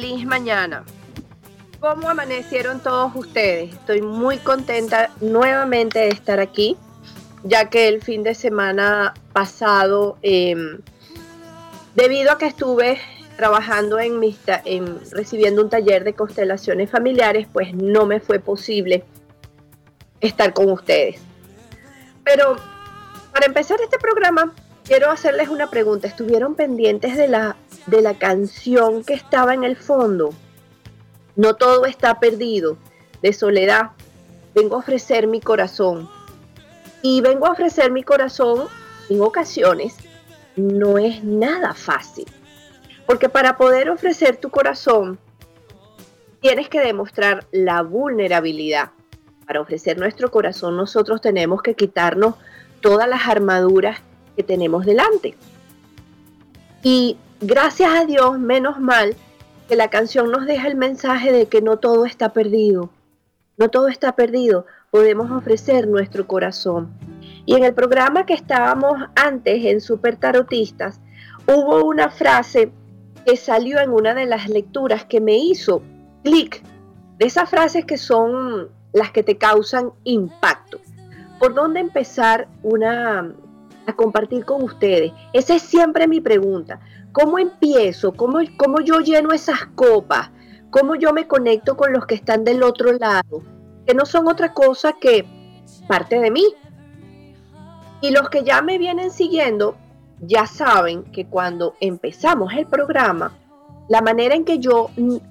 Feliz 0.00 0.24
mañana. 0.24 0.82
¿Cómo 1.78 2.08
amanecieron 2.08 2.80
todos 2.80 3.14
ustedes? 3.14 3.74
Estoy 3.74 4.00
muy 4.00 4.38
contenta 4.38 5.10
nuevamente 5.20 5.98
de 5.98 6.08
estar 6.08 6.40
aquí, 6.40 6.78
ya 7.42 7.68
que 7.68 7.86
el 7.86 8.00
fin 8.00 8.22
de 8.22 8.34
semana 8.34 9.12
pasado, 9.34 10.16
em, 10.22 10.78
debido 11.94 12.32
a 12.32 12.38
que 12.38 12.46
estuve 12.46 12.98
trabajando 13.36 13.98
en, 13.98 14.18
mi, 14.18 14.34
en 14.64 15.00
recibiendo 15.10 15.60
un 15.60 15.68
taller 15.68 16.02
de 16.04 16.14
constelaciones 16.14 16.90
familiares, 16.90 17.46
pues 17.52 17.74
no 17.74 18.06
me 18.06 18.20
fue 18.20 18.38
posible 18.38 19.04
estar 20.22 20.54
con 20.54 20.70
ustedes. 20.70 21.20
Pero 22.24 22.56
para 23.32 23.44
empezar 23.44 23.78
este 23.82 23.98
programa, 23.98 24.54
quiero 24.90 25.12
hacerles 25.12 25.48
una 25.48 25.70
pregunta. 25.70 26.08
¿Estuvieron 26.08 26.56
pendientes 26.56 27.16
de 27.16 27.28
la 27.28 27.56
de 27.86 28.02
la 28.02 28.18
canción 28.18 29.04
que 29.04 29.14
estaba 29.14 29.54
en 29.54 29.62
el 29.62 29.76
fondo. 29.76 30.34
No 31.36 31.54
todo 31.54 31.86
está 31.86 32.18
perdido. 32.18 32.76
De 33.22 33.32
soledad, 33.32 33.90
vengo 34.52 34.74
a 34.74 34.80
ofrecer 34.80 35.28
mi 35.28 35.40
corazón. 35.40 36.08
Y 37.02 37.20
vengo 37.20 37.46
a 37.46 37.52
ofrecer 37.52 37.92
mi 37.92 38.02
corazón 38.02 38.66
en 39.08 39.20
ocasiones 39.20 39.96
no 40.56 40.98
es 40.98 41.22
nada 41.22 41.72
fácil. 41.72 42.26
Porque 43.06 43.28
para 43.28 43.56
poder 43.56 43.90
ofrecer 43.90 44.38
tu 44.38 44.50
corazón, 44.50 45.20
tienes 46.40 46.68
que 46.68 46.80
demostrar 46.80 47.46
la 47.52 47.82
vulnerabilidad. 47.82 48.90
Para 49.46 49.60
ofrecer 49.60 49.98
nuestro 49.98 50.32
corazón, 50.32 50.76
nosotros 50.76 51.20
tenemos 51.20 51.62
que 51.62 51.74
quitarnos 51.74 52.34
todas 52.80 53.08
las 53.08 53.28
armaduras 53.28 54.00
tenemos 54.42 54.86
delante. 54.86 55.34
Y 56.82 57.16
gracias 57.40 57.90
a 57.94 58.04
Dios, 58.06 58.38
menos 58.38 58.80
mal, 58.80 59.14
que 59.68 59.76
la 59.76 59.88
canción 59.88 60.30
nos 60.30 60.46
deja 60.46 60.66
el 60.66 60.76
mensaje 60.76 61.32
de 61.32 61.46
que 61.46 61.62
no 61.62 61.78
todo 61.78 62.06
está 62.06 62.32
perdido. 62.32 62.90
No 63.56 63.68
todo 63.68 63.88
está 63.88 64.16
perdido. 64.16 64.66
Podemos 64.90 65.30
ofrecer 65.30 65.86
nuestro 65.86 66.26
corazón. 66.26 66.90
Y 67.46 67.54
en 67.54 67.64
el 67.64 67.74
programa 67.74 68.26
que 68.26 68.34
estábamos 68.34 68.98
antes 69.14 69.64
en 69.64 69.80
Super 69.80 70.16
Tarotistas, 70.16 71.00
hubo 71.46 71.84
una 71.84 72.10
frase 72.10 72.72
que 73.26 73.36
salió 73.36 73.78
en 73.80 73.90
una 73.90 74.14
de 74.14 74.26
las 74.26 74.48
lecturas 74.48 75.04
que 75.04 75.20
me 75.20 75.36
hizo 75.36 75.82
clic. 76.24 76.62
De 77.18 77.26
esas 77.26 77.50
frases 77.50 77.84
que 77.84 77.98
son 77.98 78.70
las 78.92 79.12
que 79.12 79.22
te 79.22 79.36
causan 79.36 79.92
impacto. 80.04 80.80
¿Por 81.38 81.54
dónde 81.54 81.80
empezar 81.80 82.48
una 82.62 83.32
a 83.90 83.96
compartir 83.96 84.44
con 84.44 84.62
ustedes? 84.62 85.12
Esa 85.32 85.54
es 85.54 85.62
siempre 85.62 86.08
mi 86.08 86.20
pregunta. 86.20 86.80
¿Cómo 87.12 87.38
empiezo? 87.38 88.12
¿Cómo, 88.12 88.38
¿Cómo 88.56 88.80
yo 88.80 89.00
lleno 89.00 89.32
esas 89.32 89.66
copas? 89.74 90.30
¿Cómo 90.70 90.94
yo 90.94 91.12
me 91.12 91.26
conecto 91.26 91.76
con 91.76 91.92
los 91.92 92.06
que 92.06 92.14
están 92.14 92.44
del 92.44 92.62
otro 92.62 92.92
lado? 92.92 93.42
Que 93.86 93.94
no 93.94 94.06
son 94.06 94.28
otra 94.28 94.54
cosa 94.54 94.94
que 95.00 95.24
parte 95.88 96.20
de 96.20 96.30
mí. 96.30 96.44
Y 98.00 98.10
los 98.10 98.30
que 98.30 98.44
ya 98.44 98.62
me 98.62 98.78
vienen 98.78 99.10
siguiendo 99.10 99.76
ya 100.20 100.46
saben 100.46 101.04
que 101.04 101.26
cuando 101.26 101.74
empezamos 101.80 102.52
el 102.54 102.66
programa, 102.66 103.32
la 103.88 104.02
manera 104.02 104.34
en 104.34 104.44
que 104.44 104.60
yo 104.60 104.90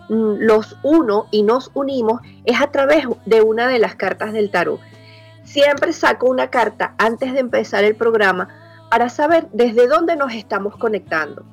los 0.09 0.75
uno 0.84 1.28
y 1.31 1.44
nos 1.44 1.72
unimos 1.74 2.22
es 2.44 2.59
a 2.59 2.72
través 2.72 3.06
de 3.25 3.42
una 3.42 3.68
de 3.68 3.80
las 3.80 3.96
cartas 3.96 4.34
del 4.34 4.52
tarot. 4.52 4.81
Siempre 5.50 5.94
saco 5.94 6.30
una 6.30 6.52
carta 6.52 6.94
antes 7.00 7.34
de 7.34 7.40
empezar 7.40 7.84
el 7.84 7.96
programa 7.96 8.50
para 8.92 9.10
saber 9.10 9.48
desde 9.52 9.88
dónde 9.88 10.16
nos 10.16 10.32
estamos 10.36 10.78
conectando. 10.78 11.44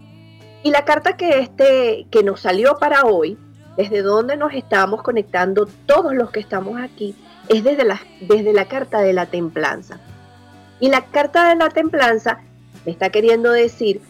Y 0.63 0.71
la 0.71 0.85
carta 0.85 1.17
que, 1.17 1.39
este, 1.39 2.07
que 2.11 2.23
nos 2.23 2.41
salió 2.41 2.77
para 2.77 3.05
hoy, 3.05 3.39
desde 3.79 4.03
donde 4.03 4.37
nos 4.37 4.53
estamos 4.53 5.03
conectando 5.03 5.67
todos 5.87 6.15
los 6.15 6.31
que 6.31 6.41
estamos 6.41 6.79
aquí, 6.79 7.17
es 7.49 7.65
desde 7.65 7.85
la, 7.85 7.99
desde 8.21 8.53
la 8.53 8.69
carta 8.69 9.01
de 9.01 9.15
la 9.15 9.25
templanza. 9.25 9.99
Y 10.79 10.91
la 10.91 11.07
carta 11.07 11.49
de 11.49 11.57
la 11.57 11.71
templanza 11.71 12.41
me 12.85 12.93
está 12.93 13.09
queriendo 13.09 13.51
decir, 13.51 14.03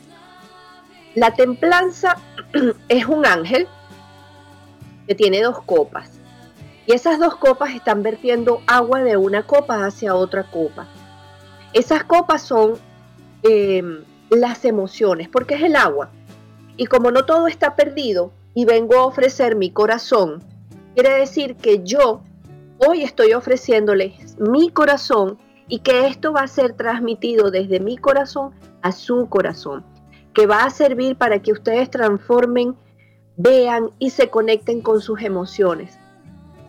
la 1.14 1.32
templanza 1.34 2.16
es 2.88 3.06
un 3.06 3.24
ángel 3.24 3.68
que 5.06 5.14
tiene 5.14 5.42
dos 5.42 5.62
copas. 5.62 6.16
Y 6.86 6.92
esas 6.92 7.19
dos 7.19 7.36
copas 7.36 7.74
están 7.74 8.02
vertiendo 8.02 8.62
agua 8.66 9.02
de 9.02 9.16
una 9.16 9.42
copa 9.44 9.84
hacia 9.84 10.14
otra 10.14 10.44
copa. 10.44 10.86
Esas 11.72 12.04
copas 12.04 12.42
son 12.42 12.74
eh, 13.42 13.82
las 14.30 14.64
emociones, 14.64 15.28
porque 15.28 15.54
es 15.54 15.62
el 15.62 15.74
agua. 15.74 16.10
Y 16.76 16.86
como 16.86 17.10
no 17.10 17.24
todo 17.24 17.48
está 17.48 17.74
perdido 17.74 18.32
y 18.54 18.64
vengo 18.64 18.97
a 18.97 19.06
ofrecer 19.06 19.56
mi 19.56 19.70
corazón, 19.70 20.44
quiere 20.94 21.19
decir 21.19 21.56
que 21.56 21.82
yo 21.82 22.22
hoy 22.78 23.03
estoy 23.03 23.32
ofreciéndoles 23.32 24.38
mi 24.38 24.70
corazón 24.70 25.38
y 25.68 25.80
que 25.80 26.06
esto 26.06 26.32
va 26.32 26.42
a 26.42 26.48
ser 26.48 26.74
transmitido 26.74 27.50
desde 27.50 27.80
mi 27.80 27.97
corazón 27.97 28.53
a 28.82 28.92
su 28.92 29.28
corazón, 29.28 29.84
que 30.34 30.47
va 30.47 30.62
a 30.62 30.70
servir 30.70 31.16
para 31.16 31.42
que 31.42 31.50
ustedes 31.50 31.91
transformen, 31.91 32.76
vean 33.36 33.91
y 33.98 34.10
se 34.10 34.30
conecten 34.30 34.80
con 34.82 35.00
sus 35.00 35.20
emociones. 35.22 35.98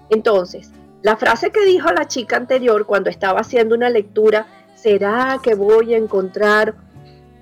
Entonces, 0.09 0.71
la 1.01 1.17
frase 1.17 1.51
que 1.51 1.65
dijo 1.65 1.91
la 1.91 2.07
chica 2.07 2.37
anterior 2.37 2.85
cuando 2.85 3.09
estaba 3.09 3.41
haciendo 3.41 3.75
una 3.75 3.89
lectura, 3.89 4.47
¿será 4.75 5.39
que 5.41 5.55
voy 5.55 5.93
a 5.93 5.97
encontrar 5.97 6.75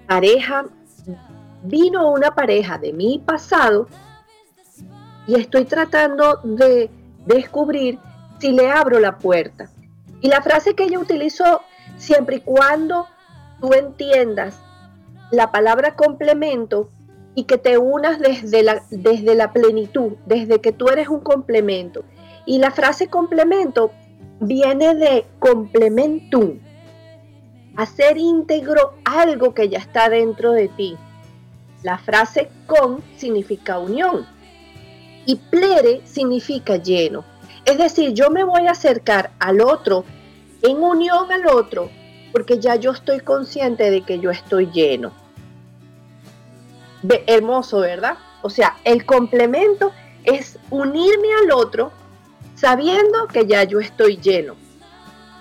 pareja? 0.08 0.66
vino 1.66 2.12
una 2.12 2.34
pareja 2.36 2.78
de 2.78 2.94
mi 2.94 3.20
pasado 3.20 3.88
y 5.28 5.36
estoy 5.36 5.66
tratando 5.66 6.40
de 6.44 6.90
descubrir 7.26 8.00
si 8.40 8.52
le 8.52 8.70
abro 8.70 9.00
la 9.00 9.18
puerta. 9.18 9.70
Y 10.22 10.28
la 10.28 10.42
frase 10.42 10.76
que 10.76 10.84
ella 10.84 11.00
utilizó, 11.00 11.62
siempre 11.98 12.38
y 12.38 12.40
cuando 12.42 13.08
tú 13.60 13.74
entiendas 13.74 14.60
la 15.32 15.52
palabra 15.52 15.96
complemento 15.96 16.90
y 17.34 17.46
que 17.46 17.58
te 17.58 17.78
unas 17.78 18.20
desde 18.20 18.64
la, 18.64 18.84
desde 18.92 19.36
la 19.36 19.52
plenitud, 19.52 20.14
desde 20.26 20.62
que 20.62 20.72
tú 20.72 20.88
eres 20.90 21.08
un 21.08 21.22
complemento. 21.22 22.04
Y 22.46 22.60
la 22.60 22.72
frase 22.72 23.08
complemento 23.08 23.92
viene 24.40 24.96
de 24.96 25.26
complementum, 25.40 26.60
hacer 27.76 28.18
íntegro 28.18 28.96
algo 29.04 29.54
que 29.54 29.70
ya 29.70 29.80
está 29.80 30.10
dentro 30.10 30.52
de 30.52 30.68
ti. 30.68 30.98
La 31.84 31.98
frase 31.98 32.50
con 32.68 33.04
significa 33.18 33.80
unión 33.80 34.26
y 35.26 35.36
plere 35.36 36.02
significa 36.06 36.78
lleno. 36.78 37.24
Es 37.66 37.78
decir, 37.78 38.14
yo 38.14 38.30
me 38.30 38.44
voy 38.44 38.68
a 38.68 38.72
acercar 38.72 39.32
al 39.40 39.62
otro 39.62 40.06
en 40.62 40.78
unión 40.78 41.32
al 41.32 41.48
otro 41.48 41.90
porque 42.32 42.60
ya 42.60 42.76
yo 42.76 42.92
estoy 42.92 43.22
consciente 43.22 43.90
de 43.90 44.02
que 44.02 44.20
yo 44.20 44.30
estoy 44.30 44.68
lleno. 44.72 45.12
hermoso, 47.28 47.80
¿verdad? 47.80 48.18
O 48.42 48.50
sea, 48.50 48.78
el 48.84 49.06
complemento 49.06 49.92
es 50.24 50.60
unirme 50.70 51.30
al 51.44 51.52
otro 51.52 51.92
sabiendo 52.56 53.28
que 53.28 53.46
ya 53.46 53.64
yo 53.64 53.80
estoy 53.80 54.18
lleno. 54.18 54.56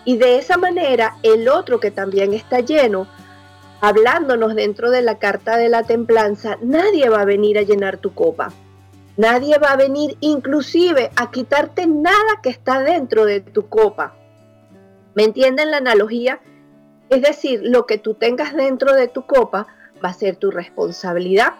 Y 0.04 0.18
de 0.18 0.38
esa 0.38 0.58
manera 0.58 1.16
el 1.22 1.48
otro 1.48 1.80
que 1.80 1.90
también 1.90 2.34
está 2.34 2.60
lleno, 2.60 3.06
hablándonos 3.80 4.54
dentro 4.54 4.90
de 4.90 5.02
la 5.02 5.18
carta 5.18 5.56
de 5.56 5.68
la 5.68 5.82
templanza, 5.82 6.58
nadie 6.62 7.08
va 7.08 7.22
a 7.22 7.24
venir 7.26 7.58
a 7.58 7.62
llenar 7.62 7.98
tu 7.98 8.12
copa. 8.14 8.52
Nadie 9.16 9.58
va 9.58 9.68
a 9.68 9.76
venir 9.76 10.16
inclusive 10.20 11.10
a 11.16 11.30
quitarte 11.30 11.86
nada 11.86 12.40
que 12.42 12.50
está 12.50 12.80
dentro 12.80 13.24
de 13.24 13.40
tu 13.40 13.68
copa. 13.68 14.14
¿Me 15.14 15.22
entienden 15.22 15.70
la 15.70 15.76
analogía? 15.76 16.40
Es 17.08 17.22
decir, 17.22 17.60
lo 17.62 17.86
que 17.86 17.98
tú 17.98 18.14
tengas 18.14 18.54
dentro 18.54 18.92
de 18.92 19.06
tu 19.06 19.24
copa 19.26 19.68
va 20.04 20.08
a 20.08 20.14
ser 20.14 20.36
tu 20.36 20.50
responsabilidad. 20.50 21.54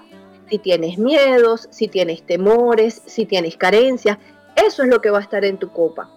Si 0.51 0.59
tienes 0.59 0.99
miedos, 0.99 1.69
si 1.71 1.87
tienes 1.87 2.25
temores, 2.27 3.03
si 3.07 3.25
tienes 3.25 3.57
carencias, 3.57 4.19
eso 4.57 4.83
es 4.83 4.89
lo 4.89 5.01
que 5.01 5.11
va 5.11 5.19
a 5.19 5.23
estar 5.23 5.45
en 5.45 5.59
tu 5.59 5.71
copa. 5.71 6.09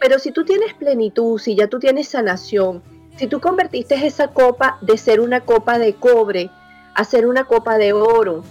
Pero 0.00 0.18
si 0.18 0.30
tú 0.30 0.44
tienes 0.44 0.74
plenitud, 0.74 1.38
si 1.38 1.56
ya 1.56 1.66
tú 1.66 1.78
tienes 1.78 2.08
sanación, 2.08 2.82
si 3.16 3.26
tú 3.26 3.40
convertiste 3.40 3.94
esa 4.06 4.28
copa 4.28 4.78
de 4.80 4.96
ser 4.96 5.20
una 5.20 5.40
copa 5.40 5.78
de 5.78 5.94
cobre 5.94 6.50
a 6.94 7.04
ser 7.04 7.26
una 7.26 7.44
copa 7.44 7.78
de 7.78 7.92
oro, 7.92 8.44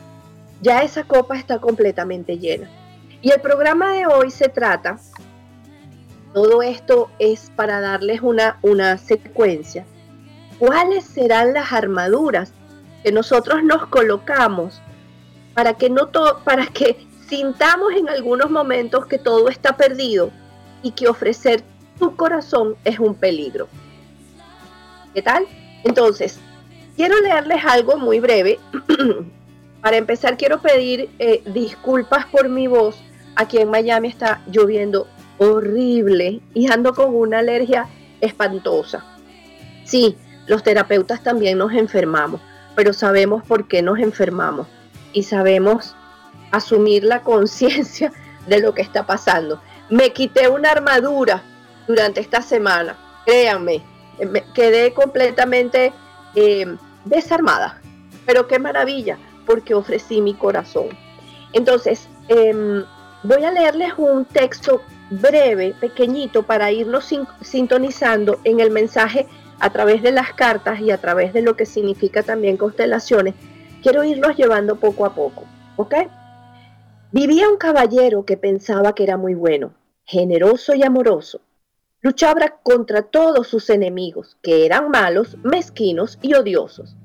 ya 0.62 0.82
esa 0.82 1.04
copa 1.04 1.38
está 1.38 1.60
completamente 1.60 2.38
llena. 2.38 2.70
Y 3.22 3.32
el 3.32 3.42
programa 3.42 3.94
de 3.94 4.06
hoy 4.06 4.30
se 4.30 4.50
trata, 4.50 5.00
todo 6.34 6.62
esto 6.62 7.10
es 7.20 7.52
para 7.56 7.80
darles 7.80 8.22
una, 8.22 8.60
una 8.62 8.98
secuencia, 8.98 9.86
cuáles 10.60 11.06
serán 11.06 11.54
las 11.54 11.72
armaduras 11.72 12.52
que 13.04 13.12
nosotros 13.12 13.64
nos 13.64 13.88
colocamos 13.88 14.82
para 15.54 15.74
que, 15.74 15.90
no 15.90 16.10
para 16.44 16.68
que 16.68 17.07
sintamos 17.28 17.94
en 17.94 18.10
algunos 18.10 18.50
momentos 18.50 19.06
que 19.06 19.18
todo 19.18 19.50
está 19.50 19.76
perdido 19.78 20.32
y 20.84 20.92
que 20.92 21.08
ofrecer 21.08 21.64
tu 22.00 22.16
corazón 22.16 22.76
es 22.84 23.00
un 23.00 23.16
peligro. 23.16 23.68
¿Qué 25.14 25.22
tal? 25.22 25.46
Entonces, 25.84 26.40
quiero 26.96 27.20
leerles 27.22 27.64
algo 27.66 27.98
muy 27.98 28.20
breve 28.20 28.60
Para 29.82 29.98
empezar, 29.98 30.38
quiero 30.38 30.62
pedir 30.62 31.10
eh, 31.20 31.42
disculpas 31.46 32.26
por 32.26 32.50
mi 32.50 32.68
voz. 32.68 33.02
Aquí 33.36 33.58
en 33.58 33.70
Miami 33.70 34.10
está 34.10 34.42
lloviendo 34.52 35.08
horrible 35.38 36.42
y 36.54 36.72
ando 36.72 36.94
con 36.94 37.16
una 37.16 37.40
alergia 37.40 37.88
espantosa. 38.20 39.06
Sí, 39.86 40.18
los 40.48 40.64
terapeutas 40.64 41.22
también 41.24 41.60
nos 41.60 41.74
enfermamos, 41.74 42.42
pero 42.76 42.92
sabemos 42.92 43.44
por 43.44 43.68
qué 43.68 43.82
nos 43.82 44.00
enfermamos 44.00 44.68
y 45.14 45.24
sabemos 45.24 45.96
asumir 46.52 47.04
la 47.04 47.22
conciencia 47.24 48.12
de 48.48 48.60
lo 48.60 48.74
que 48.74 48.82
está 48.82 49.06
pasando. 49.06 49.62
Me 49.90 50.12
quité 50.12 50.50
una 50.50 50.72
armadura 50.72 51.44
durante 51.88 52.20
esta 52.20 52.42
semana, 52.42 52.98
créanme, 53.26 53.82
me 54.26 54.44
quedé 54.54 54.94
completamente 54.94 55.94
eh, 56.36 56.66
desarmada, 57.06 57.82
pero 58.26 58.48
qué 58.48 58.60
maravilla, 58.60 59.18
porque 59.46 59.74
ofrecí 59.74 60.22
mi 60.22 60.34
corazón. 60.34 60.90
Entonces, 61.54 62.08
em, 62.28 62.84
voy 63.24 63.44
a 63.44 63.52
leerles 63.52 63.94
un 63.98 64.26
texto 64.26 64.82
breve, 65.10 65.74
pequeñito, 65.80 66.44
para 66.44 66.72
irnos 66.72 67.10
sintonizando 67.42 68.40
en 68.44 68.60
el 68.60 68.72
mensaje 68.72 69.28
a 69.60 69.70
través 69.70 70.04
de 70.04 70.12
las 70.12 70.34
cartas 70.34 70.80
y 70.82 70.92
a 70.92 70.98
través 70.98 71.34
de 71.34 71.42
lo 71.42 71.56
que 71.56 71.66
significa 71.66 72.24
también 72.24 72.58
constelaciones. 72.58 73.34
Quiero 73.82 74.04
irlos 74.04 74.36
llevando 74.36 74.76
poco 74.76 75.06
a 75.06 75.14
poco, 75.14 75.46
¿ok? 75.78 75.96
Vivía 77.12 77.50
un 77.50 77.58
caballero 77.58 78.26
que 78.26 78.38
pensaba 78.38 78.94
que 78.94 79.04
era 79.04 79.18
muy 79.18 79.34
bueno, 79.34 79.74
generoso 80.06 80.76
y 80.76 80.84
amoroso. 80.84 81.42
Luchaba 82.02 82.60
contra 82.64 83.02
todos 83.02 83.48
sus 83.48 83.70
enemigos, 83.70 84.38
que 84.42 84.66
eran 84.66 84.90
malos, 84.90 85.38
mezquinos 85.44 86.20
y 86.22 86.34
odiosos 86.34 86.96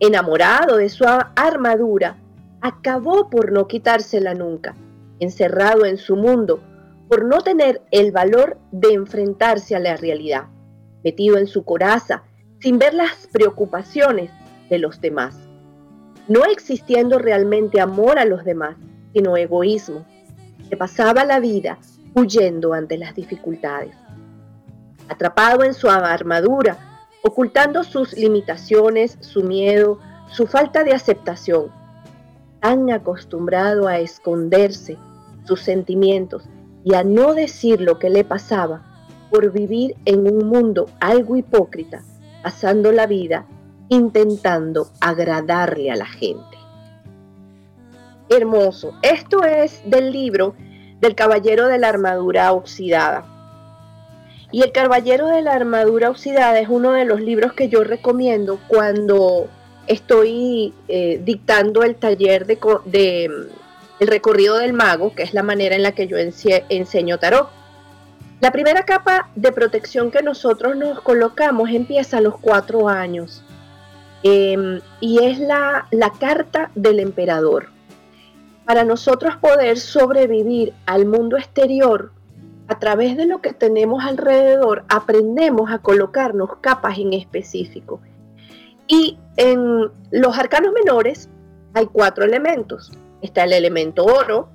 enamorado 0.00 0.76
de 0.76 0.88
su 0.88 1.04
armadura, 1.06 2.16
acabó 2.60 3.30
por 3.30 3.52
no 3.52 3.66
quitársela 3.66 4.34
nunca, 4.34 4.74
encerrado 5.20 5.86
en 5.86 5.96
su 5.96 6.16
mundo, 6.16 6.60
por 7.08 7.24
no 7.24 7.40
tener 7.40 7.82
el 7.90 8.12
valor 8.12 8.58
de 8.72 8.92
enfrentarse 8.92 9.76
a 9.76 9.80
la 9.80 9.96
realidad, 9.96 10.44
metido 11.04 11.38
en 11.38 11.46
su 11.46 11.64
coraza, 11.64 12.24
sin 12.60 12.78
ver 12.78 12.94
las 12.94 13.26
preocupaciones 13.28 14.30
de 14.68 14.78
los 14.78 15.00
demás, 15.00 15.38
no 16.28 16.44
existiendo 16.44 17.18
realmente 17.18 17.80
amor 17.80 18.18
a 18.18 18.24
los 18.24 18.44
demás, 18.44 18.76
sino 19.16 19.34
egoísmo, 19.34 20.04
que 20.68 20.76
pasaba 20.76 21.24
la 21.24 21.40
vida 21.40 21.78
huyendo 22.14 22.74
ante 22.74 22.98
las 22.98 23.14
dificultades. 23.14 23.96
Atrapado 25.08 25.64
en 25.64 25.72
su 25.72 25.88
armadura, 25.88 26.76
ocultando 27.22 27.82
sus 27.82 28.12
limitaciones, 28.12 29.16
su 29.20 29.42
miedo, 29.42 30.00
su 30.30 30.46
falta 30.46 30.84
de 30.84 30.92
aceptación. 30.92 31.72
Tan 32.60 32.90
acostumbrado 32.90 33.88
a 33.88 34.00
esconderse 34.00 34.98
sus 35.44 35.62
sentimientos 35.62 36.46
y 36.84 36.92
a 36.92 37.02
no 37.02 37.32
decir 37.32 37.80
lo 37.80 37.98
que 37.98 38.10
le 38.10 38.22
pasaba 38.22 38.82
por 39.30 39.50
vivir 39.50 39.96
en 40.04 40.30
un 40.30 40.46
mundo 40.46 40.90
algo 41.00 41.36
hipócrita, 41.36 42.02
pasando 42.42 42.92
la 42.92 43.06
vida 43.06 43.46
intentando 43.88 44.90
agradarle 45.00 45.90
a 45.90 45.96
la 45.96 46.06
gente. 46.06 46.55
Hermoso. 48.28 48.94
Esto 49.02 49.44
es 49.44 49.80
del 49.84 50.12
libro 50.12 50.54
del 51.00 51.14
Caballero 51.14 51.68
de 51.68 51.78
la 51.78 51.88
Armadura 51.88 52.52
Oxidada 52.52 53.36
y 54.52 54.62
El 54.62 54.72
Caballero 54.72 55.26
de 55.28 55.42
la 55.42 55.54
Armadura 55.54 56.10
Oxidada 56.10 56.58
es 56.60 56.68
uno 56.68 56.92
de 56.92 57.04
los 57.04 57.20
libros 57.20 57.52
que 57.52 57.68
yo 57.68 57.82
recomiendo 57.84 58.58
cuando 58.68 59.48
estoy 59.86 60.72
eh, 60.88 61.20
dictando 61.24 61.82
el 61.82 61.96
taller 61.96 62.46
de, 62.46 63.28
mm, 63.28 64.02
el 64.02 64.08
recorrido 64.08 64.56
del 64.58 64.72
mago, 64.72 65.14
que 65.14 65.24
es 65.24 65.34
la 65.34 65.42
manera 65.42 65.74
en 65.74 65.82
la 65.82 65.92
que 65.92 66.06
yo 66.06 66.16
enseño 66.16 67.18
tarot. 67.18 67.50
La 68.40 68.52
primera 68.52 68.84
capa 68.84 69.30
de 69.34 69.50
protección 69.50 70.10
que 70.10 70.22
nosotros 70.22 70.76
nos 70.76 71.00
colocamos 71.00 71.70
empieza 71.70 72.18
a 72.18 72.20
los 72.20 72.38
cuatro 72.38 72.88
años 72.88 73.42
em, 74.22 74.80
y 75.00 75.24
es 75.24 75.38
la, 75.38 75.86
la 75.90 76.10
carta 76.10 76.70
del 76.74 77.00
emperador. 77.00 77.75
Para 78.66 78.84
nosotros 78.84 79.36
poder 79.36 79.78
sobrevivir 79.78 80.74
al 80.86 81.06
mundo 81.06 81.36
exterior, 81.36 82.12
a 82.68 82.78
través 82.80 83.16
de 83.16 83.26
lo 83.26 83.40
que 83.40 83.52
tenemos 83.52 84.04
alrededor, 84.04 84.84
aprendemos 84.88 85.70
a 85.70 85.78
colocarnos 85.78 86.56
capas 86.60 86.98
en 86.98 87.12
específico. 87.12 88.00
Y 88.88 89.18
en 89.36 89.90
los 90.10 90.36
arcanos 90.36 90.72
menores 90.72 91.28
hay 91.74 91.86
cuatro 91.86 92.24
elementos. 92.24 92.90
Está 93.22 93.44
el 93.44 93.52
elemento 93.52 94.04
oro, 94.04 94.48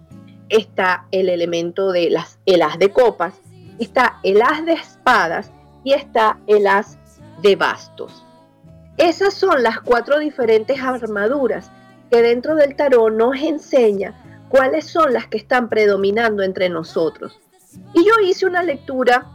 está 0.50 1.06
el 1.12 1.30
elemento 1.30 1.94
de 1.94 2.10
las, 2.10 2.38
el 2.46 2.62
as 2.64 2.78
de 2.78 2.92
copas, 2.92 3.36
está 3.80 4.20
el 4.24 4.42
as 4.42 4.66
de 4.66 4.74
espadas 4.74 5.52
y 5.86 5.94
está 5.94 6.38
el 6.48 6.68
as 6.68 6.98
de 7.42 7.56
bastos. 7.56 8.26
Esas 8.98 9.34
son 9.34 9.64
las 9.64 9.80
cuatro 9.80 10.20
diferentes 10.20 10.82
armaduras 10.82 11.72
que 12.12 12.22
dentro 12.22 12.56
del 12.56 12.76
tarot 12.76 13.14
nos 13.14 13.38
enseña 13.38 14.14
cuáles 14.50 14.86
son 14.86 15.14
las 15.14 15.28
que 15.28 15.38
están 15.38 15.70
predominando 15.70 16.44
entre 16.44 16.70
nosotros. 16.70 17.40
Y 17.94 18.06
yo 18.06 18.12
hice 18.24 18.46
una 18.46 18.64
lectura 18.64 19.26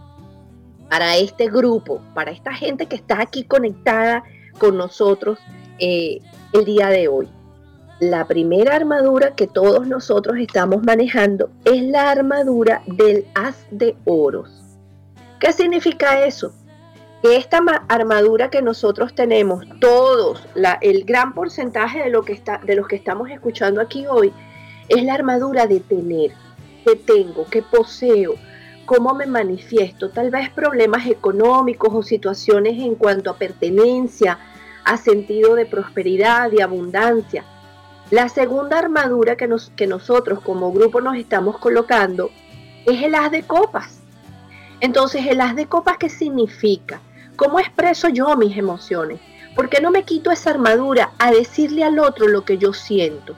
para 0.90 1.16
este 1.16 1.49
grupo, 1.49 2.02
para 2.14 2.30
esta 2.30 2.52
gente 2.52 2.87
que 2.87 2.97
está 2.97 3.23
aquí 3.23 3.45
conectada 3.45 4.23
con 4.59 4.76
nosotros 4.76 5.38
eh, 5.78 6.21
el 6.52 6.64
día 6.64 6.88
de 6.88 7.09
hoy. 7.09 7.28
La 7.99 8.26
primera 8.26 8.76
armadura 8.76 9.35
que 9.35 9.47
todos 9.47 9.87
nosotros 9.88 10.37
estamos 10.38 10.83
manejando 10.83 11.49
es 11.64 11.83
la 11.83 12.11
armadura 12.11 12.83
del 12.87 13.25
as 13.35 13.56
de 13.71 13.97
oros. 14.04 14.50
¿Qué 15.40 15.50
significa 15.52 16.26
eso? 16.26 16.52
Que 17.23 17.37
esta 17.37 17.58
armadura 17.88 18.50
que 18.50 18.62
nosotros 18.62 19.14
tenemos, 19.14 19.64
todos, 19.80 20.46
el 20.80 21.04
gran 21.04 21.35
porcentaje 21.35 22.00
de, 22.02 22.11
lo 22.11 22.23
que 22.23 22.32
está, 22.32 22.58
de 22.58 22.76
los 22.76 22.87
que 22.87 22.96
estamos 22.96 23.30
escuchando 23.30 23.80
aquí 23.80 24.06
hoy, 24.06 24.32
es 24.88 25.02
la 25.02 25.14
armadura 25.14 25.66
de 25.66 25.80
tener, 25.80 26.32
qué 26.85 26.94
tengo, 26.94 27.46
qué 27.50 27.62
poseo, 27.62 28.35
cómo 28.85 29.14
me 29.14 29.26
manifiesto, 29.26 30.11
tal 30.11 30.30
vez 30.30 30.50
problemas 30.50 31.06
económicos 31.06 31.90
o 31.92 32.02
situaciones 32.02 32.75
en 32.78 32.94
cuanto 32.94 33.30
a 33.30 33.37
pertenencia, 33.37 34.38
a 34.85 34.96
sentido 34.96 35.56
de 35.56 35.66
prosperidad 35.66 36.52
y 36.52 36.61
abundancia. 36.61 37.44
La 38.11 38.28
segunda 38.28 38.78
armadura 38.78 39.37
que, 39.37 39.49
nos, 39.49 39.70
que 39.70 39.88
nosotros 39.88 40.40
como 40.40 40.73
grupo 40.73 41.00
nos 41.00 41.16
estamos 41.16 41.58
colocando 41.58 42.30
es 42.87 43.02
el 43.02 43.16
as 43.16 43.32
de 43.32 43.42
copas. 43.42 44.00
Entonces, 44.80 45.26
el 45.26 45.40
as 45.40 45.56
de 45.56 45.66
copas, 45.66 45.97
¿qué 45.99 46.09
significa? 46.09 47.00
¿Cómo 47.37 47.61
expreso 47.61 48.09
yo 48.09 48.37
mis 48.37 48.56
emociones? 48.56 49.21
¿Por 49.54 49.68
qué 49.68 49.80
no 49.80 49.90
me 49.90 50.04
quito 50.04 50.30
esa 50.30 50.50
armadura 50.50 51.12
a 51.18 51.30
decirle 51.30 51.83
al 51.83 51.99
otro 51.99 52.28
lo 52.28 52.45
que 52.45 52.59
yo 52.59 52.73
siento? 52.73 53.35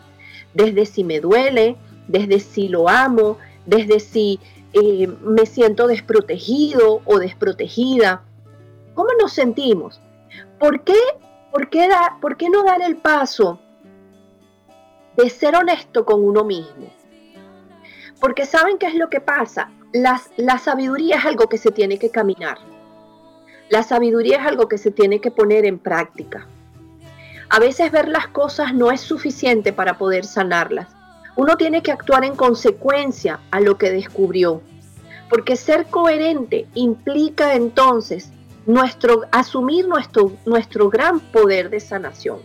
Desde 0.52 0.84
si 0.84 1.04
me 1.04 1.20
duele, 1.20 1.76
desde 2.08 2.40
si 2.40 2.68
lo 2.68 2.88
amo, 2.88 3.38
desde 3.66 4.00
si 4.00 4.40
eh, 4.72 5.06
me 5.22 5.46
siento 5.46 5.86
desprotegido 5.86 7.02
o 7.04 7.18
desprotegida. 7.18 8.22
¿Cómo 8.94 9.10
nos 9.20 9.32
sentimos? 9.32 10.00
¿Por 10.58 10.82
qué, 10.82 10.98
por 11.52 11.70
qué, 11.70 11.88
por 12.20 12.36
qué 12.36 12.50
no 12.50 12.64
dar 12.64 12.82
el 12.82 12.96
paso 12.96 13.60
de 15.16 15.30
ser 15.30 15.54
honesto 15.54 16.04
con 16.04 16.24
uno 16.24 16.42
mismo? 16.44 16.92
Porque 18.20 18.44
saben 18.44 18.78
qué 18.78 18.86
es 18.86 18.94
lo 18.94 19.08
que 19.08 19.20
pasa. 19.20 19.70
Las, 19.92 20.30
la 20.36 20.58
sabiduría 20.58 21.16
es 21.16 21.24
algo 21.24 21.48
que 21.48 21.56
se 21.56 21.70
tiene 21.70 21.98
que 21.98 22.10
caminar. 22.10 22.58
La 23.70 23.82
sabiduría 23.82 24.38
es 24.38 24.46
algo 24.46 24.68
que 24.68 24.78
se 24.78 24.90
tiene 24.90 25.20
que 25.20 25.30
poner 25.30 25.64
en 25.64 25.78
práctica. 25.78 26.46
A 27.48 27.58
veces 27.58 27.90
ver 27.90 28.08
las 28.08 28.28
cosas 28.28 28.74
no 28.74 28.90
es 28.90 29.00
suficiente 29.00 29.72
para 29.72 29.96
poder 29.96 30.26
sanarlas. 30.26 30.88
Uno 31.36 31.56
tiene 31.56 31.82
que 31.82 31.92
actuar 31.92 32.24
en 32.24 32.36
consecuencia 32.36 33.40
a 33.50 33.60
lo 33.60 33.78
que 33.78 33.90
descubrió. 33.90 34.60
Porque 35.30 35.56
ser 35.56 35.86
coherente 35.86 36.66
implica 36.74 37.54
entonces 37.54 38.30
nuestro, 38.66 39.22
asumir 39.32 39.88
nuestro, 39.88 40.32
nuestro 40.44 40.90
gran 40.90 41.20
poder 41.20 41.70
de 41.70 41.80
sanación. 41.80 42.40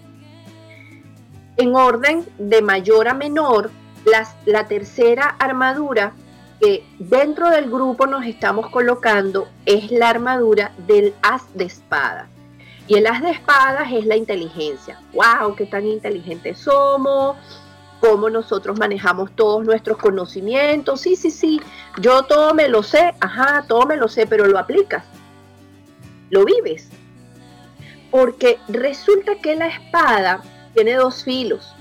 En 1.57 1.75
orden 1.75 2.25
de 2.37 2.61
mayor 2.61 3.09
a 3.09 3.13
menor, 3.13 3.69
la 4.45 4.67
tercera 4.67 5.35
armadura 5.39 6.13
que 6.63 6.85
dentro 6.97 7.49
del 7.49 7.69
grupo 7.69 8.07
nos 8.07 8.25
estamos 8.25 8.69
colocando 8.69 9.49
es 9.65 9.91
la 9.91 10.09
armadura 10.09 10.71
del 10.87 11.13
as 11.21 11.41
de 11.53 11.65
espadas. 11.65 12.29
Y 12.87 12.95
el 12.95 13.07
as 13.07 13.21
de 13.21 13.31
espadas 13.31 13.91
es 13.91 14.05
la 14.05 14.15
inteligencia. 14.15 14.97
¡Wow! 15.13 15.55
¡Qué 15.55 15.65
tan 15.65 15.85
inteligentes 15.85 16.59
somos! 16.59 17.35
cómo 17.99 18.29
nosotros 18.29 18.77
manejamos 18.77 19.31
todos 19.31 19.63
nuestros 19.63 19.97
conocimientos. 19.97 20.99
Sí, 20.99 21.15
sí, 21.15 21.31
sí, 21.31 21.61
yo 22.01 22.23
todo 22.23 22.53
me 22.53 22.67
lo 22.67 22.83
sé, 22.83 23.13
ajá, 23.21 23.63
todo 23.65 23.85
me 23.85 23.95
lo 23.95 24.09
sé, 24.09 24.27
pero 24.27 24.45
lo 24.45 24.59
aplicas, 24.59 25.05
lo 26.29 26.43
vives. 26.43 26.89
Porque 28.11 28.59
resulta 28.67 29.35
que 29.41 29.55
la 29.55 29.67
espada 29.67 30.41
tiene 30.73 30.95
dos 30.95 31.23
filos. 31.23 31.73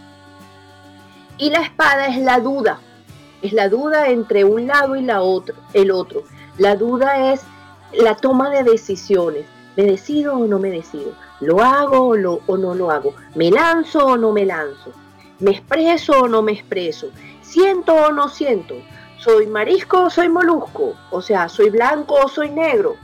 Y 1.39 1.51
la 1.51 1.63
espada 1.63 2.07
es 2.07 2.19
la 2.19 2.39
duda. 2.39 2.79
Es 3.43 3.53
la 3.53 3.69
duda 3.69 4.09
entre 4.09 4.45
un 4.45 4.67
lado 4.67 4.97
y 4.97 5.03
la 5.03 5.21
otro, 5.21 5.55
el 5.75 5.91
otro. 5.91 6.23
La 6.59 6.77
duda 6.77 7.33
es 7.33 7.43
la 7.93 8.17
toma 8.17 8.51
de 8.51 8.63
decisiones. 8.63 9.47
¿Me 9.77 9.85
decido 9.85 10.35
o 10.35 10.47
no 10.47 10.59
me 10.59 10.71
decido? 10.71 11.13
¿Lo 11.41 11.61
hago 11.61 12.09
o, 12.09 12.17
lo, 12.17 12.41
o 12.47 12.57
no 12.57 12.75
lo 12.75 12.91
hago? 12.91 13.15
¿Me 13.35 13.51
lanzo 13.51 14.07
o 14.07 14.17
no 14.17 14.33
me 14.33 14.47
lanzo? 14.47 14.93
¿Me 15.41 15.51
expreso 15.51 16.21
o 16.21 16.29
no 16.29 16.43
me 16.43 16.53
expreso? 16.53 17.09
¿Siento 17.41 17.95
o 17.95 18.13
no 18.13 18.29
siento? 18.29 18.75
¿Soy 19.19 19.47
marisco 19.47 20.05
o 20.05 20.11
soy 20.11 20.29
molusco? 20.29 20.95
O 21.11 21.21
sea, 21.21 21.49
¿soy 21.49 21.71
blanco 21.71 22.15
o 22.15 22.29
soy 22.29 22.51
negro? 22.51 22.97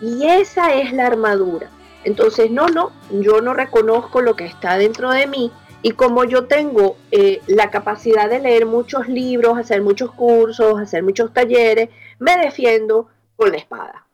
Y 0.00 0.26
esa 0.26 0.74
es 0.74 0.92
la 0.92 1.06
armadura. 1.06 1.68
Entonces, 2.04 2.50
no, 2.50 2.68
no, 2.68 2.92
yo 3.10 3.40
no 3.42 3.52
reconozco 3.52 4.22
lo 4.22 4.36
que 4.36 4.46
está 4.46 4.78
dentro 4.78 5.10
de 5.10 5.26
mí. 5.26 5.52
Y 5.82 5.92
como 5.92 6.24
yo 6.24 6.46
tengo 6.46 6.96
eh, 7.10 7.40
la 7.46 7.70
capacidad 7.70 8.28
de 8.28 8.40
leer 8.40 8.66
muchos 8.66 9.08
libros, 9.08 9.58
hacer 9.58 9.82
muchos 9.82 10.12
cursos, 10.12 10.78
hacer 10.78 11.02
muchos 11.02 11.32
talleres, 11.32 11.88
me 12.18 12.36
defiendo 12.36 13.08
con 13.36 13.50
la 13.50 13.56
espada. 13.56 14.06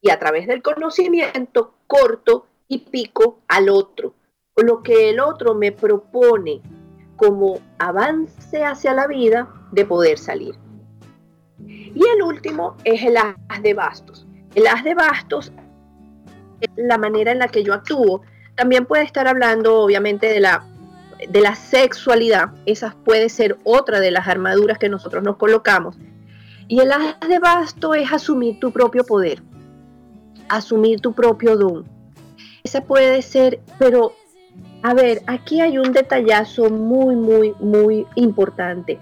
Y 0.00 0.10
a 0.10 0.18
través 0.18 0.46
del 0.46 0.62
conocimiento 0.62 1.74
corto 1.86 2.46
y 2.68 2.78
pico 2.78 3.40
al 3.48 3.68
otro 3.68 4.14
lo 4.56 4.82
que 4.82 5.10
el 5.10 5.20
otro 5.20 5.54
me 5.54 5.72
propone 5.72 6.60
como 7.16 7.60
avance 7.78 8.64
hacia 8.64 8.92
la 8.92 9.06
vida 9.06 9.48
de 9.72 9.84
poder 9.84 10.18
salir. 10.18 10.56
Y 11.66 12.02
el 12.14 12.22
último 12.22 12.76
es 12.84 13.02
el 13.02 13.16
as 13.16 13.62
de 13.62 13.74
bastos. 13.74 14.26
El 14.54 14.66
as 14.66 14.84
de 14.84 14.94
bastos 14.94 15.52
la 16.76 16.98
manera 16.98 17.32
en 17.32 17.38
la 17.38 17.48
que 17.48 17.64
yo 17.64 17.74
actúo. 17.74 18.22
También 18.54 18.86
puede 18.86 19.04
estar 19.04 19.26
hablando 19.26 19.80
obviamente 19.80 20.26
de 20.26 20.40
la, 20.40 20.64
de 21.28 21.40
la 21.40 21.54
sexualidad. 21.54 22.50
Esa 22.66 22.94
puede 23.04 23.28
ser 23.28 23.58
otra 23.64 24.00
de 24.00 24.10
las 24.10 24.28
armaduras 24.28 24.78
que 24.78 24.88
nosotros 24.88 25.22
nos 25.22 25.36
colocamos. 25.36 25.96
Y 26.68 26.80
el 26.80 26.92
as 26.92 27.20
de 27.28 27.38
basto 27.38 27.94
es 27.94 28.12
asumir 28.12 28.58
tu 28.58 28.72
propio 28.72 29.04
poder, 29.04 29.42
asumir 30.48 31.00
tu 31.00 31.12
propio 31.12 31.56
don. 31.56 31.84
Ese 32.62 32.80
puede 32.80 33.22
ser, 33.22 33.60
pero 33.78 34.14
a 34.82 34.94
ver, 34.94 35.22
aquí 35.26 35.60
hay 35.60 35.78
un 35.78 35.92
detallazo 35.92 36.70
muy, 36.70 37.14
muy, 37.14 37.54
muy 37.60 38.06
importante. 38.14 38.98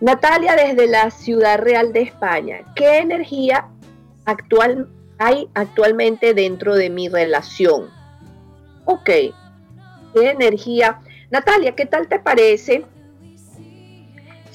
Natalia 0.00 0.54
desde 0.54 0.86
la 0.86 1.10
Ciudad 1.10 1.58
Real 1.58 1.92
de 1.92 2.02
España. 2.02 2.60
¿Qué 2.74 2.98
energía 2.98 3.68
actual, 4.28 4.88
hay 5.18 5.48
actualmente 5.54 6.34
dentro 6.34 6.74
de 6.74 6.90
mi 6.90 7.08
relación. 7.08 7.88
Ok, 8.84 9.04
qué 9.04 9.32
energía. 10.14 11.00
Natalia, 11.30 11.74
¿qué 11.74 11.86
tal 11.86 12.08
te 12.08 12.18
parece 12.18 12.84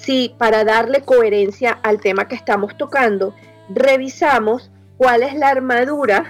si 0.04 0.36
para 0.38 0.64
darle 0.64 1.02
coherencia 1.02 1.80
al 1.84 2.00
tema 2.00 2.28
que 2.28 2.36
estamos 2.36 2.78
tocando, 2.78 3.34
revisamos 3.70 4.70
cuál 4.98 5.24
es 5.24 5.34
la 5.34 5.50
armadura 5.50 6.26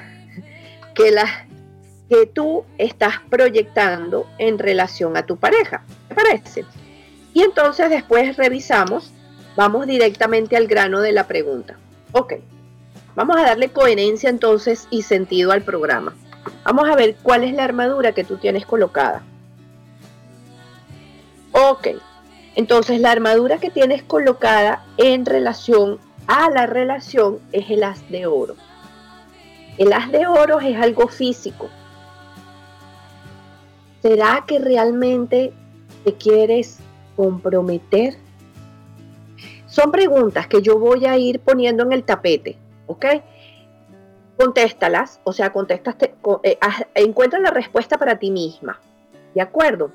que, 0.95 1.11
la, 1.11 1.47
que 2.09 2.25
tú 2.27 2.65
estás 2.77 3.15
proyectando 3.29 4.27
en 4.37 4.59
relación 4.59 5.17
a 5.17 5.25
tu 5.25 5.37
pareja? 5.37 5.83
¿Te 6.07 6.15
parece? 6.15 6.65
Y 7.33 7.41
entonces 7.41 7.89
después 7.89 8.37
revisamos, 8.37 9.11
vamos 9.55 9.87
directamente 9.87 10.55
al 10.55 10.67
grano 10.67 11.01
de 11.01 11.11
la 11.11 11.27
pregunta. 11.27 11.77
Ok, 12.11 12.33
Vamos 13.15 13.37
a 13.37 13.43
darle 13.43 13.69
coherencia 13.69 14.29
entonces 14.29 14.87
y 14.89 15.03
sentido 15.03 15.51
al 15.51 15.61
programa. 15.61 16.15
Vamos 16.63 16.89
a 16.89 16.95
ver 16.95 17.15
cuál 17.21 17.43
es 17.43 17.53
la 17.53 17.63
armadura 17.63 18.13
que 18.13 18.23
tú 18.23 18.37
tienes 18.37 18.65
colocada. 18.65 19.21
Ok, 21.51 21.89
entonces 22.55 22.99
la 22.99 23.11
armadura 23.11 23.57
que 23.57 23.69
tienes 23.69 24.03
colocada 24.03 24.85
en 24.97 25.25
relación 25.25 25.99
a 26.27 26.49
la 26.49 26.65
relación 26.65 27.39
es 27.51 27.69
el 27.69 27.83
as 27.83 28.09
de 28.09 28.25
oro. 28.25 28.55
El 29.77 29.91
as 29.93 30.11
de 30.11 30.27
oro 30.27 30.59
es 30.59 30.77
algo 30.77 31.07
físico. 31.07 31.69
¿Será 34.01 34.43
que 34.47 34.59
realmente 34.59 35.53
te 36.03 36.13
quieres 36.13 36.79
comprometer? 37.15 38.17
Son 39.67 39.91
preguntas 39.91 40.47
que 40.47 40.61
yo 40.61 40.77
voy 40.77 41.05
a 41.05 41.17
ir 41.17 41.39
poniendo 41.39 41.83
en 41.83 41.93
el 41.93 42.03
tapete. 42.03 42.57
¿ok? 42.87 43.05
contéstalas, 44.37 45.19
o 45.23 45.31
sea, 45.31 45.51
contestaste, 45.51 46.15
eh, 46.43 46.57
encuentra 46.95 47.39
la 47.39 47.51
respuesta 47.51 47.97
para 47.97 48.17
ti 48.17 48.31
misma. 48.31 48.79
¿De 49.33 49.41
acuerdo? 49.41 49.91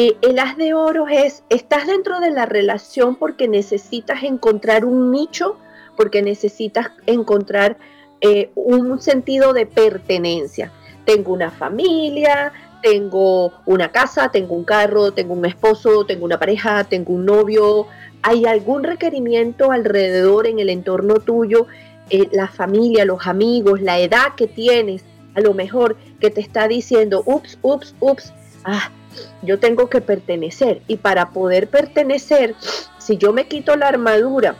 Eh, 0.00 0.16
el 0.22 0.38
as 0.38 0.56
de 0.56 0.74
oro 0.74 1.08
es, 1.08 1.42
estás 1.48 1.88
dentro 1.88 2.20
de 2.20 2.30
la 2.30 2.46
relación 2.46 3.16
porque 3.16 3.48
necesitas 3.48 4.22
encontrar 4.22 4.84
un 4.84 5.10
nicho, 5.10 5.56
porque 5.96 6.22
necesitas 6.22 6.92
encontrar 7.06 7.78
eh, 8.20 8.52
un 8.54 9.00
sentido 9.00 9.52
de 9.52 9.66
pertenencia. 9.66 10.70
Tengo 11.04 11.32
una 11.32 11.50
familia, 11.50 12.52
tengo 12.80 13.52
una 13.66 13.90
casa, 13.90 14.28
tengo 14.28 14.54
un 14.54 14.62
carro, 14.62 15.10
tengo 15.10 15.34
un 15.34 15.44
esposo, 15.44 16.06
tengo 16.06 16.24
una 16.26 16.38
pareja, 16.38 16.84
tengo 16.84 17.14
un 17.14 17.26
novio. 17.26 17.88
¿Hay 18.22 18.46
algún 18.46 18.84
requerimiento 18.84 19.72
alrededor 19.72 20.46
en 20.46 20.60
el 20.60 20.70
entorno 20.70 21.14
tuyo? 21.14 21.66
Eh, 22.10 22.28
la 22.30 22.46
familia, 22.46 23.04
los 23.04 23.26
amigos, 23.26 23.80
la 23.80 23.98
edad 23.98 24.36
que 24.36 24.46
tienes, 24.46 25.04
a 25.34 25.40
lo 25.40 25.54
mejor 25.54 25.96
que 26.20 26.30
te 26.30 26.40
está 26.40 26.68
diciendo, 26.68 27.24
ups, 27.26 27.58
ups, 27.62 27.96
ups, 27.98 28.32
ah, 28.62 28.92
yo 29.42 29.58
tengo 29.58 29.88
que 29.88 30.00
pertenecer. 30.00 30.82
Y 30.86 30.96
para 30.96 31.30
poder 31.30 31.68
pertenecer, 31.68 32.54
si 32.98 33.16
yo 33.16 33.32
me 33.32 33.46
quito 33.46 33.76
la 33.76 33.88
armadura 33.88 34.56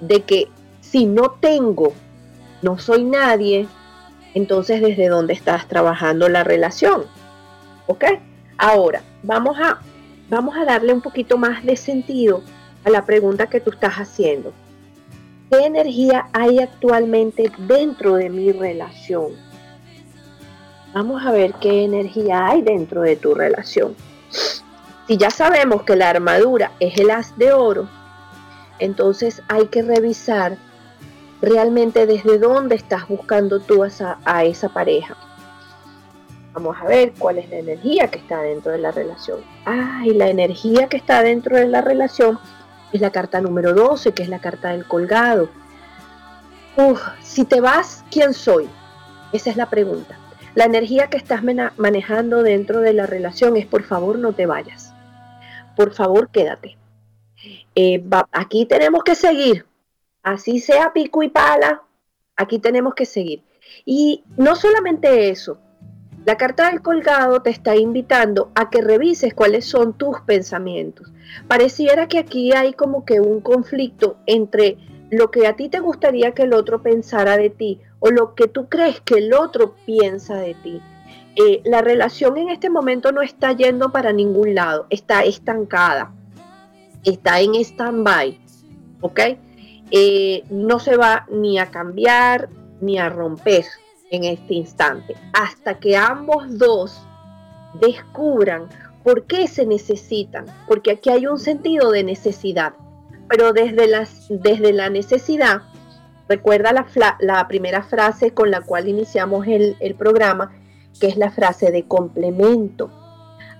de 0.00 0.22
que 0.22 0.48
si 0.80 1.06
no 1.06 1.32
tengo, 1.40 1.92
no 2.60 2.78
soy 2.78 3.04
nadie, 3.04 3.66
entonces 4.34 4.80
desde 4.80 5.08
dónde 5.08 5.32
estás 5.32 5.68
trabajando 5.68 6.28
la 6.28 6.44
relación. 6.44 7.04
¿Ok? 7.86 8.04
Ahora, 8.58 9.02
vamos 9.22 9.58
a, 9.58 9.80
vamos 10.28 10.56
a 10.56 10.64
darle 10.64 10.92
un 10.92 11.00
poquito 11.00 11.38
más 11.38 11.64
de 11.64 11.76
sentido 11.76 12.42
a 12.84 12.90
la 12.90 13.04
pregunta 13.04 13.48
que 13.48 13.60
tú 13.60 13.70
estás 13.70 13.94
haciendo. 13.94 14.52
¿Qué 15.50 15.66
energía 15.66 16.28
hay 16.32 16.60
actualmente 16.60 17.50
dentro 17.58 18.14
de 18.14 18.30
mi 18.30 18.52
relación? 18.52 19.32
Vamos 20.94 21.24
a 21.24 21.32
ver 21.32 21.54
qué 21.54 21.84
energía 21.84 22.48
hay 22.48 22.60
dentro 22.60 23.00
de 23.00 23.16
tu 23.16 23.34
relación. 23.34 23.96
Si 25.06 25.16
ya 25.16 25.30
sabemos 25.30 25.84
que 25.84 25.96
la 25.96 26.10
armadura 26.10 26.72
es 26.80 26.98
el 26.98 27.10
as 27.10 27.36
de 27.38 27.52
oro, 27.52 27.88
entonces 28.78 29.42
hay 29.48 29.66
que 29.68 29.82
revisar 29.82 30.58
realmente 31.40 32.06
desde 32.06 32.38
dónde 32.38 32.74
estás 32.74 33.08
buscando 33.08 33.60
tú 33.60 33.82
a 33.82 34.44
esa, 34.44 34.68
pareja. 34.68 35.16
Vamos 36.52 36.76
a 36.78 36.84
ver 36.84 37.12
cuál 37.18 37.38
es 37.38 37.48
la 37.48 37.56
energía 37.56 38.08
que 38.08 38.18
está 38.18 38.42
dentro 38.42 38.72
de 38.72 38.78
la 38.78 38.90
relación. 38.90 39.40
Ah, 39.64 40.02
y 40.04 40.12
la 40.12 40.28
energía 40.28 40.88
que 40.88 40.98
está 40.98 41.22
dentro 41.22 41.56
de 41.56 41.68
la 41.68 41.80
relación 41.80 42.38
es 42.92 43.00
la 43.00 43.10
carta 43.10 43.40
número 43.40 43.72
12, 43.72 44.12
que 44.12 44.22
es 44.22 44.28
la 44.28 44.40
carta 44.40 44.68
del 44.68 44.86
colgado. 44.86 45.48
Uf, 46.76 47.00
si 47.22 47.44
te 47.44 47.62
vas, 47.62 48.04
¿quién 48.10 48.34
soy? 48.34 48.68
Esa 49.32 49.48
es 49.48 49.56
la 49.56 49.70
pregunta. 49.70 50.18
La 50.54 50.64
energía 50.64 51.08
que 51.08 51.16
estás 51.16 51.42
manejando 51.42 52.42
dentro 52.42 52.80
de 52.80 52.92
la 52.92 53.06
relación 53.06 53.56
es 53.56 53.66
por 53.66 53.84
favor 53.84 54.18
no 54.18 54.34
te 54.34 54.44
vayas. 54.44 54.92
Por 55.76 55.94
favor 55.94 56.28
quédate. 56.30 56.76
Eh, 57.74 58.04
aquí 58.30 58.66
tenemos 58.66 59.02
que 59.02 59.14
seguir. 59.14 59.64
Así 60.22 60.60
sea 60.60 60.92
pico 60.92 61.22
y 61.22 61.28
pala, 61.28 61.82
aquí 62.36 62.58
tenemos 62.58 62.94
que 62.94 63.06
seguir. 63.06 63.42
Y 63.84 64.22
no 64.36 64.54
solamente 64.54 65.30
eso, 65.30 65.58
la 66.24 66.36
carta 66.36 66.70
del 66.70 66.82
colgado 66.82 67.42
te 67.42 67.50
está 67.50 67.74
invitando 67.74 68.52
a 68.54 68.70
que 68.70 68.82
revises 68.82 69.34
cuáles 69.34 69.64
son 69.64 69.96
tus 69.96 70.20
pensamientos. 70.20 71.10
Pareciera 71.48 72.06
que 72.06 72.18
aquí 72.18 72.52
hay 72.52 72.74
como 72.74 73.04
que 73.04 73.20
un 73.20 73.40
conflicto 73.40 74.18
entre 74.26 74.76
lo 75.10 75.30
que 75.30 75.46
a 75.46 75.56
ti 75.56 75.68
te 75.68 75.80
gustaría 75.80 76.32
que 76.32 76.42
el 76.42 76.52
otro 76.52 76.82
pensara 76.82 77.36
de 77.36 77.50
ti 77.50 77.80
o 78.02 78.10
lo 78.10 78.34
que 78.34 78.48
tú 78.48 78.68
crees 78.68 79.00
que 79.00 79.14
el 79.14 79.32
otro 79.32 79.76
piensa 79.86 80.36
de 80.36 80.54
ti. 80.54 80.82
Eh, 81.36 81.62
la 81.64 81.80
relación 81.80 82.36
en 82.36 82.50
este 82.50 82.68
momento 82.68 83.12
no 83.12 83.22
está 83.22 83.52
yendo 83.52 83.92
para 83.92 84.12
ningún 84.12 84.54
lado, 84.56 84.86
está 84.90 85.22
estancada, 85.22 86.12
está 87.04 87.40
en 87.40 87.54
stand-by, 87.54 88.38
¿ok? 89.00 89.20
Eh, 89.92 90.44
no 90.50 90.80
se 90.80 90.96
va 90.96 91.26
ni 91.30 91.58
a 91.58 91.70
cambiar 91.70 92.48
ni 92.80 92.98
a 92.98 93.08
romper 93.08 93.64
en 94.10 94.24
este 94.24 94.54
instante, 94.54 95.14
hasta 95.32 95.78
que 95.78 95.96
ambos 95.96 96.58
dos 96.58 97.00
descubran 97.80 98.68
por 99.04 99.26
qué 99.26 99.46
se 99.46 99.64
necesitan, 99.64 100.46
porque 100.66 100.90
aquí 100.90 101.08
hay 101.08 101.26
un 101.26 101.38
sentido 101.38 101.92
de 101.92 102.02
necesidad, 102.02 102.74
pero 103.28 103.52
desde, 103.52 103.86
las, 103.86 104.26
desde 104.28 104.72
la 104.72 104.90
necesidad, 104.90 105.62
recuerda 106.32 106.72
la, 107.20 107.46
primera 107.46 107.82
frase 107.82 108.30
con 108.32 108.50
la 108.50 108.62
cual 108.62 108.88
iniciamos 108.88 109.46
el, 109.46 109.76
el 109.80 109.94
programa, 109.94 110.50
que 110.98 111.08
es 111.08 111.18
la 111.18 111.30
frase 111.30 111.70
de 111.70 111.82
complemento, 111.82 112.90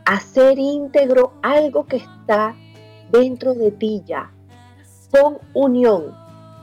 hacer 0.07 0.59
íntegro 0.59 1.35
algo 1.43 1.85
que 1.85 1.99
está 1.99 2.57
dentro 3.11 3.53
de 3.53 3.73
ti 3.73 4.03
ya, 4.07 4.31
con 5.11 5.37
unión, 5.53 6.15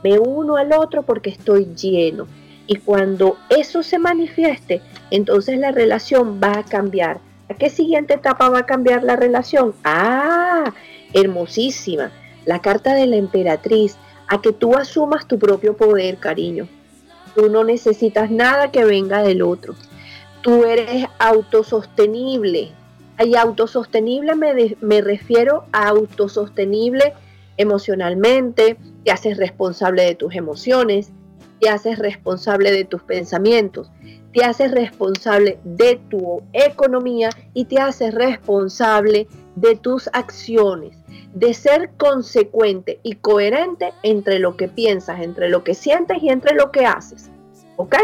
me 0.04 0.18
uno 0.18 0.56
al 0.56 0.74
otro 0.74 1.04
porque 1.04 1.30
estoy 1.30 1.76
lleno. 1.76 2.26
Y 2.66 2.78
cuando 2.78 3.38
eso 3.50 3.84
se 3.84 4.00
manifieste, 4.00 4.82
entonces 5.12 5.60
la 5.60 5.72
relación 5.72 6.40
va 6.44 6.58
a 6.58 6.64
cambiar. 6.64 7.20
¿A 7.50 7.54
qué 7.54 7.70
siguiente 7.70 8.16
etapa 8.16 8.50
va 8.50 8.60
a 8.60 8.66
cambiar 8.66 9.04
la 9.04 9.16
relación? 9.16 9.76
Ah, 9.84 10.74
hermosísima. 11.14 12.12
La 12.46 12.62
carta 12.62 12.96
de 12.96 13.06
la 13.06 13.18
emperatriz, 13.18 13.98
a 14.30 14.42
que 14.42 14.54
tú 14.54 14.76
asumas 14.76 15.28
tu 15.28 15.38
propio 15.40 15.76
poder, 15.76 16.18
cariño. 16.18 16.68
Tú 17.36 17.50
no 17.50 17.64
necesitas 17.64 18.30
nada 18.30 18.72
que 18.72 18.86
venga 18.86 19.24
del 19.24 19.42
otro. 19.42 19.74
Tú 20.42 20.64
eres 20.64 21.08
autosostenible. 21.18 22.72
Y 23.26 23.36
autosostenible 23.36 24.36
me, 24.36 24.78
me 24.80 25.02
refiero 25.02 25.66
a 25.74 25.90
autosostenible 25.90 27.14
emocionalmente, 27.58 28.78
te 29.04 29.12
haces 29.12 29.36
responsable 29.36 30.04
de 30.04 30.16
tus 30.16 30.34
emociones, 30.36 31.12
te 31.60 31.70
haces 31.70 32.00
responsable 32.00 32.72
de 32.72 32.86
tus 32.86 33.04
pensamientos, 33.04 33.92
te 34.34 34.46
haces 34.46 34.72
responsable 34.72 35.60
de 35.64 36.00
tu 36.10 36.42
economía 36.54 37.30
y 37.54 37.66
te 37.66 37.80
haces 37.80 38.14
responsable 38.14 39.28
de 39.60 39.76
tus 39.76 40.10
acciones, 40.14 40.98
de 41.34 41.54
ser 41.54 41.92
consecuente 41.98 43.00
y 43.04 43.16
coherente 43.16 43.94
entre 44.04 44.40
lo 44.40 44.56
que 44.56 44.68
piensas, 44.68 45.22
entre 45.22 45.50
lo 45.50 45.64
que 45.64 45.74
sientes 45.74 46.22
y 46.22 46.30
entre 46.30 46.56
lo 46.56 46.72
que 46.72 46.86
haces. 46.86 47.30
¿Ok? 47.76 47.96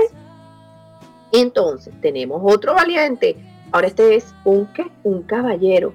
Entonces, 1.31 1.93
tenemos 2.01 2.41
otro 2.43 2.73
valiente. 2.73 3.35
Ahora 3.71 3.87
este 3.87 4.15
es 4.15 4.33
un, 4.43 4.67
¿qué? 4.67 4.85
un 5.03 5.23
caballero. 5.23 5.93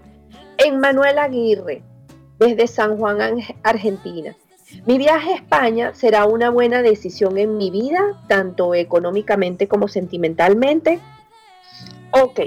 Emmanuel 0.59 1.19
Aguirre 1.19 1.83
desde 2.39 2.67
San 2.67 2.99
Juan, 2.99 3.39
Argentina. 3.63 4.35
Mi 4.87 4.99
viaje 4.99 5.33
a 5.33 5.37
España 5.37 5.95
será 5.95 6.27
una 6.27 6.51
buena 6.51 6.83
decisión 6.83 7.39
en 7.39 7.57
mi 7.57 7.71
vida, 7.71 8.01
tanto 8.29 8.75
económicamente 8.75 9.67
como 9.67 9.89
sentimentalmente. 9.89 11.01
Ok, 12.13 12.41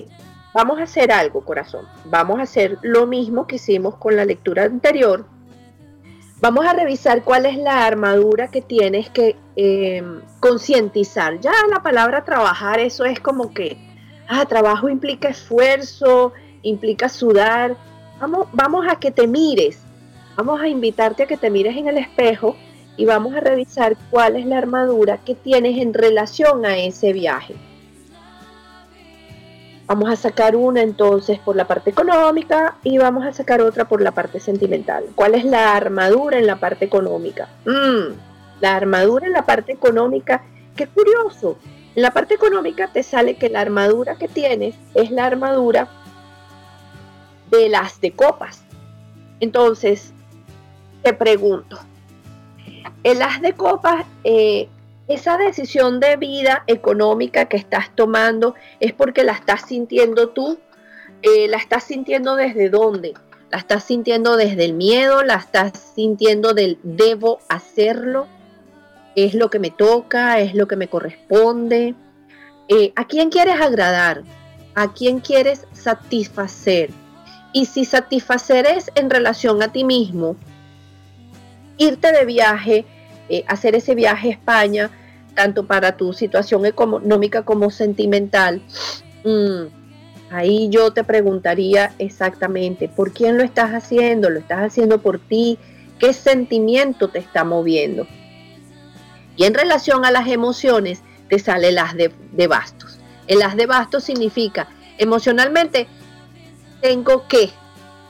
vamos 0.54 0.80
a 0.80 0.84
hacer 0.84 1.12
algo, 1.12 1.42
corazón. 1.42 1.88
Vamos 2.06 2.40
a 2.40 2.44
hacer 2.44 2.78
lo 2.82 3.06
mismo 3.08 3.48
que 3.48 3.56
hicimos 3.56 3.96
con 3.96 4.16
la 4.16 4.26
lectura 4.26 4.64
anterior. 4.64 5.26
Vamos 6.42 6.66
a 6.66 6.74
revisar 6.74 7.24
cuál 7.24 7.46
es 7.46 7.58
la 7.58 7.86
armadura 7.86 8.50
que 8.50 8.62
tienes 8.62 9.10
que 9.10 9.38
em, 9.56 10.22
concientizar. 10.40 11.40
Ya 11.40 11.54
la 11.70 11.82
palabra 11.82 12.26
trabajar, 12.26 12.80
eso 12.80 13.06
es 13.06 13.20
como 13.20 13.54
que, 13.54 13.78
ah, 14.28 14.46
trabajo 14.46 14.90
implica 14.90 15.30
esfuerzo, 15.30 16.34
implica 16.62 17.08
sudar. 17.08 17.78
Vamos, 18.20 18.48
vamos 18.52 18.86
a 18.90 18.98
que 18.98 19.12
te 19.12 19.28
mires 19.28 19.84
Vamos 20.36 20.60
a 20.62 20.68
invitarte 20.68 21.24
a 21.24 21.28
que 21.28 21.38
te 21.38 21.52
mires 21.52 21.78
en 21.78 21.88
el 21.88 21.98
espejo 21.98 22.56
y 22.98 23.06
vamos 23.06 23.36
a 23.36 23.40
revisar 23.40 23.96
cuál 24.10 24.36
es 24.36 24.46
la 24.48 24.58
armadura 24.58 25.18
que 25.18 25.36
tienes 25.36 25.78
en 25.78 25.94
relación 25.94 26.66
a 26.66 26.78
ese 26.78 27.14
viaje. 27.14 27.54
Vamos 29.94 30.10
a 30.10 30.16
sacar 30.16 30.56
una 30.56 30.82
entonces 30.82 31.38
por 31.38 31.56
la 31.56 31.68
parte 31.68 31.92
económica 31.92 32.78
y 32.82 32.98
vamos 32.98 33.28
a 33.28 33.32
sacar 33.32 33.62
otra 33.62 33.88
por 33.88 34.02
la 34.02 34.12
parte 34.12 34.40
sentimental. 34.40 35.06
¿Cuál 35.14 35.36
es 35.36 35.46
la 35.46 35.76
armadura 35.76 36.40
en 36.40 36.48
la 36.48 36.56
parte 36.56 36.84
económica? 36.84 37.48
Mm, 37.64 38.16
la 38.60 38.76
armadura 38.76 39.28
en 39.28 39.34
la 39.34 39.46
parte 39.46 39.72
económica, 39.72 40.42
qué 40.76 40.88
curioso. 40.88 41.60
En 41.96 42.02
la 42.02 42.10
parte 42.10 42.34
económica 42.34 42.88
te 42.92 43.04
sale 43.04 43.36
que 43.36 43.50
la 43.50 43.62
armadura 43.62 44.16
que 44.16 44.28
tienes 44.28 44.74
es 44.96 45.12
la 45.12 45.28
armadura 45.28 45.88
de 47.52 47.70
las 47.70 48.02
de 48.02 48.14
copas. 48.14 48.64
Entonces, 49.42 50.12
te 51.04 51.14
pregunto, 51.14 51.78
el 53.04 53.22
as 53.22 53.44
de 53.44 53.54
copas, 53.54 54.08
eh, 54.24 54.70
esa 55.08 55.38
decisión 55.38 56.00
de 56.00 56.16
vida 56.16 56.64
económica 56.68 57.46
que 57.46 57.58
estás 57.58 57.94
tomando 57.96 58.56
es 58.80 58.94
porque 58.94 59.24
la 59.24 59.34
estás 59.34 59.64
sintiendo 59.68 60.30
tú, 60.30 60.60
eh, 61.22 61.48
la 61.48 61.58
estás 61.58 61.84
sintiendo 61.84 62.36
desde 62.36 62.70
dónde, 62.70 63.14
la 63.52 63.58
estás 63.58 63.84
sintiendo 63.84 64.38
desde 64.38 64.66
el 64.66 64.74
miedo, 64.74 65.24
la 65.24 65.36
estás 65.36 65.74
sintiendo 65.96 66.54
del 66.54 66.80
debo 66.84 67.40
hacerlo, 67.50 68.28
es 69.16 69.34
lo 69.34 69.50
que 69.50 69.60
me 69.60 69.70
toca, 69.70 70.40
es 70.40 70.56
lo 70.56 70.68
que 70.68 70.76
me 70.76 70.88
corresponde. 70.88 71.96
Eh, 72.68 72.94
¿A 72.96 73.06
quién 73.06 73.30
quieres 73.30 73.62
agradar? 73.62 74.24
¿A 74.74 74.94
quién 74.94 75.20
quieres 75.20 75.68
satisfacer? 75.74 76.90
Y 77.52 77.66
si 77.66 77.86
satisfacer 77.86 78.66
es 78.66 78.90
en 78.96 79.10
relación 79.10 79.62
a 79.62 79.72
ti 79.72 79.84
mismo, 79.84 80.36
irte 81.78 82.12
de 82.12 82.26
viaje, 82.26 82.86
eh, 83.30 83.44
hacer 83.48 83.76
ese 83.76 83.96
viaje 83.96 84.30
a 84.30 84.32
España, 84.32 84.92
tanto 85.36 85.66
para 85.66 85.98
tu 85.98 86.14
situación 86.14 86.66
económica 86.66 87.44
como 87.44 87.70
sentimental, 87.70 88.62
mm, 89.24 89.64
ahí 90.32 90.70
yo 90.70 90.92
te 90.92 91.04
preguntaría 91.04 91.94
exactamente, 92.00 92.88
¿por 92.88 93.12
quién 93.14 93.38
lo 93.38 93.44
estás 93.44 93.72
haciendo? 93.72 94.30
¿Lo 94.30 94.40
estás 94.40 94.60
haciendo 94.60 95.02
por 95.02 95.20
ti? 95.20 95.58
¿Qué 96.00 96.14
sentimiento 96.14 97.10
te 97.10 97.20
está 97.20 97.44
moviendo? 97.44 98.08
Y 99.36 99.46
en 99.46 99.54
relación 99.54 100.06
a 100.06 100.12
las 100.12 100.28
emociones, 100.28 101.02
te 101.30 101.40
sale 101.40 101.70
el 101.70 101.80
as 101.80 101.96
de, 101.96 102.48
bastos. 102.48 103.00
El 103.28 103.42
as 103.42 103.56
de 103.56 103.66
bastos 103.66 104.04
significa 104.04 104.68
emocionalmente 104.98 105.88
tengo 106.82 107.28
que, 107.28 107.50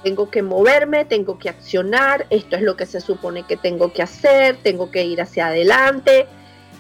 tengo 0.04 0.30
que 0.30 0.42
moverme, 0.42 1.06
tengo 1.06 1.40
que 1.40 1.50
accionar, 1.50 2.26
esto 2.30 2.56
es 2.56 2.62
lo 2.62 2.76
que 2.76 2.86
se 2.86 3.02
supone 3.02 3.44
que 3.44 3.58
tengo 3.58 3.94
que 3.94 4.02
hacer, 4.02 4.58
tengo 4.62 4.92
que 4.92 5.04
ir 5.04 5.22
hacia 5.22 5.48
adelante, 5.48 6.28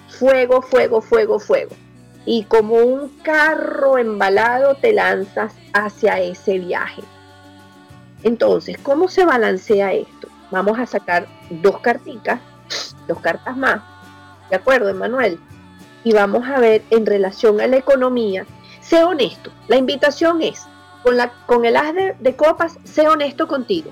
fuego, 0.09 0.61
fuego, 0.61 1.01
fuego, 1.01 1.39
fuego. 1.39 1.75
Y 2.25 2.43
como 2.43 2.75
un 2.75 3.09
carro 3.23 3.97
embalado 3.97 4.75
te 4.75 4.93
lanzas 4.93 5.53
hacia 5.73 6.19
ese 6.19 6.59
viaje. 6.59 7.01
Entonces, 8.23 8.77
¿cómo 8.81 9.07
se 9.09 9.25
balancea 9.25 9.93
esto? 9.93 10.27
Vamos 10.51 10.79
a 10.79 10.85
sacar 10.85 11.27
dos 11.49 11.79
cartitas, 11.79 12.39
dos 13.07 13.19
cartas 13.19 13.57
más 13.57 13.81
¿De 14.53 14.57
acuerdo, 14.57 14.89
Emanuel? 14.89 15.39
Y 16.03 16.13
vamos 16.13 16.47
a 16.47 16.59
ver 16.59 16.83
en 16.91 17.07
relación 17.07 17.59
a 17.59 17.65
la 17.65 17.77
economía, 17.77 18.45
sé 18.81 19.03
honesto. 19.03 19.51
La 19.67 19.77
invitación 19.77 20.43
es, 20.43 20.67
con, 21.03 21.17
la, 21.17 21.31
con 21.45 21.65
el 21.65 21.75
as 21.75 21.93
de, 22.19 22.35
copas, 22.35 22.77
sé 22.83 23.07
honesto 23.07 23.47
contigo. 23.47 23.91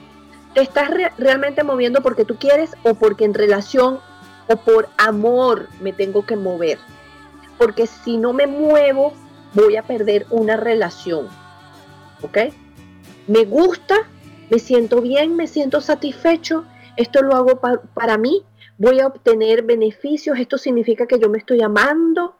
¿Te 0.54 0.62
estás 0.62 0.90
realmente 1.18 1.64
moviendo 1.64 2.02
porque 2.02 2.26
tú 2.26 2.36
quieres 2.36 2.72
o 2.84 2.94
porque 2.94 3.26
en 3.26 3.34
relación 3.34 4.00
o 4.48 4.56
por 4.58 4.90
amor 4.98 5.70
me 5.80 5.94
tengo 5.94 6.26
que 6.26 6.36
mover? 6.36 6.78
Porque 7.58 7.88
si 7.88 8.18
no 8.18 8.34
me 8.34 8.48
muevo, 8.48 9.14
voy 9.54 9.78
a 9.78 9.84
perder 9.84 10.26
una 10.30 10.58
relación. 10.58 11.28
¿Ok? 12.22 12.38
Me 13.28 13.46
gusta, 13.46 13.96
me 14.50 14.60
siento 14.60 15.02
bien, 15.02 15.36
me 15.36 15.48
siento 15.48 15.80
satisfecho. 15.80 16.66
Esto 16.98 17.22
lo 17.22 17.36
hago 17.36 17.62
para 17.94 18.18
mí 18.18 18.44
voy 18.82 19.00
a 19.00 19.06
obtener 19.06 19.62
beneficios, 19.62 20.40
esto 20.40 20.58
significa 20.58 21.06
que 21.06 21.20
yo 21.20 21.30
me 21.30 21.38
estoy 21.38 21.62
amando. 21.62 22.36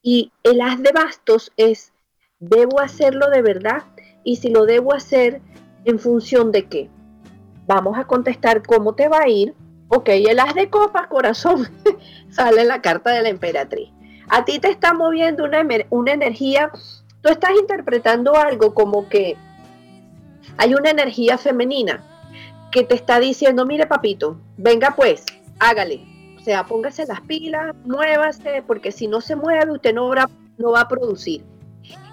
Y 0.00 0.30
el 0.44 0.60
as 0.60 0.80
de 0.80 0.92
bastos 0.92 1.52
es, 1.56 1.92
debo 2.40 2.80
hacerlo 2.80 3.30
de 3.30 3.42
verdad 3.42 3.84
y 4.24 4.36
si 4.36 4.50
lo 4.50 4.64
debo 4.66 4.94
hacer, 4.94 5.40
¿en 5.84 5.98
función 5.98 6.52
de 6.52 6.66
qué? 6.66 6.90
Vamos 7.66 7.98
a 7.98 8.04
contestar 8.04 8.62
cómo 8.62 8.94
te 8.94 9.08
va 9.08 9.20
a 9.20 9.28
ir. 9.28 9.54
Ok, 9.88 10.08
el 10.10 10.38
as 10.38 10.54
de 10.54 10.68
copas, 10.68 11.06
corazón, 11.06 11.68
sale 12.30 12.64
la 12.64 12.82
carta 12.82 13.10
de 13.10 13.22
la 13.22 13.28
emperatriz. 13.30 13.90
A 14.28 14.44
ti 14.44 14.58
te 14.58 14.68
está 14.68 14.92
moviendo 14.92 15.44
una, 15.44 15.66
una 15.90 16.12
energía, 16.12 16.70
tú 17.22 17.30
estás 17.30 17.52
interpretando 17.58 18.36
algo 18.36 18.74
como 18.74 19.08
que 19.08 19.36
hay 20.58 20.74
una 20.74 20.90
energía 20.90 21.38
femenina 21.38 22.04
que 22.70 22.84
te 22.84 22.94
está 22.94 23.18
diciendo, 23.18 23.64
mire 23.64 23.86
papito, 23.86 24.38
venga 24.58 24.94
pues, 24.94 25.24
hágale. 25.58 26.04
O 26.36 26.40
sea, 26.40 26.66
póngase 26.66 27.06
las 27.06 27.22
pilas, 27.22 27.74
muévase, 27.84 28.62
porque 28.66 28.92
si 28.92 29.06
no 29.08 29.22
se 29.22 29.36
mueve, 29.36 29.72
usted 29.72 29.94
no 29.94 30.08
va, 30.08 30.28
no 30.58 30.72
va 30.72 30.82
a 30.82 30.88
producir. 30.88 31.42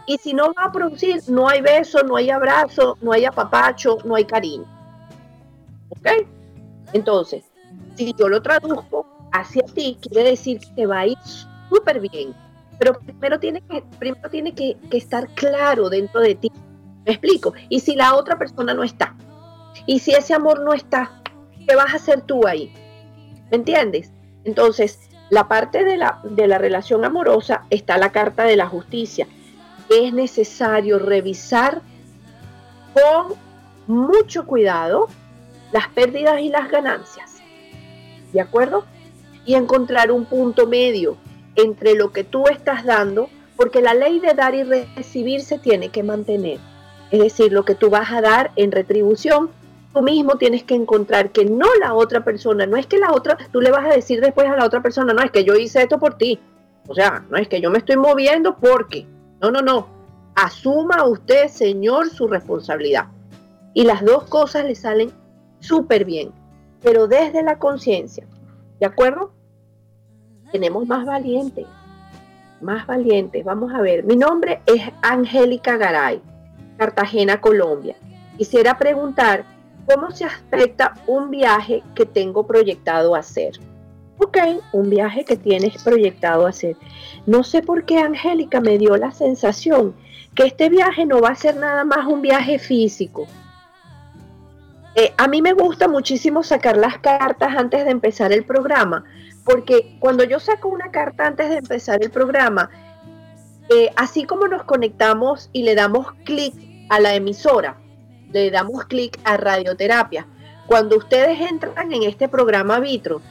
Y 0.08 0.18
si 0.18 0.34
no 0.34 0.54
va 0.54 0.66
a 0.66 0.72
producir, 0.72 1.22
no 1.28 1.48
hay 1.48 1.62
beso, 1.62 2.04
no 2.04 2.16
hay 2.16 2.30
abrazo, 2.30 2.98
no 3.02 3.12
hay 3.12 3.26
apapacho, 3.26 3.98
no 4.06 4.16
hay 4.16 4.26
cariño. 4.26 4.66
¿Ok? 5.90 6.28
Entonces, 6.94 7.44
si 7.96 8.14
yo 8.14 8.30
lo 8.30 8.42
traduzco 8.42 9.06
hacia 9.32 9.64
ti, 9.64 9.98
quiere 10.02 10.30
decir 10.30 10.60
que 10.60 10.68
te 10.76 10.86
va 10.86 11.00
a 11.00 11.08
ir 11.08 11.18
súper 11.70 12.00
bien. 12.00 12.34
Pero 12.78 13.00
primero 13.00 13.40
tiene, 13.40 13.62
que, 13.62 13.84
primero 14.00 14.30
tiene 14.30 14.54
que, 14.54 14.78
que 14.90 14.98
estar 14.98 15.28
claro 15.30 15.90
dentro 15.90 16.22
de 16.22 16.36
ti. 16.36 16.52
¿Me 17.06 17.14
explico? 17.14 17.54
Y 17.70 17.80
si 17.80 17.96
la 17.96 18.16
otra 18.16 18.38
persona 18.38 18.74
no 18.74 18.84
está, 18.84 19.16
y 19.86 20.00
si 20.00 20.12
ese 20.12 20.34
amor 20.34 20.62
no 20.62 20.74
está, 20.74 21.12
¿qué 21.68 21.76
vas 21.76 21.94
a 21.94 21.98
hacer 21.98 22.22
tú 22.22 22.48
ahí? 22.48 22.74
¿Me 23.52 23.58
entiendes? 23.58 24.12
Entonces, 24.44 25.10
la 25.30 25.48
parte 25.48 25.84
de 25.84 25.98
la, 25.98 26.20
de 26.24 26.48
la 26.48 26.58
relación 26.58 27.06
amorosa 27.06 27.64
está 27.70 27.98
la 27.98 28.12
carta 28.12 28.44
de 28.44 28.56
la 28.56 28.68
justicia. 28.68 29.28
Es 29.90 30.14
necesario 30.14 31.00
revisar 31.00 31.82
con 32.94 33.36
mucho 33.88 34.46
cuidado 34.46 35.08
las 35.72 35.88
pérdidas 35.90 36.42
y 36.42 36.50
las 36.50 36.70
ganancias. 36.70 37.38
¿De 38.34 38.42
acuerdo? 38.42 38.86
Y 39.46 39.56
encontrar 39.56 40.12
un 40.12 40.26
punto 40.26 40.68
medio 40.68 41.18
entre 41.56 41.96
lo 41.96 42.12
que 42.12 42.24
tú 42.24 42.48
estás 42.48 42.84
dando, 42.84 43.30
porque 43.56 43.82
la 43.82 43.94
ley 43.94 44.20
de 44.20 44.34
dar 44.34 44.56
y 44.56 44.64
recibir 44.64 45.42
se 45.42 45.60
tiene 45.60 45.90
que 45.90 46.04
mantener. 46.04 46.60
Es 47.12 47.20
decir, 47.20 47.54
lo 47.54 47.64
que 47.64 47.76
tú 47.76 47.90
vas 47.90 48.12
a 48.12 48.22
dar 48.22 48.52
en 48.56 48.72
retribución 48.72 49.50
tú 49.96 50.02
mismo 50.02 50.36
tienes 50.38 50.64
que 50.64 50.76
encontrar 50.76 51.32
que 51.32 51.46
no 51.46 51.68
la 51.80 51.94
otra 51.94 52.26
persona, 52.26 52.68
no 52.68 52.76
es 52.76 52.86
que 52.86 52.98
la 52.98 53.14
otra, 53.14 53.38
tú 53.52 53.62
le 53.62 53.72
vas 53.72 53.86
a 53.86 53.96
decir 53.96 54.20
después 54.20 54.48
a 54.48 54.58
la 54.58 54.66
otra 54.66 54.82
persona, 54.82 55.14
no 55.14 55.22
es 55.22 55.32
que 55.32 55.46
yo 55.46 55.56
hice 55.56 55.82
esto 55.82 55.98
por 55.98 56.18
ti. 56.18 56.38
O 56.88 56.94
sea, 56.94 57.24
no 57.30 57.38
es 57.38 57.48
que 57.48 57.62
yo 57.62 57.72
me 57.72 57.78
estoy 57.78 57.96
moviendo 57.96 58.58
porque. 58.58 59.08
No, 59.42 59.52
no, 59.52 59.62
no. 59.62 59.88
Asuma 60.36 61.06
usted, 61.06 61.48
señor, 61.48 62.10
su 62.10 62.28
responsabilidad. 62.28 63.08
Y 63.74 63.84
las 63.84 64.04
dos 64.04 64.26
cosas 64.26 64.66
le 64.66 64.76
salen 64.76 65.12
súper 65.60 66.06
bien, 66.06 66.32
pero 66.82 67.08
desde 67.08 67.44
la 67.44 67.58
conciencia. 67.58 68.26
¿De 68.80 68.86
acuerdo? 68.86 69.32
Tenemos 70.52 70.88
más 70.88 71.06
valientes, 71.06 71.66
más 72.62 72.86
valientes. 72.88 73.44
Vamos 73.44 73.74
a 73.74 73.82
ver. 73.82 74.04
Mi 74.04 74.16
nombre 74.16 74.62
es 74.66 74.82
Angélica 75.02 75.78
Garay, 75.78 76.22
Cartagena, 76.78 77.42
Colombia. 77.42 77.96
Quisiera 78.38 78.78
preguntar 78.78 79.46
¿Cómo 79.88 80.10
se 80.10 80.26
afecta 80.26 80.96
un 81.06 81.30
viaje 81.30 81.84
que 81.94 82.08
tengo 82.08 82.48
proyectado 82.48 83.16
hacer? 83.16 83.54
Ok, 84.18 84.38
un 84.72 84.90
viaje 84.90 85.26
que 85.26 85.36
tienes 85.36 85.84
proyectado 85.84 86.48
hacer. 86.48 86.78
No 87.26 87.44
sé 87.44 87.62
por 87.62 87.86
qué 87.86 88.00
Angélica 88.00 88.62
me 88.62 88.78
dio 88.78 88.96
la 88.96 89.12
sensación 89.12 89.94
que 90.36 90.44
este 90.44 90.70
viaje 90.70 91.06
no 91.06 91.20
va 91.22 91.30
a 91.30 91.36
ser 91.36 91.56
nada 91.58 91.84
más 91.84 92.06
un 92.06 92.22
viaje 92.22 92.60
físico. 92.60 93.28
Eh, 94.96 95.14
a 95.18 95.28
mí 95.28 95.42
me 95.42 95.54
gusta 95.54 95.88
muchísimo 95.88 96.44
sacar 96.44 96.78
las 96.78 97.00
cartas 97.00 97.56
antes 97.58 97.84
de 97.84 97.92
empezar 97.92 98.32
el 98.32 98.46
programa, 98.46 99.04
porque 99.44 99.98
cuando 100.00 100.24
yo 100.24 100.40
saco 100.40 100.70
una 100.70 100.92
carta 100.92 101.28
antes 101.28 101.50
de 101.50 101.58
empezar 101.58 102.02
el 102.02 102.12
programa, 102.12 102.70
eh, 103.70 103.92
así 103.98 104.24
como 104.26 104.48
nos 104.48 104.64
conectamos 104.64 105.50
y 105.52 105.64
le 105.64 105.76
damos 105.76 106.14
clic 106.24 106.54
a 106.90 107.00
la 107.00 107.16
emisora, 107.16 107.78
le 108.32 108.52
damos 108.52 108.86
clic 108.86 109.20
a 109.26 109.36
radioterapia. 109.36 110.28
Cuando 110.68 110.98
ustedes 110.98 111.42
entran 111.42 111.92
en 111.92 112.04
este 112.04 112.28
programa 112.30 112.80
Vitro, 112.80 113.22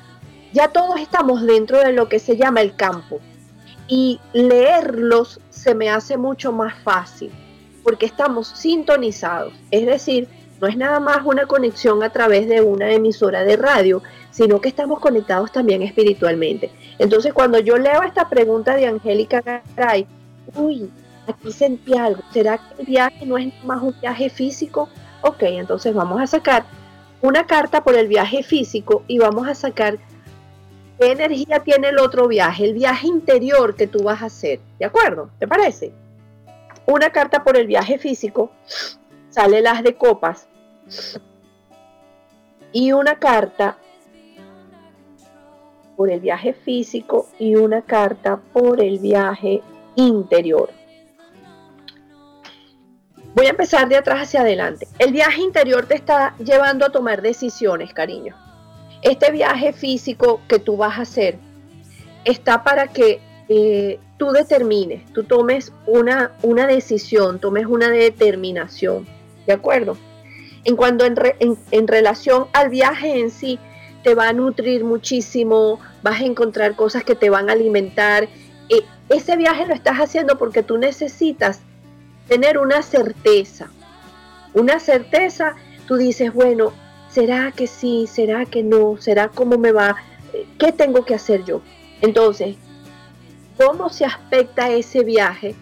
ya 0.55 0.69
todos 0.69 1.01
estamos 1.01 1.43
dentro 1.43 1.81
de 1.81 1.93
lo 1.93 2.09
que 2.09 2.21
se 2.21 2.37
llama 2.37 2.61
el 2.61 2.77
campo. 2.77 3.21
Y 3.88 4.21
leerlos 4.33 5.40
se 5.51 5.75
me 5.75 5.90
hace 5.90 6.17
mucho 6.17 6.53
más 6.53 6.75
fácil, 6.83 7.33
porque 7.83 8.07
estamos 8.07 8.49
sintonizados. 8.49 9.53
Es 9.73 9.85
decir, 9.85 10.29
no 10.61 10.69
es 10.69 10.77
nada 10.77 11.01
más 11.01 11.19
una 11.25 11.47
conexión 11.47 12.03
a 12.05 12.11
través 12.11 12.49
de 12.49 12.61
una 12.61 12.93
emisora 12.93 13.43
de 13.43 13.57
radio, 13.57 14.01
sino 14.31 14.61
que 14.61 14.69
estamos 14.69 15.01
conectados 15.01 15.51
también 15.51 15.83
espiritualmente. 15.83 16.71
Entonces, 16.99 17.35
cuando 17.35 17.59
yo 17.59 17.77
leo 17.77 18.03
esta 18.05 18.29
pregunta 18.29 18.77
de 18.77 18.87
Angélica 18.87 19.43
Garay, 19.77 20.07
uy, 20.55 20.88
aquí 21.27 21.53
sentí 21.53 21.99
algo. 21.99 22.23
¿Será 22.33 22.59
que 22.59 22.83
el 22.83 22.87
viaje 22.87 23.27
no 23.27 23.37
es 23.37 23.53
más 23.64 23.83
un 23.83 23.95
viaje 24.01 24.31
físico? 24.31 24.88
Ok, 25.21 25.43
entonces 25.43 25.93
vamos 25.93 26.23
a 26.23 26.29
sacar 26.29 26.64
una 27.21 27.45
carta 27.45 27.83
por 27.83 27.97
el 27.97 28.07
viaje 28.07 28.45
físico 28.45 29.03
y 29.09 29.19
vamos 29.19 29.49
a 29.49 29.55
sacar 29.55 29.99
qué 30.99 31.13
energía 31.13 31.61
tiene 31.61 31.89
el 31.89 31.99
otro 31.99 32.29
viaje, 32.29 32.65
el 32.65 32.75
viaje 32.75 33.07
interior 33.07 33.75
que 33.75 33.87
tú 33.87 34.03
vas 34.03 34.23
a 34.23 34.27
hacer. 34.27 34.61
¿De 34.79 34.85
acuerdo? 34.85 35.31
¿Te 35.39 35.47
parece? 35.47 35.93
Una 36.87 37.11
carta 37.11 37.43
por 37.45 37.57
el 37.57 37.67
viaje 37.67 37.99
físico, 37.99 38.51
sale 39.31 39.61
las 39.61 39.83
de 39.83 39.97
copas 39.97 40.49
y 42.73 42.93
una 42.93 43.19
carta 43.19 43.79
por 45.97 46.11
el 46.11 46.21
viaje 46.21 46.53
físico 46.53 47.29
y 47.39 47.55
una 47.55 47.83
carta 47.83 48.41
por 48.53 48.83
el 48.83 48.99
viaje 48.99 49.63
interior. 49.97 50.71
Voy 53.35 53.47
a 53.47 53.51
empezar 53.51 53.89
de 53.89 53.97
atrás 53.97 54.23
hacia 54.23 54.43
adelante. 54.43 54.87
El 54.99 55.13
viaje 55.13 55.41
interior 55.41 55.87
te 55.87 55.95
está 55.95 56.37
llevando 56.39 56.87
a 56.87 56.91
tomar 56.91 57.21
decisiones, 57.21 57.93
cariño. 57.93 58.37
Este 59.05 59.31
viaje 59.31 59.75
físico 59.75 60.40
que 60.49 60.59
tú 60.59 60.79
vas 60.79 60.99
a 60.99 61.03
hacer 61.03 61.37
está 62.25 62.64
para 62.64 62.88
que 62.88 63.21
eh, 63.51 64.01
tú 64.17 64.31
determines, 64.33 65.05
tú 65.12 65.25
tomes 65.25 65.73
una, 65.87 66.33
una 66.43 66.67
decisión, 66.67 67.38
tomes 67.38 67.67
una 67.67 67.90
determinación, 67.90 69.07
¿de 69.47 69.53
acuerdo? 69.53 69.99
En 70.64 70.77
cuanto 70.77 71.05
en, 71.05 71.87
relación 71.87 72.47
al 72.55 72.71
viaje 72.71 73.21
en 73.21 73.31
sí, 73.31 73.59
te 74.03 74.14
va 74.14 74.31
a 74.31 74.33
nutrir 74.33 74.85
muchísimo, 74.85 75.81
vas 76.03 76.23
a 76.23 76.25
encontrar 76.25 76.75
cosas 76.75 77.05
que 77.05 77.14
te 77.14 77.29
van 77.29 77.51
a 77.51 77.53
alimentar. 77.53 78.31
Eh, 78.71 78.85
ese 79.11 79.37
viaje 79.37 79.67
lo 79.67 79.75
estás 79.75 79.99
haciendo 79.99 80.38
porque 80.38 80.62
tú 80.62 80.79
necesitas 80.79 81.61
tener 82.27 82.57
una 82.57 82.81
certeza. 82.81 83.69
Una 84.55 84.81
certeza, 84.81 85.57
tú 85.87 85.97
dices, 85.97 86.33
bueno, 86.33 86.73
¿será 87.14 87.53
que 87.53 87.68
sí? 87.68 88.07
¿Será 88.09 88.44
que 88.44 88.64
no? 88.64 88.96
¿Será 88.98 89.29
cómo 89.29 89.57
me 89.57 89.70
va? 89.70 89.96
¿Qué 90.59 90.72
tengo 90.72 91.05
que 91.05 91.14
hacer 91.14 91.44
yo? 91.44 91.61
Entonces, 92.00 92.57
¿cómo 93.57 93.88
se 93.88 94.05
aspecta 94.05 94.70
ese 94.70 95.05
viaje 95.05 95.55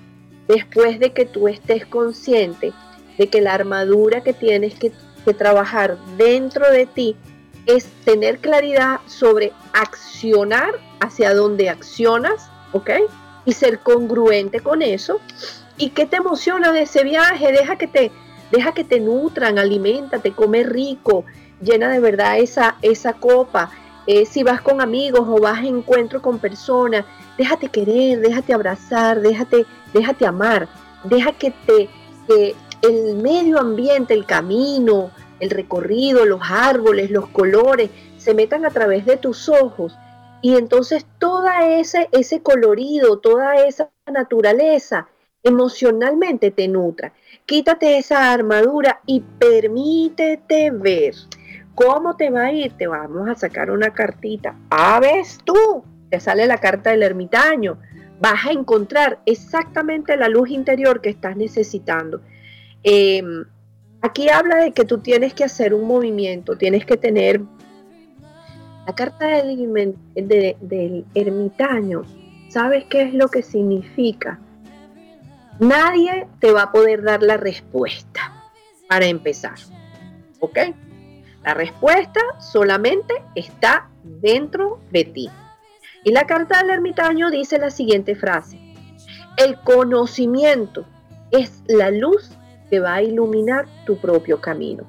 después 0.48 0.98
de 0.98 1.12
que 1.12 1.26
tú 1.26 1.48
estés 1.48 1.84
consciente 1.84 2.72
de 3.18 3.28
que 3.28 3.42
la 3.42 3.52
armadura 3.52 4.22
que 4.22 4.32
tienes 4.32 4.74
que, 4.74 4.92
trabajar 5.38 5.98
dentro 6.18 6.68
de 6.72 6.84
ti 6.84 7.14
es 7.66 7.84
tener 8.04 8.38
claridad 8.38 8.98
sobre 9.06 9.52
accionar 9.72 10.74
hacia 10.98 11.32
dónde 11.32 11.70
accionas, 11.70 12.50
¿ok? 12.72 12.90
Y 13.44 13.52
ser 13.52 13.78
congruente 13.78 14.58
con 14.58 14.82
eso. 14.82 15.20
¿Y 15.78 15.90
qué 15.90 16.06
te 16.06 16.16
emociona 16.16 16.72
de 16.72 16.82
ese 16.82 17.04
viaje? 17.04 17.52
Deja 17.52 17.76
que 17.76 17.86
te, 17.86 18.10
deja 18.50 18.74
que 18.74 18.82
te 18.82 18.98
nutran, 18.98 19.60
alimentate, 19.60 20.32
come 20.32 20.64
rico, 20.64 21.24
llena 21.62 21.88
de 21.88 22.00
verdad 22.00 22.38
esa, 22.38 22.76
esa 22.82 23.14
copa. 23.14 23.70
Eh, 24.06 24.26
si 24.26 24.42
vas 24.42 24.60
con 24.60 24.80
amigos 24.80 25.22
o 25.26 25.40
vas 25.40 25.60
a 25.60 25.66
encuentro 25.66 26.20
con 26.20 26.38
personas, 26.38 27.04
déjate 27.38 27.68
querer, 27.68 28.20
déjate 28.20 28.52
abrazar, 28.52 29.20
déjate, 29.20 29.64
déjate 29.94 30.26
amar, 30.26 30.68
deja 31.04 31.32
que 31.32 31.52
te 31.66 31.88
que 32.26 32.54
el 32.82 33.16
medio 33.16 33.58
ambiente, 33.58 34.14
el 34.14 34.26
camino, 34.26 35.10
el 35.40 35.50
recorrido, 35.50 36.24
los 36.24 36.40
árboles, 36.42 37.10
los 37.10 37.28
colores, 37.28 37.90
se 38.16 38.34
metan 38.34 38.64
a 38.64 38.70
través 38.70 39.06
de 39.06 39.16
tus 39.16 39.48
ojos. 39.48 39.96
Y 40.40 40.56
entonces 40.56 41.06
toda 41.18 41.68
ese, 41.68 42.08
ese 42.12 42.42
colorido, 42.42 43.18
toda 43.18 43.64
esa 43.64 43.90
naturaleza 44.12 45.08
emocionalmente 45.42 46.50
te 46.50 46.68
nutra. 46.68 47.12
Quítate 47.46 47.98
esa 47.98 48.32
armadura 48.32 49.00
y 49.06 49.20
permítete 49.20 50.70
ver 50.70 51.14
cómo 51.74 52.16
te 52.16 52.30
va 52.30 52.46
a 52.46 52.52
ir. 52.52 52.72
Te 52.72 52.86
vamos 52.86 53.28
a 53.28 53.34
sacar 53.34 53.70
una 53.70 53.90
cartita. 53.90 54.54
Ah, 54.70 54.98
ves 55.00 55.38
tú, 55.44 55.84
te 56.10 56.20
sale 56.20 56.46
la 56.46 56.58
carta 56.58 56.90
del 56.90 57.02
ermitaño. 57.02 57.78
Vas 58.20 58.46
a 58.46 58.52
encontrar 58.52 59.20
exactamente 59.26 60.16
la 60.16 60.28
luz 60.28 60.50
interior 60.50 61.00
que 61.00 61.10
estás 61.10 61.36
necesitando. 61.36 62.20
Em, 62.82 63.44
aquí 64.00 64.28
habla 64.28 64.56
de 64.56 64.72
que 64.72 64.84
tú 64.84 64.98
tienes 64.98 65.34
que 65.34 65.44
hacer 65.44 65.74
un 65.74 65.86
movimiento, 65.86 66.56
tienes 66.56 66.84
que 66.84 66.96
tener 66.96 67.40
la 68.86 68.94
carta 68.94 69.26
del, 69.26 69.96
del 70.14 71.04
ermitaño. 71.14 72.02
¿Sabes 72.48 72.84
qué 72.84 73.02
es 73.02 73.14
lo 73.14 73.28
que 73.28 73.42
significa? 73.42 74.38
Nadie 75.58 76.26
te 76.40 76.52
va 76.52 76.62
a 76.64 76.72
poder 76.72 77.02
dar 77.02 77.22
la 77.22 77.36
respuesta 77.36 78.32
para 78.88 79.06
empezar. 79.06 79.54
¿Ok? 80.40 80.58
La 81.44 81.54
respuesta 81.54 82.20
solamente 82.38 83.14
está 83.34 83.88
dentro 84.02 84.80
de 84.90 85.04
ti. 85.04 85.30
Y 86.04 86.12
la 86.12 86.26
carta 86.26 86.58
del 86.58 86.70
ermitaño 86.70 87.30
dice 87.30 87.58
la 87.58 87.70
siguiente 87.70 88.14
frase. 88.14 88.58
El 89.36 89.58
conocimiento 89.60 90.84
es 91.30 91.62
la 91.66 91.90
luz 91.90 92.30
que 92.70 92.80
va 92.80 92.94
a 92.94 93.02
iluminar 93.02 93.66
tu 93.86 93.96
propio 93.98 94.40
camino. 94.40 94.84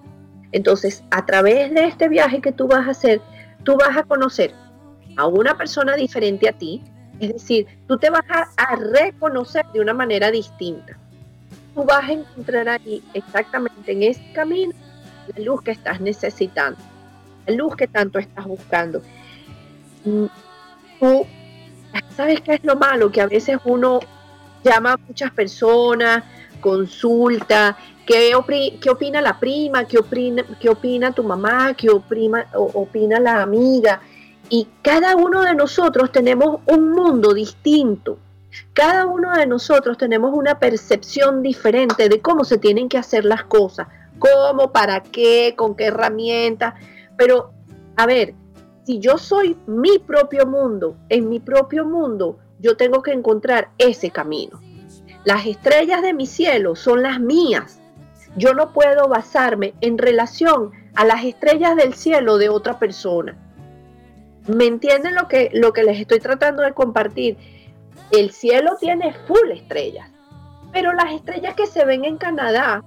Entonces, 0.51 1.03
a 1.09 1.25
través 1.25 1.73
de 1.73 1.85
este 1.85 2.07
viaje 2.07 2.39
que 2.39 2.51
tú 2.51 2.67
vas 2.67 2.87
a 2.87 2.91
hacer, 2.91 3.21
tú 3.63 3.75
vas 3.77 3.97
a 3.97 4.03
conocer 4.03 4.53
a 5.17 5.27
una 5.27 5.57
persona 5.57 5.95
diferente 5.95 6.47
a 6.47 6.53
ti, 6.53 6.83
es 7.19 7.33
decir, 7.33 7.67
tú 7.87 7.97
te 7.97 8.09
vas 8.09 8.23
a, 8.57 8.75
reconocer 8.75 9.65
de 9.73 9.79
una 9.79 9.93
manera 9.93 10.31
distinta. 10.31 10.97
Tú 11.73 11.83
vas 11.83 12.03
a 12.09 12.11
encontrar 12.11 12.69
ahí 12.69 13.03
exactamente 13.13 13.91
en 13.91 14.03
ese 14.03 14.33
camino 14.33 14.73
la 15.35 15.43
luz 15.43 15.61
que 15.61 15.71
estás 15.71 16.01
necesitando, 16.01 16.79
la 17.45 17.53
luz 17.55 17.75
que 17.75 17.87
tanto 17.87 18.19
estás 18.19 18.45
buscando. 18.45 19.01
Mm, 20.05 20.25
tú, 20.99 21.25
¿sabes 22.15 22.41
qué 22.41 22.55
es 22.55 22.63
lo 22.63 22.75
malo? 22.75 23.11
Que 23.11 23.21
a 23.21 23.27
veces 23.27 23.57
uno 23.65 23.99
llama 24.63 24.93
a 24.93 24.97
muchas 24.97 25.31
personas, 25.31 26.23
consulta, 26.61 27.77
qué, 28.05 28.33
opina 28.35 29.21
la 29.21 29.39
prima, 29.39 29.85
qué 29.85 29.99
opina, 29.99 30.43
qué 30.59 30.69
opina 30.69 31.11
tu 31.11 31.23
mamá, 31.23 31.73
qué 31.73 31.89
opina, 31.89 32.47
opina 32.53 33.19
la 33.19 33.41
amiga. 33.41 34.01
Y 34.49 34.67
cada 34.81 35.15
uno 35.15 35.41
de 35.41 35.55
nosotros 35.55 36.11
tenemos 36.11 36.61
un 36.67 36.91
mundo 36.91 37.33
distinto. 37.33 38.17
Cada 38.73 39.05
uno 39.05 39.31
de 39.35 39.47
nosotros 39.47 39.97
tenemos 39.97 40.33
una 40.33 40.59
percepción 40.59 41.41
diferente 41.41 42.07
de 42.07 42.21
cómo 42.21 42.43
se 42.43 42.57
tienen 42.57 42.87
que 42.87 42.97
hacer 42.97 43.25
las 43.25 43.43
cosas, 43.45 43.87
cómo, 44.19 44.71
para 44.71 45.03
qué, 45.03 45.53
con 45.55 45.75
qué 45.75 45.85
herramientas. 45.85 46.73
Pero, 47.17 47.53
a 47.95 48.05
ver, 48.05 48.35
si 48.85 48.99
yo 48.99 49.17
soy 49.17 49.57
mi 49.65 49.99
propio 49.99 50.45
mundo, 50.45 50.97
en 51.09 51.29
mi 51.29 51.39
propio 51.39 51.85
mundo, 51.85 52.39
yo 52.59 52.77
tengo 52.77 53.01
que 53.01 53.11
encontrar 53.11 53.69
ese 53.77 54.09
camino. 54.09 54.59
Las 55.25 55.45
estrellas 55.45 56.01
de 56.01 56.13
mi 56.13 56.25
cielo 56.25 56.75
son 56.75 57.01
las 57.01 57.19
mías. 57.19 57.79
Yo 58.35 58.53
no 58.53 58.73
puedo 58.73 59.07
basarme 59.07 59.73
en 59.81 59.97
relación 59.97 60.71
a 60.95 61.05
las 61.05 61.23
estrellas 61.23 61.75
del 61.75 61.93
cielo 61.93 62.37
de 62.37 62.49
otra 62.49 62.79
persona. 62.79 63.37
¿Me 64.47 64.65
entienden 64.65 65.15
lo 65.15 65.27
que, 65.27 65.49
lo 65.53 65.71
que 65.71 65.83
les 65.83 65.99
estoy 65.99 66.19
tratando 66.19 66.63
de 66.63 66.73
compartir? 66.73 67.37
El 68.11 68.31
cielo 68.31 68.75
tiene 68.79 69.13
full 69.27 69.51
estrellas, 69.51 70.09
pero 70.73 70.91
las 70.91 71.13
estrellas 71.13 71.55
que 71.55 71.67
se 71.67 71.85
ven 71.85 72.03
en 72.03 72.17
Canadá, 72.17 72.83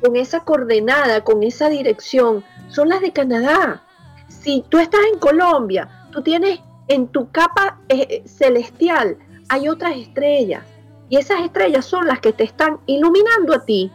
con 0.00 0.16
esa 0.16 0.40
coordenada, 0.40 1.22
con 1.22 1.42
esa 1.42 1.68
dirección, 1.68 2.44
son 2.68 2.88
las 2.88 3.00
de 3.00 3.12
Canadá. 3.12 3.82
Si 4.28 4.64
tú 4.68 4.78
estás 4.78 5.00
en 5.12 5.18
Colombia, 5.18 5.88
tú 6.12 6.22
tienes 6.22 6.60
en 6.88 7.08
tu 7.08 7.30
capa 7.30 7.80
eh, 7.88 8.22
celestial, 8.26 9.18
hay 9.48 9.68
otras 9.68 9.96
estrellas. 9.96 10.64
Y 11.08 11.16
esas 11.16 11.40
estrellas 11.40 11.84
son 11.84 12.06
las 12.06 12.20
que 12.20 12.32
te 12.32 12.44
están 12.44 12.78
iluminando 12.86 13.54
a 13.54 13.64
ti. 13.64 13.90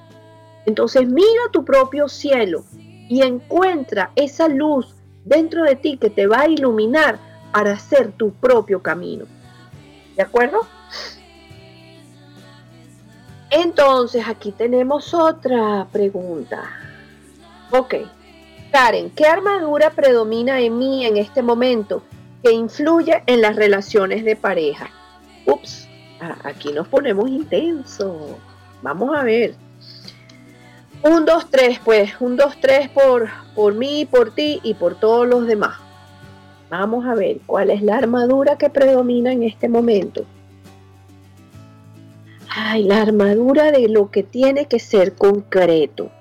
Entonces 0.66 1.08
mira 1.08 1.44
tu 1.52 1.64
propio 1.64 2.08
cielo 2.08 2.64
y 3.10 3.22
encuentra 3.22 4.12
esa 4.16 4.48
luz 4.48 4.96
dentro 5.26 5.64
de 5.64 5.76
ti 5.76 5.98
que 5.98 6.10
te 6.10 6.28
va 6.28 6.42
a 6.42 6.48
iluminar 6.48 7.20
para 7.52 7.74
hacer 7.74 8.12
tu 8.14 8.32
propio 8.32 8.82
camino. 8.82 9.26
¿De 10.16 10.24
acuerdo? 10.24 10.62
Entonces 13.56 14.28
aquí 14.28 14.52
tenemos 14.52 15.14
otra 15.14 15.86
pregunta. 15.92 16.64
Ok. 17.70 17.94
Karen, 18.72 19.12
¿qué 19.12 19.28
armadura 19.28 19.92
predomina 19.92 20.60
en 20.60 20.80
mí 20.80 21.06
en 21.06 21.18
este 21.18 21.44
momento 21.44 22.02
que 22.42 22.52
influye 22.52 23.22
en 23.28 23.42
las 23.42 23.56
relaciones 23.56 24.26
de 24.26 24.36
pareja? 24.36 24.90
Ups, 25.46 25.88
aquí 26.44 26.72
nos 26.72 26.88
ponemos 26.88 27.30
intensos. 27.30 28.38
Vamos 28.82 29.16
a 29.16 29.22
ver. 29.22 29.54
Un, 31.04 31.24
dos, 31.24 31.48
tres, 31.52 31.80
pues. 31.86 32.20
Un, 32.20 32.36
dos, 32.36 32.58
tres 32.60 32.90
por, 32.90 33.30
por 33.54 33.76
mí, 33.76 34.08
por 34.10 34.34
ti 34.34 34.62
y 34.64 34.74
por 34.74 35.00
todos 35.00 35.28
los 35.28 35.46
demás. 35.46 35.78
Vamos 36.72 37.06
a 37.06 37.14
ver 37.14 37.38
cuál 37.46 37.70
es 37.70 37.84
la 37.84 37.98
armadura 37.98 38.58
que 38.58 38.72
predomina 38.72 39.32
en 39.32 39.44
este 39.44 39.70
momento. 39.70 40.26
Ay, 42.56 42.84
la 42.84 43.02
armadura 43.02 43.72
de 43.72 43.90
lo 43.90 44.12
que 44.12 44.22
tiene 44.22 44.68
que 44.68 44.80
ser 44.80 45.16
concreto. 45.16 46.12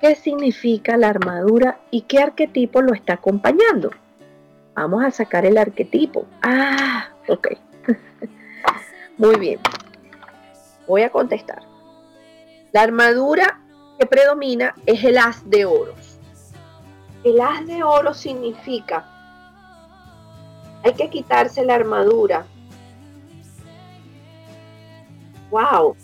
¿Qué 0.00 0.14
significa 0.14 0.96
la 0.96 1.08
armadura 1.08 1.80
y 1.90 2.02
qué 2.02 2.20
arquetipo 2.20 2.80
lo 2.80 2.94
está 2.94 3.14
acompañando? 3.14 3.90
Vamos 4.74 5.04
a 5.04 5.10
sacar 5.10 5.44
el 5.46 5.58
arquetipo. 5.58 6.26
Ah, 6.42 7.08
ok. 7.26 7.48
Muy 9.18 9.36
bien. 9.36 9.58
Voy 10.86 11.02
a 11.02 11.10
contestar. 11.10 11.62
La 12.70 12.82
armadura 12.82 13.60
que 13.98 14.06
predomina 14.06 14.76
es 14.86 15.02
el 15.02 15.18
as 15.18 15.48
de 15.50 15.64
oros. 15.64 16.18
El 17.24 17.40
as 17.40 17.66
de 17.66 17.82
oro 17.82 18.14
significa 18.14 19.08
hay 20.84 20.94
que 20.94 21.10
quitarse 21.10 21.64
la 21.64 21.74
armadura. 21.74 22.46
Wow, 25.52 25.96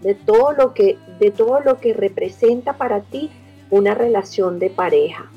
de 0.00 0.14
todo 0.14 0.52
lo 0.52 0.72
que 0.72 0.96
de 1.20 1.30
todo 1.30 1.60
lo 1.60 1.78
que 1.78 1.92
representa 1.92 2.72
para 2.72 3.02
ti 3.02 3.30
una 3.68 3.94
relación 3.94 4.58
de 4.58 4.70
pareja. 4.70 5.30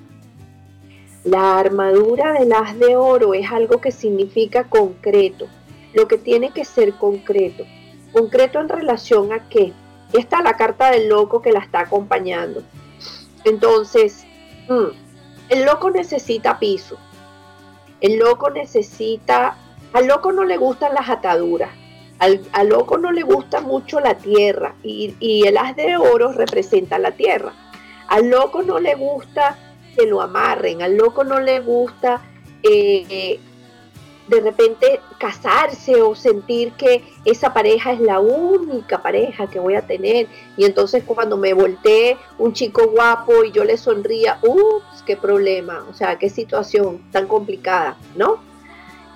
La 1.26 1.60
armadura 1.60 2.32
del 2.32 2.54
as 2.54 2.80
de 2.80 2.96
oro 2.96 3.34
es 3.34 3.52
algo 3.52 3.82
que 3.82 3.92
significa 3.92 4.64
concreto, 4.64 5.48
lo 5.94 6.08
que 6.08 6.18
tiene 6.18 6.52
que 6.52 6.64
ser 6.64 6.94
concreto. 6.94 7.66
¿Concreto 8.14 8.62
en 8.62 8.70
relación 8.70 9.34
a 9.34 9.50
qué? 9.50 9.74
Esta 10.14 10.42
la 10.42 10.56
carta 10.56 10.90
del 10.90 11.10
loco 11.10 11.42
que 11.42 11.52
la 11.52 11.60
está 11.60 11.82
acompañando. 11.82 12.64
Entonces, 13.44 14.26
mm, 14.70 15.50
el 15.50 15.66
loco 15.66 15.92
necesita 15.92 16.58
piso. 16.58 16.98
El 18.00 18.18
loco 18.18 18.50
necesita... 18.50 19.58
Al 19.92 20.08
loco 20.08 20.32
no 20.32 20.46
le 20.46 20.56
gustan 20.56 20.94
las 20.94 21.10
ataduras. 21.10 21.81
Al, 22.22 22.70
loco 22.70 23.00
no 23.00 23.12
le 23.12 23.24
gusta 23.24 23.62
mucho 23.62 24.00
la 24.00 24.16
tierra 24.16 24.76
y, 24.84 25.44
el 25.48 25.58
as 25.58 25.76
de 25.76 25.98
oro 25.98 26.32
representa 26.32 27.00
la 27.00 27.14
tierra. 27.14 27.52
Al 28.10 28.30
loco 28.30 28.62
no 28.62 28.80
le 28.80 28.94
gusta 28.94 29.58
que 29.96 30.06
lo 30.06 30.22
amarren, 30.22 30.84
al 30.84 30.96
loco 30.96 31.24
no 31.24 31.40
le 31.40 31.62
gusta 31.62 32.22
eh, 32.62 33.40
de 34.28 34.40
repente 34.40 35.00
casarse 35.18 36.00
o 36.00 36.14
sentir 36.14 36.74
que 36.74 37.04
esa 37.26 37.56
pareja 37.56 37.92
es 37.92 38.00
la 38.00 38.20
única 38.20 39.02
pareja 39.02 39.48
que 39.48 39.60
voy 39.60 39.74
a 39.74 39.88
tener 39.88 40.28
y 40.58 40.66
entonces 40.66 41.04
cuando 41.04 41.38
me 41.38 41.54
voltee 41.54 42.18
un 42.38 42.54
chico 42.54 42.88
guapo 42.88 43.44
y 43.44 43.52
yo 43.52 43.64
le 43.64 43.78
sonría, 43.78 44.38
ups, 44.44 45.02
qué 45.08 45.18
problema, 45.18 45.84
o 45.90 45.96
sea, 45.96 46.20
qué 46.20 46.30
situación 46.30 47.02
tan 47.12 47.28
complicada, 47.28 47.98
¿no? 48.16 48.51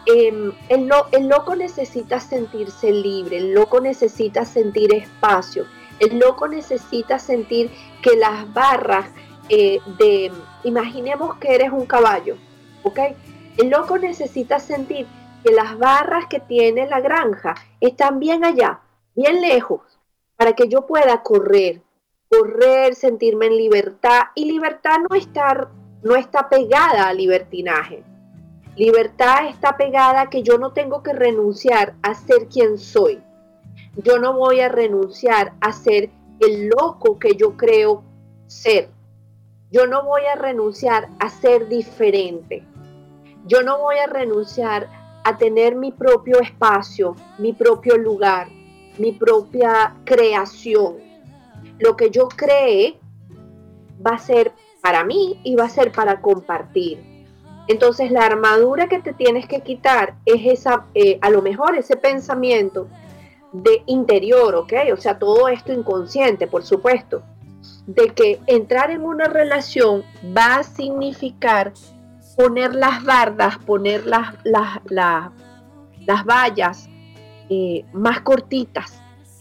Em, 0.06 0.52
el, 0.70 1.28
loco 1.28 1.56
necesita 1.56 2.20
sentirse 2.20 2.92
libre, 2.92 3.38
el 3.38 3.54
loco 3.54 3.82
necesita 3.82 4.46
sentir 4.46 4.94
espacio, 4.94 5.66
el 6.00 6.20
loco 6.20 6.48
necesita 6.48 7.18
sentir 7.18 7.72
que 8.04 8.16
las 8.16 8.54
barras 8.54 9.08
eh, 9.50 9.80
de, 9.98 10.32
imaginemos 10.64 11.38
que 11.38 11.56
eres 11.56 11.72
un 11.72 11.88
caballo, 11.88 12.38
¿ok? 12.84 13.00
El 13.58 13.70
loco 13.70 13.98
necesita 13.98 14.60
sentir 14.60 15.08
que 15.44 15.52
las 15.54 15.78
barras 15.80 16.28
que 16.28 16.40
tiene 16.40 16.88
la 16.88 17.00
granja 17.00 17.56
están 17.80 18.20
bien 18.20 18.44
allá, 18.46 18.82
bien 19.16 19.42
lejos, 19.42 19.82
para 20.36 20.54
que 20.54 20.68
yo 20.68 20.86
pueda 20.86 21.24
correr, 21.24 21.82
correr, 22.30 22.94
sentirme 22.94 23.48
en 23.48 23.58
libertad. 23.58 24.24
Y 24.36 24.52
libertad 24.52 24.98
no 25.10 25.16
está, 25.16 25.70
no 26.04 26.16
está 26.16 26.50
pegada 26.50 27.08
al 27.08 27.18
libertinaje. 27.18 28.04
Libertad 28.76 29.48
está 29.48 29.78
pegada 29.78 30.22
a 30.22 30.30
que 30.30 30.44
yo 30.44 30.58
no 30.58 30.74
tengo 30.74 31.02
que 31.02 31.14
renunciar 31.14 31.96
a 32.02 32.14
ser 32.14 32.48
quien 32.48 32.78
soy. 32.78 33.22
Yo 33.96 34.20
no 34.20 34.34
voy 34.34 34.60
a 34.60 34.68
renunciar 34.68 35.54
a 35.62 35.72
ser 35.72 36.10
el 36.42 36.68
loco 36.68 37.18
que 37.18 37.36
yo 37.36 37.56
creo 37.56 38.04
ser. 38.48 38.90
Yo 39.72 39.88
no 39.88 40.04
voy 40.04 40.24
a 40.26 40.36
renunciar 40.36 41.08
a 41.20 41.30
ser 41.30 41.70
diferente. 41.70 42.64
Yo 43.46 43.64
no 43.64 43.80
voy 43.80 43.96
a 43.98 44.08
renunciar 44.08 44.90
a 45.24 45.38
tener 45.38 45.76
mi 45.76 45.94
propio 45.94 46.42
espacio, 46.42 47.16
mi 47.38 47.54
propio 47.54 47.98
lugar, 47.98 48.50
mi 48.98 49.14
propia 49.14 49.96
creación. 50.04 50.98
Lo 51.80 51.96
que 51.96 52.10
yo 52.10 52.28
cree 52.28 53.00
va 54.06 54.16
a 54.16 54.20
ser 54.20 54.52
para 54.82 55.06
mí 55.06 55.40
y 55.46 55.56
va 55.56 55.66
a 55.66 55.70
ser 55.70 55.94
para 55.94 56.20
compartir. 56.20 57.15
Entonces 57.68 58.12
la 58.12 58.26
armadura 58.26 58.88
que 58.88 59.00
te 59.00 59.14
tienes 59.14 59.48
que 59.48 59.62
quitar 59.62 60.16
es 60.26 60.60
esa, 60.60 60.86
eh, 60.94 61.18
a 61.22 61.30
lo 61.30 61.42
mejor 61.42 61.76
ese 61.76 61.96
pensamiento 61.96 62.88
de 63.52 63.84
interior, 63.86 64.56
¿ok? 64.56 64.74
O 64.94 64.98
sea, 64.98 65.18
todo 65.18 65.48
esto 65.48 65.74
inconsciente, 65.74 66.48
por 66.48 66.64
supuesto 66.64 67.24
de 67.88 68.10
que 68.10 68.40
entrar 68.48 68.92
en 68.92 69.02
una 69.02 69.26
relación 69.26 70.04
va 70.36 70.58
a 70.58 70.64
significar 70.64 71.74
poner 72.36 72.76
las 72.76 73.04
bardas, 73.04 73.58
poner 73.60 74.06
las, 74.06 74.34
las, 74.44 74.80
las, 74.90 76.26
vallas 76.26 76.90
eh, 77.50 77.86
más 77.94 78.22
cortitas 78.22 79.00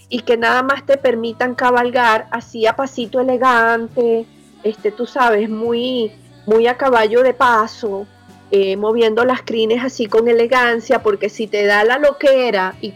y 0.09 0.21
que 0.21 0.37
nada 0.37 0.63
más 0.63 0.85
te 0.85 0.97
permitan 0.97 1.55
cabalgar 1.55 2.29
así 2.31 2.67
a 2.67 2.77
pasito 2.77 3.19
elegante, 3.19 4.27
este, 4.63 4.93
tú 4.93 5.07
sabes, 5.07 5.49
muy, 5.49 6.13
muy 6.47 6.67
a 6.67 6.77
caballo 6.77 7.23
de 7.23 7.35
paso, 7.35 8.07
eh, 8.51 8.77
moviendo 8.77 9.25
las 9.25 9.43
crines 9.43 9.83
así 9.83 10.07
con 10.07 10.29
elegancia, 10.29 11.03
porque 11.03 11.29
si 11.29 11.47
te 11.47 11.67
da 11.67 11.85
la 11.85 11.99
loquera 11.99 12.77
y, 12.81 12.95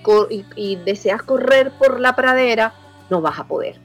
y 0.55 0.77
deseas 0.77 1.23
correr 1.23 1.73
por 1.73 2.01
la 2.01 2.15
pradera, 2.15 2.75
no 3.11 3.21
vas 3.21 3.39
a 3.39 3.45
poder. 3.45 3.77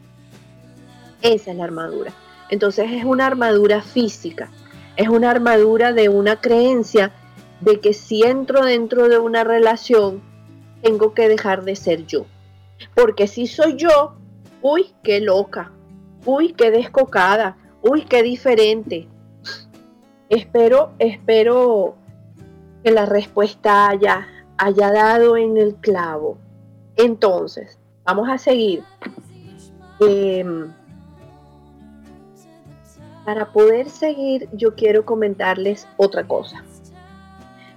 Esa 1.21 1.51
es 1.51 1.57
la 1.57 1.63
armadura. 1.63 2.13
Entonces 2.49 2.91
es 2.91 3.05
una 3.05 3.25
armadura 3.25 3.81
física, 3.81 4.49
es 4.97 5.07
una 5.07 5.31
armadura 5.31 5.93
de 5.93 6.09
una 6.09 6.39
creencia 6.39 7.11
de 7.61 7.79
que 7.79 7.93
si 7.93 8.23
entro 8.23 8.65
dentro 8.65 9.07
de 9.07 9.17
una 9.17 9.43
relación, 9.43 10.21
tengo 10.81 11.13
que 11.13 11.29
dejar 11.29 11.63
de 11.63 11.75
ser 11.75 12.05
yo. 12.05 12.25
Porque 12.93 13.27
si 13.27 13.47
soy 13.47 13.77
yo, 13.77 14.15
uy, 14.61 14.93
qué 15.01 15.21
loca, 15.21 15.71
uy, 16.25 16.53
qué 16.53 16.71
descocada, 16.71 17.57
uy, 17.81 18.03
qué 18.03 18.21
diferente. 18.21 19.07
Espero, 20.29 20.91
espero 20.99 21.95
que 22.83 22.91
la 22.91 23.05
respuesta 23.05 23.89
haya, 23.89 24.27
haya 24.57 24.91
dado 24.91 25.37
en 25.37 25.57
el 25.57 25.75
clavo. 25.75 26.37
Entonces, 26.95 27.77
vamos 28.03 28.29
a 28.29 28.37
seguir. 28.37 28.83
Em, 29.99 30.71
para 33.25 33.51
poder 33.53 33.89
seguir, 33.89 34.49
yo 34.51 34.75
quiero 34.75 35.05
comentarles 35.05 35.87
otra 35.97 36.27
cosa. 36.27 36.63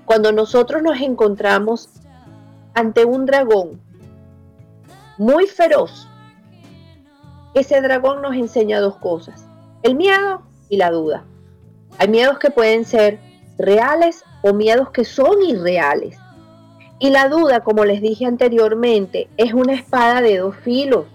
Cuando 0.04 0.32
nosotros 0.32 0.82
nos 0.82 1.00
encontramos 1.00 1.88
ante 2.74 3.04
un 3.04 3.26
dragón 3.26 3.80
muy 5.18 5.46
feroz, 5.46 6.09
ese 7.54 7.80
dragón 7.80 8.22
nos 8.22 8.35
enseña 8.35 8.80
dos 8.80 8.96
cosas, 8.96 9.48
el 9.82 9.94
miedo 9.94 10.42
y 10.68 10.76
la 10.76 10.90
duda. 10.90 11.24
Hay 11.98 12.09
miedos 12.09 12.38
que 12.38 12.50
pueden 12.50 12.85
ser 12.85 13.18
reales 13.59 14.24
o 14.42 14.52
miedos 14.52 14.90
que 14.90 15.04
son 15.04 15.42
irreales. 15.42 16.18
Y 16.98 17.11
la 17.11 17.28
duda, 17.28 17.61
como 17.61 17.85
les 17.85 18.00
dije 18.00 18.26
anteriormente, 18.26 19.28
es 19.37 19.52
una 19.52 19.74
espada 19.74 20.20
de 20.20 20.38
dos 20.38 20.56
filos. 20.56 21.06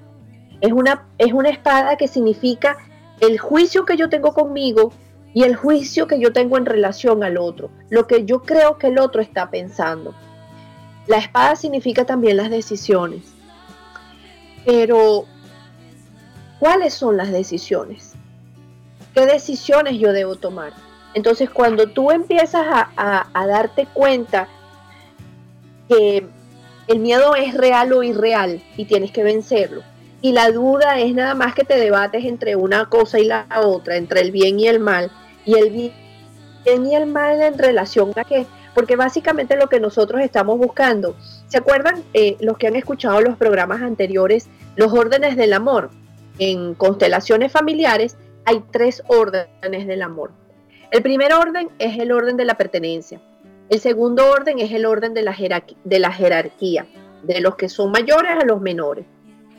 Es 0.60 0.72
una, 0.72 1.08
es 1.18 1.34
una 1.34 1.50
espada 1.50 1.96
que 1.98 2.08
significa 2.08 2.78
el 3.20 3.40
juicio 3.40 3.86
que 3.86 3.98
yo 3.98 4.10
tengo 4.10 4.34
conmigo 4.34 4.92
y 5.34 5.44
el 5.44 5.56
juicio 5.56 6.08
que 6.08 6.20
yo 6.20 6.34
tengo 6.34 6.58
en 6.58 6.66
relación 6.66 7.24
al 7.24 7.38
otro, 7.38 7.70
lo 7.90 8.06
que 8.06 8.26
yo 8.26 8.42
creo 8.42 8.78
que 8.78 8.88
el 8.88 9.00
otro 9.00 9.22
está 9.22 9.50
pensando. 9.50 10.14
La 11.08 11.18
espada 11.18 11.56
significa 11.56 12.06
también 12.06 12.38
las 12.38 12.50
decisiones. 12.50 13.34
Pero, 14.66 15.26
¿cuáles 16.60 16.94
son 16.94 17.18
las 17.18 17.32
decisiones? 17.32 18.11
¿Qué 19.14 19.26
decisiones 19.26 20.00
yo 20.00 20.14
debo 20.14 20.36
tomar? 20.36 20.74
Entonces, 21.14 21.50
cuando 21.50 21.88
tú 21.88 22.12
empiezas 22.12 22.66
a, 22.96 23.48
darte 23.48 23.86
cuenta 23.94 24.48
que 25.90 26.26
el 26.88 27.00
miedo 27.00 27.36
es 27.36 27.54
real 27.54 27.92
o 27.92 28.04
irreal 28.04 28.62
y 28.78 28.86
tienes 28.86 29.12
que 29.12 29.24
vencerlo, 29.24 29.84
y 30.22 30.32
la 30.32 30.52
duda 30.52 31.00
es 31.00 31.14
nada 31.14 31.36
más 31.36 31.54
que 31.54 31.64
te 31.64 31.78
debates 31.78 32.24
entre 32.24 32.56
una 32.56 32.86
cosa 32.86 33.20
y 33.20 33.26
la 33.26 33.48
otra, 33.58 33.98
entre 33.98 34.22
el 34.22 34.32
bien 34.32 34.60
y 34.60 34.68
el 34.68 34.80
mal, 34.80 35.12
y 35.46 35.56
el 35.56 35.70
bien 35.72 36.86
y 36.86 36.96
el 36.96 37.08
mal 37.08 37.42
en 37.42 37.58
relación 37.58 38.14
a 38.16 38.24
qué, 38.24 38.46
porque 38.74 38.96
básicamente 38.96 39.58
lo 39.58 39.68
que 39.68 39.80
nosotros 39.80 40.22
estamos 40.22 40.58
buscando, 40.58 41.18
¿se 41.48 41.58
acuerdan 41.58 42.04
eh, 42.14 42.38
los 42.40 42.58
que 42.58 42.68
han 42.68 42.76
escuchado 42.76 43.20
los 43.20 43.36
programas 43.36 43.82
anteriores, 43.82 44.48
los 44.78 44.94
órdenes 44.94 45.36
del 45.36 45.54
amor? 45.54 45.90
En 46.40 46.76
constelaciones 46.76 47.52
familiares 47.52 48.16
hay 48.52 48.64
tres 48.70 49.02
órdenes 49.08 49.88
del 49.88 50.02
amor. 50.02 50.32
El 50.92 51.02
primer 51.02 51.34
orden 51.34 51.70
es 51.80 51.98
el 51.98 52.12
orden 52.12 52.36
de 52.36 52.44
la 52.44 52.56
pertenencia. 52.56 53.22
El 53.70 53.80
segundo 53.80 54.30
orden 54.30 54.60
es 54.60 54.74
el 54.74 54.86
orden 54.86 55.14
de 55.14 55.22
la, 55.22 55.34
jerarquía, 55.34 56.86
de 57.24 57.40
los 57.40 57.56
que 57.56 57.70
son 57.70 57.92
mayores 57.92 58.32
a 58.32 58.44
los 58.44 58.60
menores. 58.60 59.06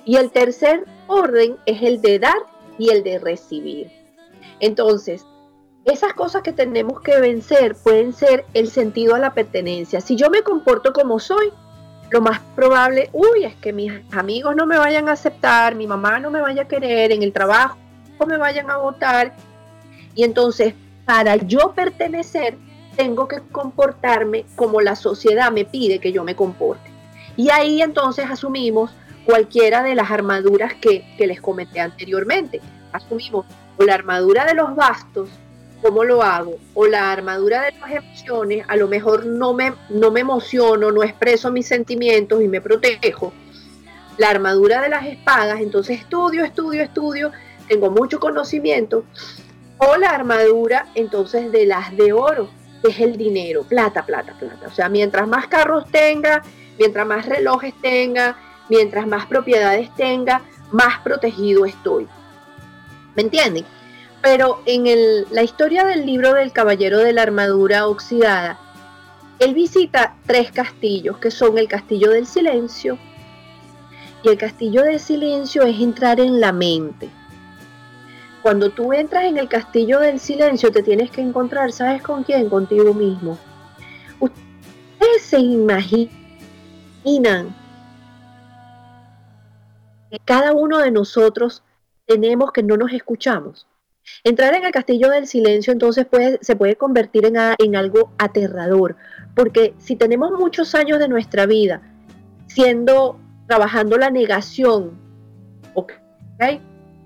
Y 0.05 0.17
el 0.17 0.31
tercer 0.31 0.85
orden 1.07 1.57
es 1.65 1.83
el 1.83 2.03
de 2.03 2.19
dar 2.19 2.37
y 2.79 2.91
el 2.91 3.03
de 3.03 3.19
recibir. 3.19 3.91
Entonces, 4.61 5.25
esas 5.87 6.13
cosas 6.13 6.43
que 6.43 6.53
tenemos 6.53 7.01
que 7.01 7.19
vencer 7.19 7.75
pueden 7.75 8.13
ser 8.13 8.45
el 8.53 8.69
sentido 8.69 9.15
a 9.15 9.19
la 9.19 9.33
pertenencia. 9.33 10.03
Si 10.03 10.17
yo 10.17 10.29
me 10.29 10.43
comporto 10.43 10.93
como 10.93 11.19
soy, 11.19 11.51
lo 12.11 12.21
más 12.21 12.41
probable, 12.55 13.09
uy, 13.15 13.47
es 13.47 13.57
que 13.57 13.73
mis 13.73 13.91
amigos 14.13 14.55
no 14.55 14.67
me 14.67 14.77
vayan 14.77 15.09
a 15.09 15.13
aceptar, 15.13 15.77
mi 15.77 15.87
mamá 15.87 16.21
no 16.21 16.31
me 16.31 16.43
vaya 16.43 16.63
a 16.63 16.69
querer, 16.69 17.11
en 17.11 17.23
el 17.23 17.33
trabajo 17.33 17.79
me 18.27 18.37
vayan 18.37 18.71
a 18.71 18.77
votar. 18.77 19.35
Y 20.15 20.25
entonces, 20.25 20.75
para 21.05 21.37
yo 21.37 21.73
pertenecer, 21.75 22.57
tengo 22.97 23.29
que 23.29 23.41
comportarme 23.41 24.45
como 24.57 24.81
la 24.81 24.97
sociedad 24.97 25.51
me 25.51 25.65
pide 25.65 25.99
que 25.99 26.13
yo 26.13 26.25
me 26.25 26.37
comporte. 26.37 26.91
Y 27.37 27.51
ahí 27.51 27.81
entonces 27.81 28.27
asumimos 28.31 28.91
cualquiera 29.25 29.83
de 29.83 29.95
las 29.95 30.11
armaduras 30.11 30.75
que, 30.75 31.05
les 31.19 31.41
comenté 31.41 31.81
anteriormente. 31.81 32.61
Asumimos 32.93 33.47
la 33.79 33.95
armadura 33.95 34.45
de 34.45 34.55
los 34.55 34.75
bastos, 34.75 35.29
¿Cómo 35.81 36.05
lo 36.05 36.23
hago? 36.23 36.59
O 36.75 36.87
la 36.87 37.11
armadura 37.11 37.63
de 37.63 37.73
las 37.73 37.91
emociones, 37.91 38.65
a 38.69 38.77
lo 38.77 38.87
mejor 38.87 39.27
no 39.27 39.53
me, 39.53 39.73
no 39.89 40.13
me 40.13 40.21
emociono, 40.21 40.93
no 40.93 41.03
expreso 41.03 41.51
mis 41.51 41.67
sentimientos 41.67 42.41
y 42.41 42.47
me 42.47 42.61
protejo. 42.61 43.33
La 44.17 44.31
armadura 44.31 44.81
de 44.81 44.89
las 44.89 45.05
espadas, 45.07 45.59
entonces 45.59 45.99
estudio, 45.99 46.45
estudio, 46.45 46.85
estudio, 46.85 47.33
tengo 47.69 47.91
mucho 47.91 48.21
conocimiento. 48.21 49.05
O 49.79 49.97
la 49.97 50.11
armadura 50.11 50.87
entonces 50.95 51.51
de 51.51 51.67
las 51.67 51.97
de 51.97 52.13
oro, 52.13 52.49
que 52.83 52.91
es 52.91 53.01
el 53.01 53.17
dinero, 53.17 53.63
plata, 53.65 54.05
plata, 54.05 54.35
plata. 54.39 54.69
O 54.69 54.71
sea, 54.71 54.89
mientras 54.89 55.27
más 55.27 55.49
carros 55.49 55.87
tenga, 55.91 56.43
mientras 56.79 57.07
más 57.07 57.27
relojes 57.27 57.75
tenga, 57.81 58.37
mientras 58.69 59.07
más 59.07 59.27
propiedades 59.27 59.95
tenga, 59.97 60.43
más 60.71 61.01
protegido 61.01 61.65
estoy. 61.65 62.07
¿Me 63.15 63.23
entienden? 63.23 63.65
Pero 64.23 64.63
en 64.67 64.85
la 65.31 65.43
historia 65.43 65.85
del 65.85 66.07
libro 66.07 66.33
del 66.35 66.53
Caballero 66.53 66.99
de 66.99 67.13
la 67.13 67.23
Armadura 67.23 67.89
Oxidada, 67.89 68.59
él 69.41 69.55
visita 69.55 70.15
tres 70.27 70.53
castillos, 70.53 71.19
que 71.19 71.33
son 71.33 71.59
el 71.59 71.67
Castillo 71.67 72.11
del 72.11 72.27
Silencio, 72.27 72.99
y 74.23 74.29
el 74.29 74.39
Castillo 74.39 74.83
del 74.85 75.01
Silencio 75.01 75.63
es 75.65 75.81
entrar 75.81 76.21
en 76.21 76.41
la 76.41 76.53
mente. 76.53 77.11
Cuando 78.43 78.71
tú 78.71 78.93
entras 78.93 79.25
en 79.25 79.39
el 79.39 79.49
Castillo 79.49 80.01
del 80.01 80.19
Silencio, 80.19 80.73
te 80.73 80.83
tienes 80.83 81.11
que 81.13 81.21
encontrar, 81.21 81.71
¿sabes 81.71 82.03
con 82.03 82.25
quién? 82.25 82.49
Contigo 82.49 82.93
mismo. 82.93 83.39
Ustedes 84.19 85.23
se 85.23 85.39
imaginan 85.39 86.11
que 90.11 90.19
cada 90.25 90.53
uno 90.53 90.79
de 90.79 90.91
nosotros 90.91 91.63
tenemos 92.05 92.51
que 92.51 92.65
no 92.65 92.77
nos 92.77 92.93
escuchamos. 92.93 93.69
Entrar 94.25 94.55
en 94.55 94.65
el 94.65 94.73
castillo 94.73 95.09
del 95.11 95.29
silencio 95.29 95.73
entonces 95.73 96.05
puede, 96.07 96.41
se 96.43 96.57
puede 96.57 96.75
convertir 96.75 97.25
en, 97.25 97.37
en 97.59 97.77
algo 97.77 98.13
aterrador, 98.19 98.97
porque 99.37 99.75
si 99.79 99.95
tenemos 99.95 100.33
muchos 100.33 100.75
años 100.75 100.99
de 100.99 101.07
nuestra 101.07 101.47
vida 101.47 101.81
siendo, 102.49 103.21
trabajando 103.47 103.97
la 103.99 104.11
negación, 104.11 105.01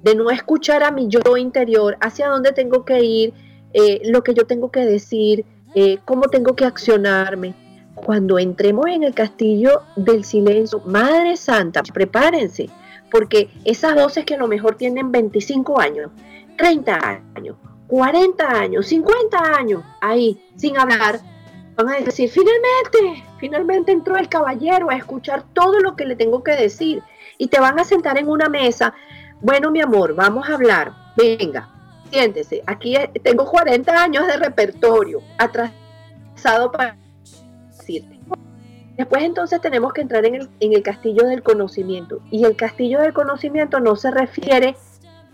de 0.06 0.14
no 0.14 0.30
escuchar 0.30 0.84
a 0.84 0.92
mi 0.92 1.08
yo 1.08 1.36
interior, 1.36 1.96
hacia 2.00 2.28
dónde 2.28 2.52
tengo 2.52 2.84
que 2.84 3.02
ir, 3.02 3.34
eh, 3.72 4.02
lo 4.04 4.22
que 4.22 4.34
yo 4.34 4.46
tengo 4.46 4.70
que 4.70 4.84
decir, 4.84 5.44
eh, 5.74 5.98
cómo 6.04 6.28
tengo 6.28 6.54
que 6.54 6.64
accionarme. 6.64 7.56
Cuando 7.96 8.38
entremos 8.38 8.86
en 8.86 9.02
el 9.02 9.14
castillo 9.14 9.82
del 9.96 10.22
silencio, 10.22 10.80
Madre 10.86 11.36
Santa, 11.36 11.82
prepárense, 11.82 12.70
porque 13.10 13.50
esas 13.64 13.96
voces 13.96 14.24
que 14.24 14.34
a 14.34 14.38
lo 14.38 14.46
mejor 14.46 14.76
tienen 14.76 15.10
25 15.10 15.80
años, 15.80 16.12
30 16.56 17.22
años, 17.34 17.56
40 17.88 18.48
años, 18.48 18.86
50 18.86 19.38
años, 19.58 19.82
ahí, 20.00 20.40
sin 20.54 20.78
hablar, 20.78 21.18
van 21.74 21.88
a 21.88 21.96
decir, 21.98 22.30
finalmente, 22.30 23.24
finalmente 23.40 23.90
entró 23.90 24.16
el 24.16 24.28
caballero 24.28 24.88
a 24.88 24.94
escuchar 24.94 25.42
todo 25.52 25.80
lo 25.80 25.96
que 25.96 26.04
le 26.04 26.14
tengo 26.14 26.44
que 26.44 26.52
decir. 26.52 27.02
Y 27.38 27.48
te 27.48 27.60
van 27.60 27.78
a 27.78 27.84
sentar 27.84 28.16
en 28.18 28.28
una 28.28 28.48
mesa, 28.48 28.94
bueno, 29.40 29.70
mi 29.70 29.80
amor, 29.80 30.14
vamos 30.14 30.48
a 30.48 30.54
hablar, 30.54 30.92
venga, 31.16 31.68
siéntese, 32.10 32.62
aquí 32.66 32.96
tengo 33.22 33.46
40 33.46 34.02
años 34.02 34.26
de 34.26 34.36
repertorio 34.36 35.20
atrasado 35.38 36.72
para 36.72 36.96
decirte. 37.68 38.16
Después 38.96 39.22
entonces 39.24 39.60
tenemos 39.60 39.92
que 39.92 40.00
entrar 40.00 40.24
en 40.24 40.48
el, 40.58 40.82
castillo 40.82 41.26
del 41.26 41.42
conocimiento. 41.42 42.20
Y 42.30 42.44
el 42.44 42.56
castillo 42.56 43.00
del 43.00 43.12
conocimiento 43.12 43.78
no 43.78 43.94
se 43.94 44.10
refiere 44.10 44.74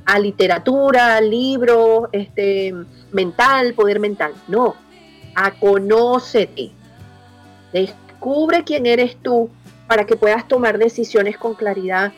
a 0.05 0.19
literatura, 0.19 1.21
libro, 1.21 2.09
este, 2.11 2.75
mental, 3.13 3.75
poder 3.75 4.01
mental. 4.01 4.33
No, 4.49 4.75
a 5.37 5.53
conócete. 5.53 6.73
Descubre 7.73 8.65
quién 8.65 8.87
eres 8.87 9.17
tú 9.17 9.49
para 9.87 10.07
que 10.07 10.17
puedas 10.17 10.49
tomar 10.49 10.79
decisiones 10.79 11.39
con 11.39 11.55
claridad. 11.55 12.13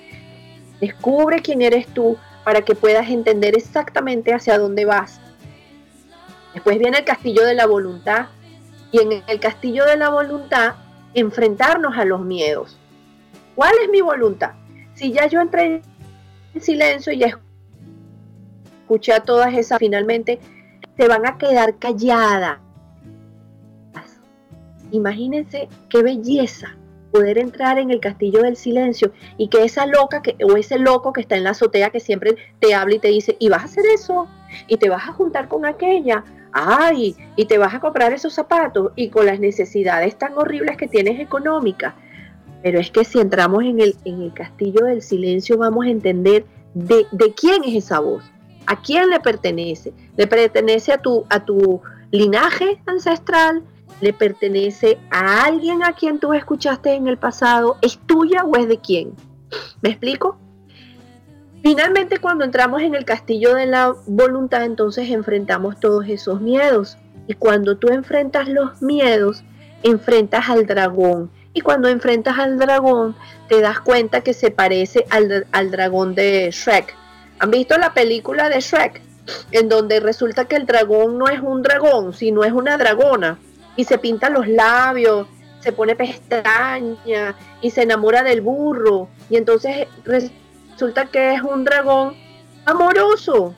Descubre 0.80 1.40
quién 1.40 1.62
eres 1.62 1.86
tú 1.88 2.16
para 2.44 2.62
que 2.62 2.74
puedas 2.74 3.08
entender 3.08 3.56
exactamente 3.56 4.34
hacia 4.34 4.58
dónde 4.58 4.84
vas. 4.84 5.20
Después 6.52 6.78
viene 6.78 6.98
el 6.98 7.04
castillo 7.04 7.44
de 7.44 7.54
la 7.54 7.66
voluntad 7.66 8.26
y 8.92 9.00
en 9.00 9.22
el 9.26 9.40
castillo 9.40 9.84
de 9.86 9.96
la 9.96 10.10
voluntad 10.10 10.74
enfrentarnos 11.14 11.96
a 11.96 12.04
los 12.04 12.20
miedos. 12.20 12.78
¿Cuál 13.54 13.74
es 13.82 13.88
mi 13.88 14.00
voluntad? 14.00 14.52
Si 14.94 15.12
ya 15.12 15.26
yo 15.26 15.40
entré 15.40 15.82
en 16.54 16.60
silencio 16.60 17.12
y 17.12 17.18
ya 17.18 17.40
escuché 18.82 19.12
a 19.12 19.20
todas 19.20 19.54
esas, 19.54 19.78
finalmente 19.78 20.38
se 20.96 21.08
van 21.08 21.26
a 21.26 21.38
quedar 21.38 21.78
calladas. 21.78 22.58
Imagínense 24.90 25.68
qué 25.88 26.02
belleza 26.02 26.76
poder 27.14 27.38
entrar 27.38 27.78
en 27.78 27.92
el 27.92 28.00
castillo 28.00 28.42
del 28.42 28.56
silencio 28.56 29.12
y 29.38 29.46
que 29.46 29.62
esa 29.62 29.86
loca 29.86 30.20
que, 30.20 30.36
o 30.44 30.56
ese 30.56 30.80
loco 30.80 31.12
que 31.12 31.20
está 31.20 31.36
en 31.36 31.44
la 31.44 31.50
azotea 31.50 31.90
que 31.90 32.00
siempre 32.00 32.34
te 32.58 32.74
habla 32.74 32.96
y 32.96 32.98
te 32.98 33.06
dice, 33.06 33.36
y 33.38 33.48
vas 33.48 33.62
a 33.62 33.66
hacer 33.66 33.84
eso, 33.86 34.26
y 34.66 34.78
te 34.78 34.88
vas 34.88 35.08
a 35.08 35.12
juntar 35.12 35.46
con 35.46 35.64
aquella, 35.64 36.24
ay, 36.50 37.14
y 37.36 37.44
te 37.44 37.56
vas 37.56 37.72
a 37.72 37.78
comprar 37.78 38.12
esos 38.12 38.34
zapatos 38.34 38.90
y 38.96 39.10
con 39.10 39.26
las 39.26 39.38
necesidades 39.38 40.18
tan 40.18 40.36
horribles 40.36 40.76
que 40.76 40.88
tienes 40.88 41.20
económicas. 41.20 41.94
Pero 42.64 42.80
es 42.80 42.90
que 42.90 43.04
si 43.04 43.20
entramos 43.20 43.62
en 43.62 43.80
el, 43.80 43.94
en 44.04 44.20
el 44.20 44.34
castillo 44.34 44.84
del 44.84 45.00
silencio 45.00 45.56
vamos 45.56 45.86
a 45.86 45.90
entender 45.90 46.44
de, 46.74 47.06
de 47.12 47.32
quién 47.32 47.62
es 47.62 47.76
esa 47.76 48.00
voz. 48.00 48.24
¿A 48.66 48.82
quién 48.82 49.08
le 49.10 49.20
pertenece? 49.20 49.92
¿Le 50.16 50.26
pertenece 50.26 50.92
a 50.92 50.98
tu, 50.98 51.26
a 51.30 51.44
tu 51.44 51.80
linaje 52.10 52.80
ancestral? 52.86 53.62
¿Le 54.04 54.12
pertenece 54.12 54.98
a 55.10 55.46
alguien 55.46 55.82
a 55.82 55.94
quien 55.94 56.18
tú 56.18 56.34
escuchaste 56.34 56.92
en 56.92 57.08
el 57.08 57.16
pasado? 57.16 57.78
¿Es 57.80 57.96
tuya 57.96 58.44
o 58.44 58.54
es 58.54 58.68
de 58.68 58.76
quién? 58.76 59.14
¿Me 59.80 59.88
explico? 59.88 60.36
Finalmente, 61.62 62.18
cuando 62.18 62.44
entramos 62.44 62.82
en 62.82 62.94
el 62.94 63.06
castillo 63.06 63.54
de 63.54 63.64
la 63.64 63.94
voluntad, 64.06 64.62
entonces 64.64 65.08
enfrentamos 65.08 65.80
todos 65.80 66.06
esos 66.06 66.42
miedos. 66.42 66.98
Y 67.28 67.32
cuando 67.32 67.78
tú 67.78 67.88
enfrentas 67.88 68.46
los 68.46 68.82
miedos, 68.82 69.42
enfrentas 69.82 70.50
al 70.50 70.66
dragón. 70.66 71.30
Y 71.54 71.62
cuando 71.62 71.88
enfrentas 71.88 72.38
al 72.38 72.58
dragón, 72.58 73.16
te 73.48 73.62
das 73.62 73.80
cuenta 73.80 74.20
que 74.20 74.34
se 74.34 74.50
parece 74.50 75.06
al, 75.08 75.46
al 75.50 75.70
dragón 75.70 76.14
de 76.14 76.50
Shrek 76.52 76.94
¿Han 77.38 77.50
visto 77.50 77.78
la 77.78 77.94
película 77.94 78.50
de 78.50 78.60
Shrek? 78.60 79.00
En 79.50 79.70
donde 79.70 79.98
resulta 80.00 80.44
que 80.44 80.56
el 80.56 80.66
dragón 80.66 81.16
no 81.16 81.28
es 81.28 81.40
un 81.40 81.62
dragón, 81.62 82.12
sino 82.12 82.44
es 82.44 82.52
una 82.52 82.76
dragona. 82.76 83.38
Y 83.76 83.84
se 83.84 83.98
pinta 83.98 84.30
los 84.30 84.46
labios, 84.46 85.26
se 85.60 85.72
pone 85.72 85.96
pestaña 85.96 87.34
y 87.60 87.70
se 87.70 87.82
enamora 87.82 88.22
del 88.22 88.40
burro. 88.40 89.08
Y 89.30 89.36
entonces 89.36 89.88
resulta 90.04 91.06
que 91.06 91.34
es 91.34 91.42
un 91.42 91.64
dragón 91.64 92.14
amoroso, 92.64 93.54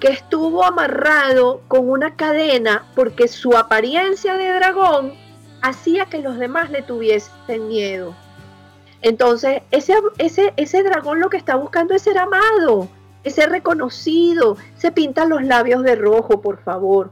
que 0.00 0.08
estuvo 0.08 0.64
amarrado 0.64 1.60
con 1.68 1.88
una 1.88 2.16
cadena 2.16 2.86
porque 2.94 3.28
su 3.28 3.56
apariencia 3.56 4.36
de 4.36 4.52
dragón 4.52 5.14
hacía 5.62 6.06
que 6.06 6.20
los 6.20 6.38
demás 6.38 6.70
le 6.70 6.82
tuviesen 6.82 7.68
miedo. 7.68 8.14
Entonces, 9.02 9.62
ese, 9.70 9.94
ese, 10.18 10.52
ese 10.56 10.82
dragón 10.82 11.20
lo 11.20 11.30
que 11.30 11.36
está 11.36 11.56
buscando 11.56 11.94
es 11.94 12.02
ser 12.02 12.18
amado 12.18 12.88
es 13.24 13.34
ser 13.34 13.50
reconocido, 13.50 14.56
se 14.76 14.92
pintan 14.92 15.28
los 15.28 15.42
labios 15.42 15.82
de 15.82 15.94
rojo, 15.94 16.40
por 16.40 16.62
favor. 16.62 17.10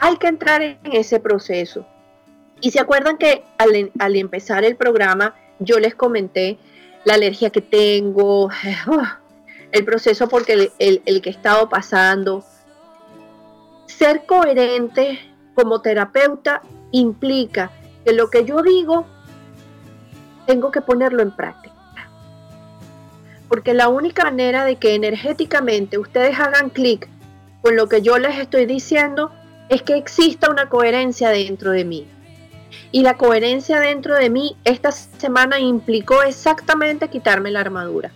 Hay 0.00 0.16
que 0.16 0.26
entrar 0.26 0.62
en 0.62 0.78
ese 0.92 1.20
proceso. 1.20 1.86
Y 2.60 2.72
se 2.72 2.80
acuerdan 2.80 3.16
que 3.16 3.44
al, 3.58 4.16
empezar 4.16 4.64
el 4.64 4.76
programa 4.76 5.34
yo 5.58 5.78
les 5.78 5.94
comenté 5.94 6.58
la 7.04 7.14
alergia 7.14 7.50
que 7.50 7.60
tengo, 7.60 8.50
el 9.72 9.84
proceso 9.84 10.28
porque 10.28 10.70
el, 10.78 11.02
el 11.04 11.22
que 11.22 11.30
he 11.30 11.32
estado 11.32 11.68
pasando. 11.68 12.44
Ser 13.86 14.26
coherente 14.26 15.18
como 15.54 15.80
terapeuta 15.80 16.62
implica 16.90 17.70
que 18.04 18.12
lo 18.12 18.30
que 18.30 18.44
yo 18.44 18.62
digo 18.62 19.06
tengo 20.46 20.70
que 20.70 20.80
ponerlo 20.80 21.22
en 21.22 21.30
práctica 21.36 21.70
porque 23.50 23.74
la 23.74 23.88
única 23.88 24.22
manera 24.22 24.64
de 24.64 24.76
que 24.76 24.94
energéticamente 24.94 25.98
ustedes 25.98 26.38
hagan 26.38 26.70
clic 26.70 27.08
con 27.62 27.74
lo 27.74 27.88
que 27.88 28.00
yo 28.00 28.16
les 28.16 28.38
estoy 28.38 28.64
diciendo 28.64 29.32
es 29.70 29.82
que 29.82 29.96
exista 29.96 30.50
una 30.50 30.68
coherencia 30.68 31.30
dentro 31.30 31.70
de 31.70 31.86
mí. 31.86 32.06
Y 32.92 33.02
la 33.02 33.16
coherencia 33.16 33.80
dentro 33.80 34.16
de 34.16 34.28
mí 34.28 34.56
esta 34.64 34.92
semana 34.92 35.58
implicó 35.58 36.22
exactamente 36.22 37.08
quitarme 37.08 37.50
la 37.50 37.60
armadura. 37.60 38.10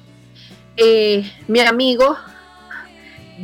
Eh, 0.77 1.25
mi 1.49 1.61
amigo 1.61 2.17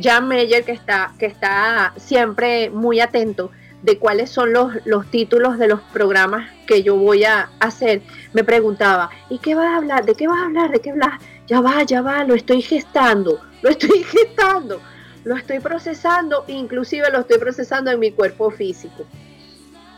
Jan 0.01 0.27
Meyer, 0.27 0.63
que 0.63 0.73
está, 0.73 1.13
que 1.17 1.25
está 1.25 1.93
siempre 1.97 2.69
muy 2.69 2.99
atento 2.99 3.49
de 3.81 3.97
cuáles 3.97 4.29
son 4.29 4.53
los, 4.53 4.73
los 4.85 5.09
títulos 5.09 5.57
de 5.57 5.67
los 5.67 5.81
programas 5.93 6.51
que 6.67 6.83
yo 6.83 6.97
voy 6.97 7.23
a 7.23 7.49
hacer, 7.59 8.01
me 8.33 8.43
preguntaba, 8.43 9.09
¿y 9.29 9.39
qué 9.39 9.55
vas 9.55 9.67
a 9.67 9.77
hablar? 9.77 10.05
¿De 10.05 10.13
qué 10.13 10.27
vas 10.27 10.37
a 10.37 10.45
hablar? 10.45 10.69
¿De 10.69 10.79
qué 10.79 10.91
hablas? 10.91 11.19
ya 11.51 11.59
va, 11.59 11.83
ya 11.83 12.01
va, 12.01 12.23
lo 12.23 12.33
estoy 12.33 12.61
gestando, 12.61 13.41
lo 13.61 13.69
estoy 13.69 14.03
gestando. 14.15 14.79
Lo 15.23 15.35
estoy 15.35 15.59
procesando, 15.59 16.45
inclusive 16.47 17.09
lo 17.11 17.19
estoy 17.19 17.37
procesando 17.37 17.91
en 17.91 17.99
mi 17.99 18.11
cuerpo 18.11 18.51
físico. 18.51 19.05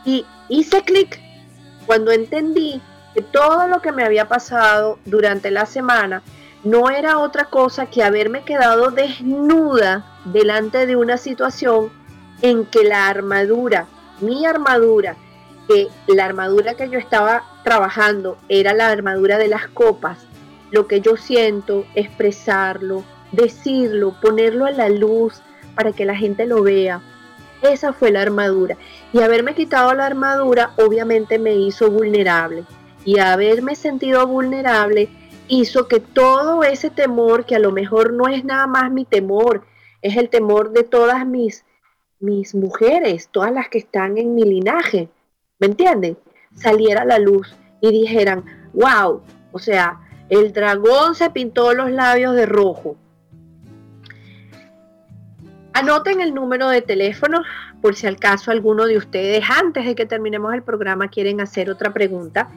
Y 0.04 0.26
hice 0.48 0.82
clic 0.82 1.20
cuando 1.86 2.10
entendí 2.10 2.80
que 3.14 3.22
todo 3.22 3.68
lo 3.68 3.80
que 3.80 3.92
me 3.92 4.04
había 4.04 4.28
pasado 4.28 4.98
durante 5.04 5.50
la 5.50 5.66
semana 5.66 6.22
no 6.62 6.90
era 6.90 7.18
otra 7.18 7.46
cosa 7.46 7.86
que 7.86 8.02
haberme 8.02 8.44
quedado 8.44 8.90
desnuda 8.90 10.04
delante 10.24 10.86
de 10.86 10.96
una 10.96 11.16
situación 11.18 11.90
en 12.42 12.64
que 12.66 12.84
la 12.84 13.08
armadura, 13.08 13.86
mi 14.20 14.44
armadura, 14.46 15.16
que 15.68 15.88
la 16.08 16.24
armadura 16.24 16.74
que 16.74 16.88
yo 16.88 16.98
estaba 16.98 17.44
trabajando 17.62 18.36
era 18.48 18.74
la 18.74 18.88
armadura 18.88 19.38
de 19.38 19.48
las 19.48 19.68
copas, 19.68 20.18
lo 20.70 20.86
que 20.86 21.00
yo 21.00 21.16
siento, 21.16 21.86
expresarlo, 21.94 23.04
decirlo, 23.34 24.14
ponerlo 24.20 24.66
a 24.66 24.70
la 24.70 24.88
luz 24.88 25.42
para 25.74 25.92
que 25.92 26.04
la 26.04 26.16
gente 26.16 26.46
lo 26.46 26.62
vea. 26.62 27.00
Esa 27.62 27.92
fue 27.92 28.10
la 28.10 28.22
armadura. 28.22 28.76
Y 29.12 29.20
haberme 29.20 29.54
quitado 29.54 29.94
la 29.94 30.06
armadura 30.06 30.72
obviamente 30.76 31.38
me 31.38 31.54
hizo 31.54 31.90
vulnerable. 31.90 32.64
Y 33.04 33.18
haberme 33.18 33.74
sentido 33.74 34.26
vulnerable 34.26 35.08
hizo 35.48 35.88
que 35.88 36.00
todo 36.00 36.62
ese 36.62 36.90
temor, 36.90 37.44
que 37.44 37.56
a 37.56 37.58
lo 37.58 37.72
mejor 37.72 38.12
no 38.12 38.28
es 38.28 38.44
nada 38.44 38.66
más 38.66 38.90
mi 38.90 39.04
temor, 39.04 39.64
es 40.02 40.16
el 40.16 40.28
temor 40.28 40.72
de 40.72 40.84
todas 40.84 41.26
mis, 41.26 41.64
mis 42.20 42.54
mujeres, 42.54 43.28
todas 43.30 43.52
las 43.52 43.68
que 43.68 43.78
están 43.78 44.18
en 44.18 44.34
mi 44.34 44.44
linaje, 44.44 45.08
¿me 45.58 45.66
entienden? 45.66 46.18
Saliera 46.56 47.02
a 47.02 47.06
la 47.06 47.18
luz 47.18 47.54
y 47.80 47.90
dijeran, 47.90 48.44
wow, 48.72 49.22
o 49.52 49.58
sea, 49.58 50.00
el 50.28 50.52
dragón 50.52 51.14
se 51.14 51.30
pintó 51.30 51.74
los 51.74 51.90
labios 51.90 52.34
de 52.34 52.46
rojo. 52.46 52.96
Anoten 55.74 56.20
el 56.20 56.34
número 56.34 56.68
de 56.68 56.82
teléfono 56.82 57.42
por 57.82 57.96
si 57.96 58.06
al 58.06 58.16
caso 58.16 58.52
alguno 58.52 58.86
de 58.86 58.96
ustedes 58.96 59.44
antes 59.50 59.84
de 59.84 59.96
que 59.96 60.06
terminemos 60.06 60.54
el 60.54 60.62
programa 60.62 61.08
quieren 61.08 61.40
hacer 61.40 61.68
otra 61.68 61.92
pregunta. 61.92 62.48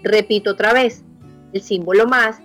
Repito 0.03 0.51
otra 0.51 0.73
vez, 0.73 1.03
el 1.53 1.61
símbolo 1.61 2.05
más 2.07 2.41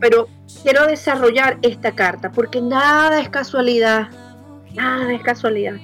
pero 0.00 0.28
quiero 0.62 0.86
desarrollar 0.86 1.58
esta 1.62 1.92
carta 1.92 2.30
porque 2.32 2.60
nada 2.60 3.20
es 3.20 3.28
casualidad, 3.28 4.08
nada 4.74 5.12
es 5.12 5.22
casualidad. 5.22 5.74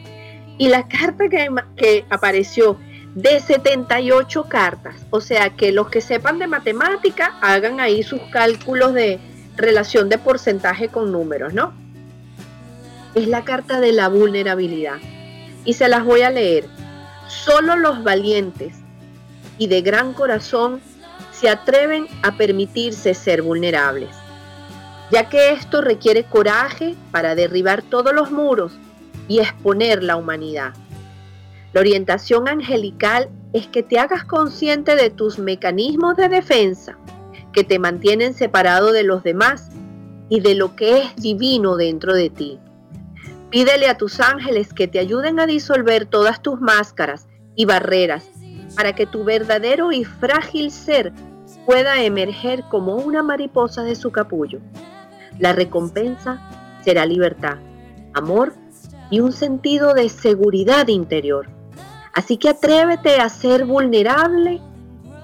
Y 0.58 0.68
la 0.68 0.88
carta 0.88 1.28
que, 1.28 1.48
que 1.76 2.04
apareció 2.10 2.78
de 3.14 3.38
78 3.38 4.44
cartas, 4.48 5.06
o 5.10 5.20
sea 5.20 5.50
que 5.50 5.72
los 5.72 5.88
que 5.88 6.00
sepan 6.00 6.38
de 6.38 6.48
matemática 6.48 7.38
hagan 7.40 7.78
ahí 7.80 8.02
sus 8.02 8.20
cálculos 8.32 8.92
de, 8.92 9.20
relación 9.58 10.08
de 10.08 10.16
porcentaje 10.16 10.88
con 10.88 11.12
números, 11.12 11.52
¿no? 11.52 11.72
Es 13.14 13.28
la 13.28 13.44
carta 13.44 13.80
de 13.80 13.92
la 13.92 14.08
vulnerabilidad. 14.08 14.96
Y 15.68 15.74
se 15.74 15.86
las 15.86 16.02
voy 16.02 16.22
a 16.22 16.30
leer. 16.30 16.64
Solo 17.26 17.76
los 17.76 18.02
valientes 18.02 18.74
y 19.58 19.66
de 19.66 19.82
gran 19.82 20.14
corazón 20.14 20.80
se 21.30 21.50
atreven 21.50 22.06
a 22.22 22.38
permitirse 22.38 23.12
ser 23.12 23.42
vulnerables, 23.42 24.08
ya 25.10 25.28
que 25.28 25.50
esto 25.50 25.82
requiere 25.82 26.24
coraje 26.24 26.94
para 27.10 27.34
derribar 27.34 27.82
todos 27.82 28.14
los 28.14 28.30
muros 28.30 28.78
y 29.28 29.40
exponer 29.40 30.02
la 30.02 30.16
humanidad. 30.16 30.72
La 31.74 31.80
orientación 31.80 32.48
angelical 32.48 33.28
es 33.52 33.66
que 33.66 33.82
te 33.82 33.98
hagas 33.98 34.24
consciente 34.24 34.96
de 34.96 35.10
tus 35.10 35.38
mecanismos 35.38 36.16
de 36.16 36.30
defensa 36.30 36.96
que 37.52 37.62
te 37.62 37.78
mantienen 37.78 38.32
separado 38.32 38.90
de 38.90 39.02
los 39.02 39.22
demás 39.22 39.68
y 40.30 40.40
de 40.40 40.54
lo 40.54 40.76
que 40.76 41.02
es 41.02 41.16
divino 41.16 41.76
dentro 41.76 42.14
de 42.14 42.30
ti. 42.30 42.58
Pídele 43.50 43.88
a 43.88 43.96
tus 43.96 44.20
ángeles 44.20 44.72
que 44.74 44.88
te 44.88 44.98
ayuden 44.98 45.40
a 45.40 45.46
disolver 45.46 46.06
todas 46.06 46.42
tus 46.42 46.60
máscaras 46.60 47.28
y 47.56 47.64
barreras 47.64 48.30
para 48.76 48.94
que 48.94 49.06
tu 49.06 49.24
verdadero 49.24 49.90
y 49.90 50.04
frágil 50.04 50.70
ser 50.70 51.12
pueda 51.64 52.02
emerger 52.02 52.64
como 52.70 52.96
una 52.96 53.22
mariposa 53.22 53.82
de 53.82 53.94
su 53.94 54.10
capullo. 54.10 54.60
La 55.38 55.52
recompensa 55.52 56.40
será 56.82 57.06
libertad, 57.06 57.58
amor 58.14 58.54
y 59.10 59.20
un 59.20 59.32
sentido 59.32 59.94
de 59.94 60.08
seguridad 60.08 60.88
interior. 60.88 61.48
Así 62.14 62.36
que 62.36 62.50
atrévete 62.50 63.20
a 63.20 63.28
ser 63.28 63.64
vulnerable 63.64 64.60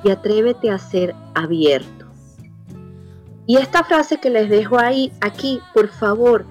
y 0.03 0.11
atrévete 0.11 0.70
a 0.70 0.79
ser 0.79 1.14
abierto. 1.35 2.07
Y 3.47 3.57
esta 3.57 3.85
frase 3.85 4.18
que 4.20 4.31
les 4.31 4.49
dejo 4.49 4.79
ahí, 4.79 5.12
aquí, 5.20 5.61
por 5.75 5.89
favor, 5.89 6.47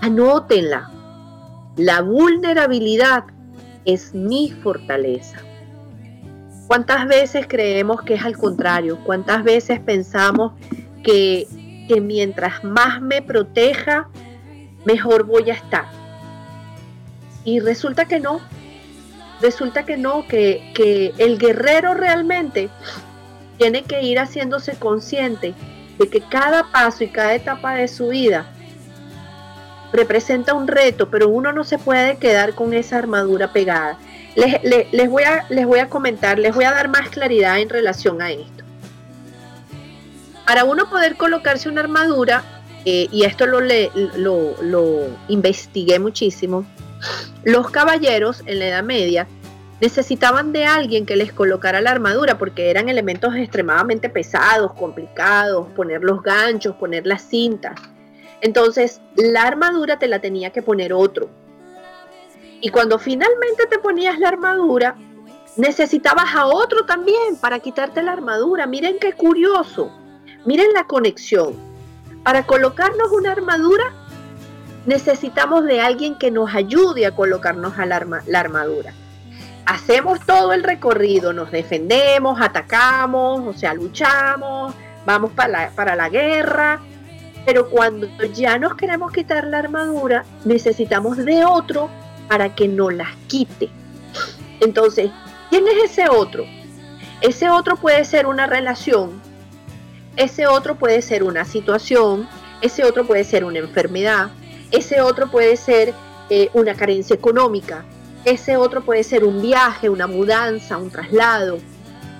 anótenla. 0.00 0.90
La 1.76 2.00
vulnerabilidad 2.00 3.24
es 3.84 4.14
mi 4.14 4.50
fortaleza. 4.50 5.36
¿Cuántas 6.66 7.06
veces 7.06 7.46
creemos 7.46 8.00
que 8.00 8.14
es 8.14 8.24
al 8.24 8.38
contrario? 8.38 8.98
¿Cuántas 9.04 9.44
veces 9.44 9.78
pensamos 9.80 10.52
que, 11.04 11.46
que 11.86 12.00
mientras 12.00 12.64
más 12.64 13.02
me 13.02 13.20
proteja, 13.20 14.08
mejor 14.86 15.24
voy 15.24 15.50
a 15.50 15.54
estar? 15.54 15.84
Y 17.44 17.60
resulta 17.60 18.06
que 18.06 18.20
no. 18.20 18.40
Resulta 19.42 19.84
que 19.84 19.98
no, 19.98 20.26
que, 20.26 20.72
que 20.74 21.12
el 21.18 21.38
guerrero 21.38 21.92
realmente 21.92 22.70
tiene 23.58 23.82
que 23.82 24.02
ir 24.02 24.18
haciéndose 24.18 24.76
consciente 24.76 25.52
de 25.98 26.08
que 26.08 26.22
cada 26.22 26.72
paso 26.72 27.04
y 27.04 27.08
cada 27.08 27.34
etapa 27.34 27.74
de 27.74 27.86
su 27.86 28.08
vida 28.08 28.50
representa 29.96 30.54
un 30.54 30.68
reto, 30.68 31.10
pero 31.10 31.28
uno 31.28 31.52
no 31.52 31.64
se 31.64 31.78
puede 31.78 32.16
quedar 32.18 32.54
con 32.54 32.74
esa 32.74 32.98
armadura 32.98 33.52
pegada. 33.52 33.98
Les, 34.36 35.08
voy, 35.08 35.22
a, 35.22 35.46
les 35.48 35.66
voy 35.66 35.78
a 35.78 35.88
comentar, 35.88 36.38
les 36.38 36.54
voy 36.54 36.64
a 36.64 36.70
dar 36.70 36.88
más 36.88 37.08
claridad 37.08 37.58
en 37.58 37.70
relación 37.70 38.20
a 38.20 38.30
esto. 38.30 38.64
Para 40.46 40.64
uno 40.64 40.88
poder 40.90 41.16
colocarse 41.16 41.68
una 41.68 41.80
armadura, 41.80 42.44
eh, 42.84 43.08
y 43.10 43.24
esto 43.24 43.46
lo, 43.46 45.08
investigué 45.28 45.98
muchísimo, 45.98 46.66
los 47.44 47.70
caballeros 47.70 48.42
en 48.46 48.58
la 48.58 48.68
Edad 48.68 48.82
Media 48.82 49.26
necesitaban 49.80 50.52
de 50.52 50.64
alguien 50.64 51.06
que 51.06 51.16
les 51.16 51.32
colocara 51.32 51.80
la 51.80 51.90
armadura 51.90 52.38
porque 52.38 52.70
eran 52.70 52.88
elementos 52.88 53.34
extremadamente 53.34 54.08
pesados, 54.08 54.72
complicados, 54.74 55.68
poner 55.74 56.02
los 56.02 56.22
ganchos, 56.22 56.76
poner 56.76 57.06
las 57.06 57.22
cintas. 57.22 57.74
Entonces, 58.40 59.00
la 59.16 59.42
armadura 59.42 59.98
te 59.98 60.08
la 60.08 60.20
tenía 60.20 60.50
que 60.50 60.62
poner 60.62 60.92
otro. 60.92 61.28
Y 62.60 62.70
cuando 62.70 62.98
finalmente 62.98 63.66
te 63.68 63.78
ponías 63.78 64.18
la 64.18 64.28
armadura, 64.28 64.96
necesitabas 65.56 66.34
a 66.34 66.46
otro 66.46 66.84
también 66.84 67.36
para 67.40 67.60
quitarte 67.60 68.02
la 68.02 68.12
armadura. 68.12 68.66
Miren 68.66 68.98
qué 68.98 69.12
curioso. 69.12 69.90
Miren 70.44 70.72
la 70.72 70.84
conexión. 70.84 71.54
Para 72.22 72.44
colocarnos 72.46 73.10
una 73.12 73.32
armadura, 73.32 73.92
necesitamos 74.86 75.64
de 75.64 75.80
alguien 75.80 76.16
que 76.18 76.30
nos 76.30 76.54
ayude 76.54 77.06
a 77.06 77.14
colocarnos 77.14 77.78
a 77.78 77.86
la, 77.86 77.96
armadura 78.34 78.92
hacemos 79.66 80.20
todo 80.24 80.52
el 80.52 80.62
recorrido, 80.62 81.32
nos 81.32 81.50
defendemos, 81.50 82.40
atacamos, 82.40 83.44
o 83.44 83.52
sea, 83.52 83.74
luchamos, 83.74 84.72
vamos 85.04 85.32
la, 85.48 85.70
para 85.74 85.96
la 85.96 86.08
guerra, 86.08 86.80
pero 87.46 87.70
cuando 87.70 88.08
ya 88.34 88.58
nos 88.58 88.74
queremos 88.74 89.12
quitar 89.12 89.46
la 89.46 89.60
armadura, 89.60 90.24
necesitamos 90.44 91.16
de 91.16 91.44
otro 91.44 91.88
para 92.28 92.54
que 92.54 92.66
nos 92.66 92.92
las 92.92 93.14
quite. 93.28 93.70
Entonces, 94.60 95.10
¿quién 95.48 95.64
es 95.68 95.92
ese 95.92 96.08
otro? 96.08 96.44
Ese 97.20 97.48
otro 97.48 97.76
puede 97.76 98.04
ser 98.04 98.26
una 98.26 98.46
relación, 98.46 99.22
ese 100.16 100.48
otro 100.48 100.74
puede 100.74 101.00
ser 101.02 101.22
una 101.22 101.44
situación, 101.44 102.28
ese 102.62 102.84
otro 102.84 103.06
puede 103.06 103.22
ser 103.22 103.44
una 103.44 103.60
enfermedad, 103.60 104.30
ese 104.72 105.00
otro 105.00 105.30
puede 105.30 105.56
ser 105.56 105.94
eh, 106.28 106.50
una 106.52 106.74
carencia 106.74 107.14
económica, 107.14 107.84
ese 108.24 108.56
otro 108.56 108.84
puede 108.84 109.04
ser 109.04 109.22
un 109.22 109.40
viaje, 109.40 109.88
una 109.88 110.08
mudanza, 110.08 110.78
un 110.78 110.90
traslado. 110.90 111.58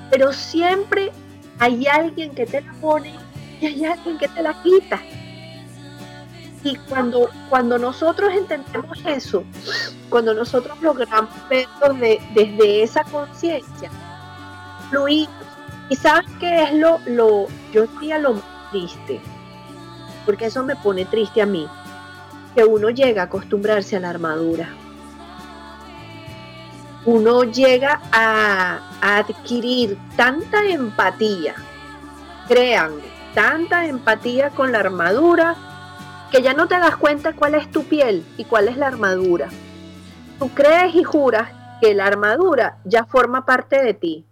Pero 0.09 0.33
siempre 0.33 1.11
hay 1.59 1.89
alguien 1.89 2.33
que 2.33 2.47
te 2.47 2.61
la 2.61 2.73
pone 2.75 3.26
y 3.61 3.67
hay 3.67 3.85
alguien 3.85 4.19
que 4.19 4.29
te 4.29 4.43
la 4.43 4.61
quita. 4.63 5.01
Y 6.63 6.77
cuando, 6.89 7.31
cuando 7.49 7.79
nosotros 7.79 8.33
entendemos 8.35 8.99
eso, 9.05 9.45
cuando 10.09 10.35
nosotros 10.35 10.81
logramos 10.83 11.31
verlo 11.49 11.95
desde 12.35 12.83
esa 12.83 13.05
conciencia, 13.05 13.91
fluir. 14.91 15.29
¿Y 15.89 15.95
sabes 15.95 16.27
qué 16.41 16.65
es 16.65 16.75
lo, 16.75 16.99
lo, 17.07 17.47
yo 17.73 17.87
diría 17.87 18.19
lo 18.19 18.43
triste? 18.73 19.21
Porque 20.25 20.47
eso 20.47 20.65
me 20.65 20.75
pone 20.75 21.05
triste 21.05 21.41
a 21.41 21.47
mí, 21.47 21.69
que 22.57 22.65
uno 22.65 22.91
llega 22.91 23.23
a 23.23 23.25
acostumbrarse 23.27 23.97
a 23.97 24.01
la 24.01 24.11
armadura. 24.11 24.69
Uno 27.05 27.45
llega 27.45 28.01
a, 28.11 28.81
a 29.01 29.19
adquirir 29.19 29.97
tanta 30.17 30.67
empatía, 30.67 31.55
créanme, 32.49 33.06
tanta 33.37 33.85
empatía 33.85 34.49
con 34.49 34.73
la 34.73 34.79
armadura 34.79 35.57
que 36.33 36.41
ya 36.41 36.55
no 36.55 36.69
te 36.69 36.79
das 36.79 36.97
cuenta 36.97 37.35
cuál 37.35 37.55
es 37.55 37.71
tu 37.71 37.85
piel 37.85 38.25
y 38.39 38.45
cuál 38.47 38.67
es 38.67 38.79
la 38.79 38.87
armadura. 38.87 39.51
Tú 40.39 40.49
crees 40.55 40.95
y 40.95 41.05
juras 41.05 41.51
que 41.83 41.95
la 41.95 42.07
armadura 42.07 42.79
ya 42.87 43.05
forma 43.05 43.45
parte 43.45 43.83
de 43.83 43.93
ti. 43.93 44.25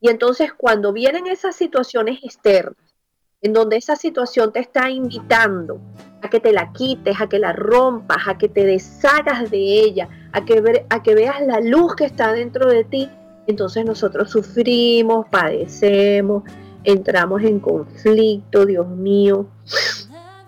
Y 0.00 0.08
entonces 0.08 0.52
cuando 0.52 0.92
vienen 0.92 1.28
esas 1.28 1.54
situaciones 1.54 2.18
externas, 2.24 2.96
en 3.40 3.52
donde 3.52 3.76
esa 3.76 3.94
situación 3.94 4.52
te 4.52 4.58
está 4.58 4.90
invitando 4.90 5.80
a 6.20 6.28
que 6.28 6.40
te 6.40 6.52
la 6.52 6.72
quites, 6.72 7.20
a 7.20 7.28
que 7.28 7.38
la 7.38 7.52
rompas, 7.52 8.26
a 8.26 8.38
que 8.38 8.48
te 8.48 8.66
deshagas 8.66 9.52
de 9.52 9.58
ella, 9.58 10.08
a 10.32 10.44
que, 10.44 10.84
a 10.90 11.00
que 11.00 11.14
veas 11.14 11.40
la 11.46 11.60
luz 11.60 11.94
que 11.94 12.06
está 12.06 12.32
dentro 12.32 12.68
de 12.68 12.82
ti, 12.82 13.08
entonces 13.46 13.84
nosotros 13.84 14.30
sufrimos, 14.30 15.26
padecemos, 15.28 16.42
entramos 16.84 17.42
en 17.42 17.60
conflicto, 17.60 18.66
Dios 18.66 18.88
mío. 18.88 19.46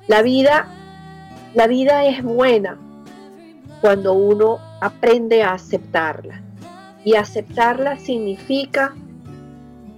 La 0.08 0.22
vida, 0.22 0.68
la 1.54 1.66
vida 1.66 2.04
es 2.04 2.22
buena 2.22 2.78
cuando 3.80 4.14
uno 4.14 4.58
aprende 4.80 5.42
a 5.42 5.52
aceptarla. 5.52 6.42
Y 7.04 7.16
aceptarla 7.16 7.98
significa 7.98 8.94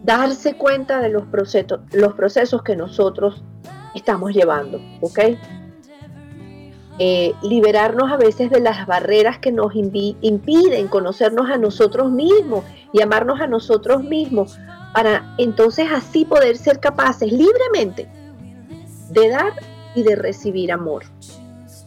darse 0.02 0.56
cuenta 0.56 1.00
de 1.00 1.08
los 1.08 1.24
procesos, 1.26 1.80
los 1.92 2.14
procesos 2.14 2.62
que 2.62 2.76
nosotros 2.76 3.42
estamos 3.94 4.32
llevando, 4.32 4.80
¿ok? 5.00 5.18
Eh, 6.98 7.34
liberarnos 7.42 8.10
a 8.10 8.16
veces 8.16 8.50
de 8.50 8.60
las 8.60 8.86
barreras 8.86 9.38
que 9.38 9.52
nos 9.52 9.74
impiden 9.74 10.88
conocernos 10.88 11.50
a 11.50 11.58
nosotros 11.58 12.10
mismos 12.10 12.64
y 12.92 13.02
amarnos 13.02 13.40
a 13.40 13.46
nosotros 13.46 14.02
mismos, 14.02 14.58
para 14.96 15.34
entonces 15.36 15.88
así 15.92 16.24
poder 16.24 16.56
ser 16.56 16.80
capaces 16.80 17.30
libremente 17.30 18.08
de 19.10 19.28
dar 19.28 19.52
y 19.94 20.02
de 20.02 20.16
recibir 20.16 20.72
amor, 20.72 21.04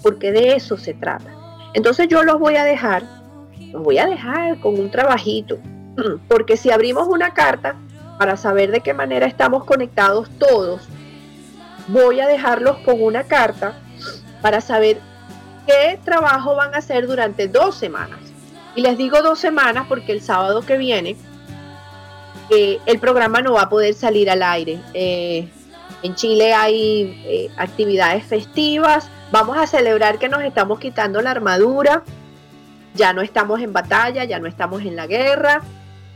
porque 0.04 0.32
de 0.32 0.54
eso 0.54 0.78
se 0.78 0.94
trata. 0.94 1.36
Entonces 1.74 2.08
yo 2.08 2.22
los 2.22 2.38
voy 2.38 2.58
a 2.58 2.64
dejar, 2.64 3.02
los 3.72 3.82
voy 3.82 3.98
a 3.98 4.06
dejar 4.06 4.60
con 4.60 4.80
un 4.80 4.92
trabajito, 4.92 5.58
porque 6.28 6.56
si 6.56 6.70
abrimos 6.70 7.08
una 7.08 7.34
carta 7.34 7.78
para 8.20 8.38
saber 8.38 8.70
de 8.70 8.82
qué 8.82 8.94
manera 8.94 9.26
estamos 9.26 9.64
conectados 9.64 10.30
todos, 10.38 10.88
voy 11.88 12.20
a 12.20 12.28
dejarlos 12.28 12.78
con 12.86 13.02
una 13.02 13.24
carta 13.24 13.74
para 14.44 14.62
saber 14.62 15.02
qué 15.66 16.00
trabajo 16.06 16.54
van 16.56 16.76
a 16.76 16.78
hacer 16.78 17.08
durante 17.08 17.48
dos 17.48 17.74
semanas. 17.74 18.20
Y 18.76 18.82
les 18.82 19.00
digo 19.00 19.24
dos 19.24 19.40
semanas 19.40 19.88
porque 19.90 20.12
el 20.12 20.22
sábado 20.22 20.62
que 20.62 20.78
viene 20.78 21.18
eh, 22.50 22.80
el 22.86 23.00
programa 23.00 23.42
no 23.42 23.54
va 23.54 23.64
a 23.64 23.70
poder 23.70 23.94
salir 23.94 24.30
al 24.30 24.44
aire. 24.44 24.80
Eh, 24.94 25.48
en 26.02 26.16
Chile 26.16 26.54
hay 26.54 27.22
eh, 27.26 27.52
actividades 27.58 28.24
festivas. 28.24 29.10
Vamos 29.32 29.58
a 29.58 29.68
celebrar 29.68 30.18
que 30.18 30.30
nos 30.30 30.44
estamos 30.44 30.80
quitando 30.80 31.22
la 31.22 31.32
armadura. 31.32 32.04
Ya 32.96 33.14
no 33.14 33.22
estamos 33.22 33.62
en 33.62 33.74
batalla, 33.74 34.24
ya 34.24 34.40
no 34.40 34.48
estamos 34.48 34.82
en 34.82 34.96
la 34.96 35.08
guerra. 35.08 35.62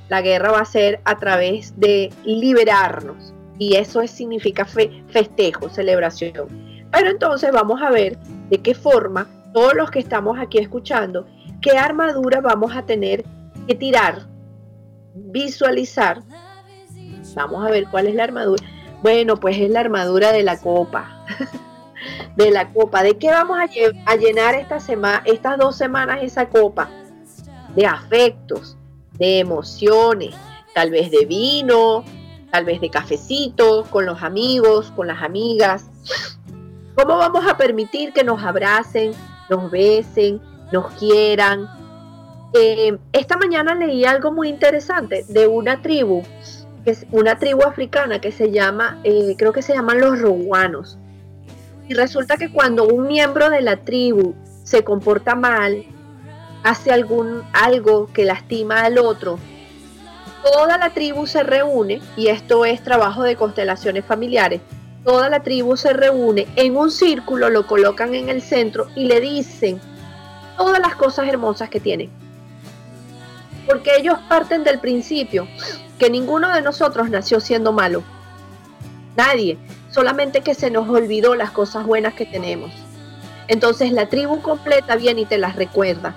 La 0.10 0.22
guerra 0.22 0.52
va 0.52 0.60
a 0.60 0.66
ser 0.66 1.02
a 1.06 1.20
través 1.20 1.80
de 1.80 2.12
liberarnos. 2.26 3.34
Y 3.60 3.76
eso 3.76 4.06
significa 4.08 4.66
festejo, 4.66 5.70
celebración. 5.70 6.48
Pero 6.92 7.10
entonces 7.10 7.52
vamos 7.52 7.82
a 7.82 7.90
ver 7.90 8.18
de 8.50 8.62
qué 8.62 8.74
forma 8.74 9.28
todos 9.54 9.76
los 9.76 9.92
que 9.92 10.00
estamos 10.00 10.40
aquí 10.40 10.58
escuchando, 10.58 11.28
qué 11.62 11.78
armadura 11.78 12.42
vamos 12.42 12.76
a 12.76 12.84
tener 12.84 13.24
que 13.68 13.76
tirar, 13.76 14.28
visualizar. 15.16 16.24
Vamos 17.36 17.66
a 17.66 17.72
ver 17.72 17.86
cuál 17.90 18.08
es 18.08 18.16
la 18.16 18.26
armadura 18.26 18.64
bueno, 19.04 19.36
pues 19.36 19.58
es 19.60 19.70
la 19.70 19.82
armadura 19.82 20.32
de 20.32 20.44
la 20.44 20.58
copa. 20.58 21.26
de 22.38 22.52
la 22.52 22.72
copa. 22.72 23.04
¿De 23.04 23.18
qué 23.18 23.30
vamos 23.30 23.60
a, 23.60 24.16
llenar 24.16 24.56
esta 24.56 24.80
semana, 24.80 25.22
estas 25.26 25.58
dos 25.58 25.76
semanas 25.76 26.20
esa 26.24 26.48
copa? 26.48 26.90
De 27.76 27.86
afectos, 27.86 28.78
de 29.20 29.40
emociones, 29.40 30.34
tal 30.74 30.90
vez 30.90 31.12
de 31.12 31.26
vino, 31.26 32.06
tal 32.50 32.64
vez 32.64 32.80
de 32.80 32.90
cafecito, 32.90 33.84
con 33.90 34.06
los 34.06 34.24
amigos, 34.24 34.94
con 34.96 35.08
las 35.08 35.22
amigas. 35.22 35.86
¿Cómo 36.96 37.18
vamos 37.18 37.46
a 37.46 37.58
permitir 37.58 38.14
que 38.14 38.24
nos 38.24 38.42
abracen, 38.42 39.12
nos 39.50 39.70
besen, 39.70 40.42
nos 40.72 40.94
quieran? 40.94 41.68
Eh, 42.54 42.98
esta 43.14 43.36
mañana 43.38 43.74
leí 43.74 44.06
algo 44.06 44.32
muy 44.32 44.48
interesante 44.48 45.26
de 45.28 45.48
una 45.48 45.82
tribu 45.82 46.22
que 46.84 46.92
es 46.92 47.06
una 47.12 47.40
tribu 47.40 47.64
africana 47.64 48.20
que 48.20 48.32
se 48.32 48.52
llama, 48.52 49.00
eh, 49.04 49.36
creo 49.38 49.54
que 49.54 49.62
se 49.62 49.74
llaman 49.74 50.00
los 50.00 50.20
rowanos. 50.20 50.98
Y 51.88 51.94
resulta 51.94 52.38
que 52.38 52.52
cuando 52.52 52.86
un 52.86 53.08
miembro 53.08 53.50
de 53.50 53.62
la 53.62 53.78
tribu 53.78 54.36
se 54.64 54.84
comporta 54.84 55.36
mal, 55.36 55.86
hace 56.64 56.92
algún 56.92 57.44
algo 57.54 58.10
que 58.14 58.26
lastima 58.26 58.82
al 58.82 58.98
otro, 58.98 59.40
toda 60.44 60.78
la 60.78 60.90
tribu 60.92 61.26
se 61.26 61.44
reúne, 61.44 62.02
y 62.18 62.28
esto 62.28 62.66
es 62.66 62.84
trabajo 62.84 63.24
de 63.24 63.36
constelaciones 63.36 64.06
familiares, 64.06 64.62
toda 65.04 65.30
la 65.30 65.42
tribu 65.42 65.78
se 65.78 65.94
reúne 65.94 66.48
en 66.56 66.76
un 66.76 66.92
círculo, 66.92 67.50
lo 67.50 67.66
colocan 67.66 68.14
en 68.14 68.30
el 68.30 68.42
centro 68.42 68.88
y 68.96 69.06
le 69.06 69.20
dicen 69.20 69.80
todas 70.58 70.80
las 70.80 70.96
cosas 70.96 71.28
hermosas 71.28 71.70
que 71.70 71.80
tienen. 71.80 72.23
Porque 73.68 73.92
ellos 73.98 74.18
parten 74.28 74.64
del 74.64 74.80
principio 74.80 75.48
que 76.00 76.10
ninguno 76.10 76.54
de 76.54 76.62
nosotros 76.62 77.10
nació 77.10 77.40
siendo 77.40 77.72
malo. 77.72 78.04
Nadie, 79.16 79.58
solamente 79.90 80.42
que 80.42 80.56
se 80.56 80.72
nos 80.72 80.90
olvidó 80.90 81.36
las 81.36 81.52
cosas 81.52 81.86
buenas 81.86 82.14
que 82.14 82.26
tenemos. 82.26 82.72
Entonces 83.48 83.92
la 83.92 84.10
tribu 84.10 84.42
completa 84.42 84.96
viene 84.96 85.22
y 85.22 85.26
te 85.26 85.38
las 85.38 85.56
recuerda. 85.56 86.16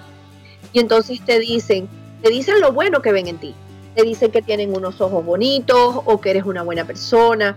Y 0.73 0.81
entonces 0.81 1.21
te 1.25 1.39
dicen, 1.39 1.89
te 2.23 2.31
dicen 2.31 2.61
lo 2.61 2.73
bueno 2.73 3.03
que 3.03 3.13
ven 3.13 3.27
en 3.29 3.39
ti. 3.39 3.55
Te 3.95 4.03
dicen 4.03 4.31
que 4.31 4.43
tienen 4.43 4.75
unos 4.77 5.01
ojos 5.01 5.25
bonitos 5.25 6.01
o 6.05 6.21
que 6.21 6.31
eres 6.31 6.45
una 6.45 6.63
buena 6.63 6.85
persona. 6.85 7.57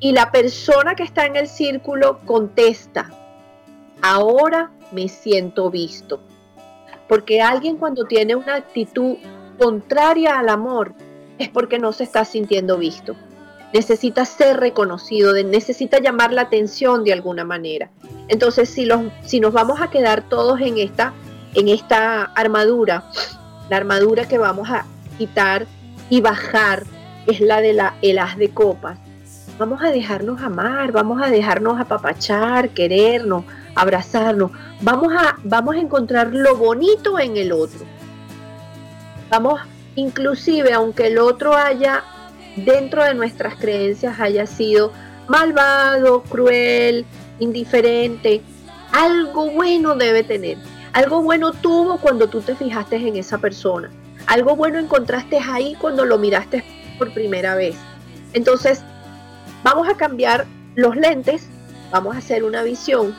Y 0.00 0.12
la 0.12 0.30
persona 0.30 0.94
que 0.94 1.02
está 1.02 1.26
en 1.26 1.36
el 1.36 1.48
círculo 1.48 2.20
contesta, 2.26 3.10
ahora 4.02 4.70
me 4.92 5.08
siento 5.08 5.70
visto. 5.70 6.20
Porque 7.08 7.42
alguien 7.42 7.76
cuando 7.76 8.04
tiene 8.04 8.34
una 8.34 8.56
actitud 8.56 9.16
contraria 9.58 10.38
al 10.38 10.48
amor, 10.48 10.94
es 11.38 11.48
porque 11.48 11.78
no 11.78 11.92
se 11.92 12.04
está 12.04 12.24
sintiendo 12.24 12.78
visto. 12.78 13.14
Necesita 13.72 14.24
ser 14.24 14.58
reconocido, 14.58 15.34
necesita 15.42 15.98
llamar 15.98 16.32
la 16.32 16.42
atención 16.42 17.02
de 17.02 17.12
alguna 17.12 17.44
manera. 17.44 17.90
Entonces, 18.28 18.68
si, 18.68 18.84
los, 18.86 19.02
si 19.24 19.40
nos 19.40 19.52
vamos 19.52 19.80
a 19.80 19.90
quedar 19.90 20.28
todos 20.28 20.60
en 20.60 20.78
esta, 20.78 21.12
en 21.54 21.68
esta 21.68 22.22
armadura, 22.22 23.10
la 23.68 23.76
armadura 23.76 24.28
que 24.28 24.38
vamos 24.38 24.70
a 24.70 24.86
quitar 25.18 25.66
y 26.08 26.20
bajar 26.20 26.84
es 27.26 27.40
la 27.40 27.60
de 27.60 27.72
la, 27.72 27.94
el 28.02 28.18
haz 28.18 28.36
de 28.36 28.50
copas. 28.50 28.98
Vamos 29.58 29.82
a 29.82 29.90
dejarnos 29.90 30.40
amar, 30.42 30.92
vamos 30.92 31.22
a 31.22 31.30
dejarnos 31.30 31.80
apapachar, 31.80 32.70
querernos, 32.70 33.44
abrazarnos. 33.74 34.50
Vamos 34.80 35.12
a, 35.12 35.36
vamos 35.44 35.76
a 35.76 35.80
encontrar 35.80 36.32
lo 36.32 36.56
bonito 36.56 37.18
en 37.18 37.36
el 37.36 37.52
otro. 37.52 37.80
Vamos 39.30 39.60
inclusive 39.96 40.72
aunque 40.72 41.06
el 41.06 41.18
otro 41.18 41.56
haya, 41.56 42.04
dentro 42.56 43.04
de 43.04 43.14
nuestras 43.14 43.56
creencias, 43.56 44.18
haya 44.20 44.46
sido 44.46 44.92
malvado, 45.28 46.22
cruel, 46.22 47.06
indiferente, 47.38 48.42
algo 48.92 49.50
bueno 49.50 49.94
debe 49.96 50.22
tener. 50.22 50.58
Algo 50.92 51.22
bueno 51.22 51.52
tuvo 51.52 51.98
cuando 51.98 52.28
tú 52.28 52.40
te 52.40 52.54
fijaste 52.54 52.96
en 52.96 53.16
esa 53.16 53.38
persona. 53.38 53.90
Algo 54.26 54.54
bueno 54.54 54.78
encontraste 54.78 55.38
ahí 55.38 55.74
cuando 55.80 56.04
lo 56.04 56.18
miraste 56.18 56.64
por 56.98 57.12
primera 57.12 57.56
vez. 57.56 57.74
Entonces, 58.32 58.82
vamos 59.62 59.88
a 59.88 59.96
cambiar 59.96 60.46
los 60.76 60.96
lentes, 60.96 61.48
vamos 61.94 62.14
a 62.14 62.18
hacer 62.18 62.44
una 62.44 62.62
visión, 62.62 63.14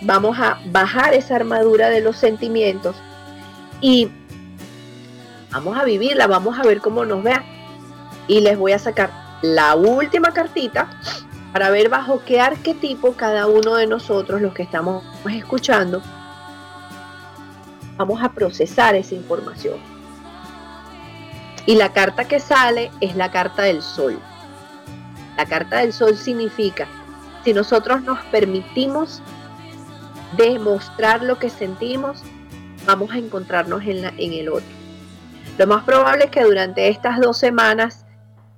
vamos 0.00 0.38
a 0.38 0.58
bajar 0.66 1.12
esa 1.12 1.36
armadura 1.36 1.90
de 1.90 2.00
los 2.00 2.16
sentimientos 2.16 2.96
y 3.80 4.10
Vamos 5.52 5.76
a 5.76 5.84
vivirla, 5.84 6.26
vamos 6.26 6.58
a 6.58 6.62
ver 6.62 6.80
cómo 6.80 7.04
nos 7.04 7.22
vea. 7.22 7.44
Y 8.26 8.40
les 8.40 8.56
voy 8.56 8.72
a 8.72 8.78
sacar 8.78 9.10
la 9.42 9.74
última 9.74 10.32
cartita 10.32 10.88
para 11.52 11.68
ver 11.68 11.90
bajo 11.90 12.22
qué 12.24 12.40
arquetipo 12.40 13.12
cada 13.12 13.46
uno 13.46 13.74
de 13.74 13.86
nosotros, 13.86 14.40
los 14.40 14.54
que 14.54 14.62
estamos 14.62 15.04
escuchando, 15.30 16.00
vamos 17.98 18.22
a 18.22 18.32
procesar 18.32 18.94
esa 18.94 19.14
información. 19.14 19.78
Y 21.66 21.74
la 21.74 21.92
carta 21.92 22.24
que 22.26 22.40
sale 22.40 22.90
es 23.02 23.14
la 23.14 23.30
carta 23.30 23.62
del 23.62 23.82
sol. 23.82 24.18
La 25.36 25.44
carta 25.44 25.80
del 25.80 25.92
sol 25.92 26.16
significa, 26.16 26.88
si 27.44 27.52
nosotros 27.52 28.02
nos 28.02 28.18
permitimos 28.26 29.22
demostrar 30.36 31.22
lo 31.22 31.38
que 31.38 31.50
sentimos, 31.50 32.22
vamos 32.86 33.10
a 33.12 33.18
encontrarnos 33.18 33.82
en, 33.82 34.04
en 34.04 34.32
el 34.32 34.48
otro. 34.48 34.82
Lo 35.58 35.66
más 35.66 35.84
probable 35.84 36.24
es 36.24 36.30
que 36.30 36.42
durante 36.42 36.88
estas 36.88 37.20
dos 37.20 37.36
semanas 37.36 38.06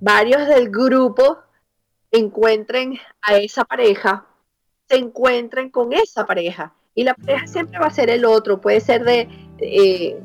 varios 0.00 0.46
del 0.46 0.70
grupo 0.70 1.38
encuentren 2.10 2.98
a 3.22 3.36
esa 3.36 3.64
pareja, 3.64 4.26
se 4.88 4.96
encuentren 4.96 5.70
con 5.70 5.92
esa 5.92 6.26
pareja. 6.26 6.72
Y 6.94 7.02
la 7.02 7.14
pareja 7.14 7.46
siempre 7.46 7.80
va 7.80 7.86
a 7.86 7.90
ser 7.90 8.08
el 8.10 8.24
otro, 8.24 8.60
puede 8.60 8.80
ser 8.80 9.02
de 9.02 9.28
eh, 9.58 10.16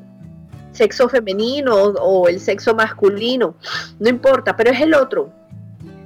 sexo 0.72 1.10
femenino 1.10 1.76
o, 1.76 2.28
el 2.28 2.39
sexo 2.39 2.76
masculino, 2.76 3.55
no 3.99 4.10
importa, 4.10 4.55
pero 4.55 4.72
es 4.72 4.82
el 4.82 4.93
otro. 4.93 5.32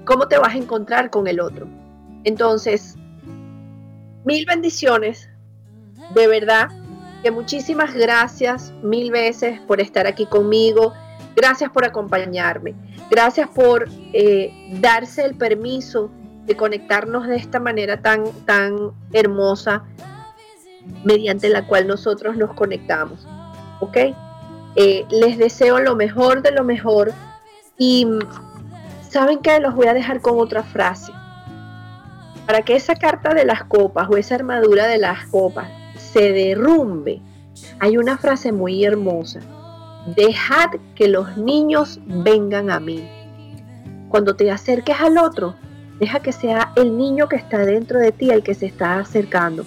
¿Cómo 0.05 0.27
te 0.27 0.37
vas 0.37 0.53
a 0.53 0.57
encontrar 0.57 1.09
con 1.09 1.27
el 1.27 1.39
otro? 1.39 1.67
Entonces, 2.23 2.95
mil 4.25 4.45
bendiciones, 4.45 5.29
de 6.15 6.27
verdad, 6.27 6.69
que 7.23 7.31
muchísimas 7.31 7.93
gracias 7.93 8.73
mil 8.83 9.11
veces 9.11 9.59
por 9.61 9.79
estar 9.79 10.07
aquí 10.07 10.25
conmigo, 10.25 10.93
gracias 11.35 11.71
por 11.71 11.85
acompañarme. 11.85 12.75
Gracias 13.09 13.47
por 13.49 13.87
eh, 14.13 14.51
darse 14.79 15.23
el 15.23 15.35
permiso 15.35 16.09
de 16.45 16.55
conectarnos 16.55 17.27
de 17.27 17.35
esta 17.35 17.59
manera 17.59 18.01
tan, 18.01 18.23
tan 18.45 18.91
hermosa 19.11 19.83
mediante 21.03 21.49
la 21.49 21.65
cual 21.67 21.87
nosotros 21.87 22.35
nos 22.35 22.53
conectamos. 22.53 23.27
¿Ok? 23.79 23.97
Eh, 24.75 25.05
les 25.09 25.37
deseo 25.37 25.79
lo 25.79 25.95
mejor 25.95 26.41
de 26.41 26.51
lo 26.51 26.63
mejor 26.63 27.13
y 27.77 28.07
saben 29.07 29.39
que 29.39 29.59
los 29.59 29.75
voy 29.75 29.87
a 29.87 29.93
dejar 29.93 30.21
con 30.21 30.39
otra 30.39 30.63
frase. 30.63 31.11
Para 32.45 32.61
que 32.61 32.75
esa 32.75 32.95
carta 32.95 33.33
de 33.33 33.45
las 33.45 33.63
copas 33.63 34.07
o 34.09 34.17
esa 34.17 34.35
armadura 34.35 34.87
de 34.87 34.97
las 34.97 35.25
copas 35.27 35.69
se 35.97 36.31
derrumbe, 36.31 37.21
hay 37.79 37.97
una 37.97 38.17
frase 38.17 38.51
muy 38.51 38.83
hermosa 38.83 39.39
Dejad 40.05 40.71
que 40.95 41.07
los 41.07 41.37
niños 41.37 41.99
vengan 42.05 42.69
a 42.69 42.81
mí. 42.81 43.07
Cuando 44.09 44.35
te 44.35 44.51
acerques 44.51 44.99
al 44.99 45.17
otro, 45.17 45.55
deja 45.97 46.19
que 46.19 46.33
sea 46.33 46.73
el 46.75 46.97
niño 46.97 47.29
que 47.29 47.37
está 47.37 47.59
dentro 47.59 47.99
de 47.99 48.11
ti 48.11 48.29
el 48.29 48.43
que 48.43 48.53
se 48.53 48.65
está 48.65 48.99
acercando. 48.99 49.65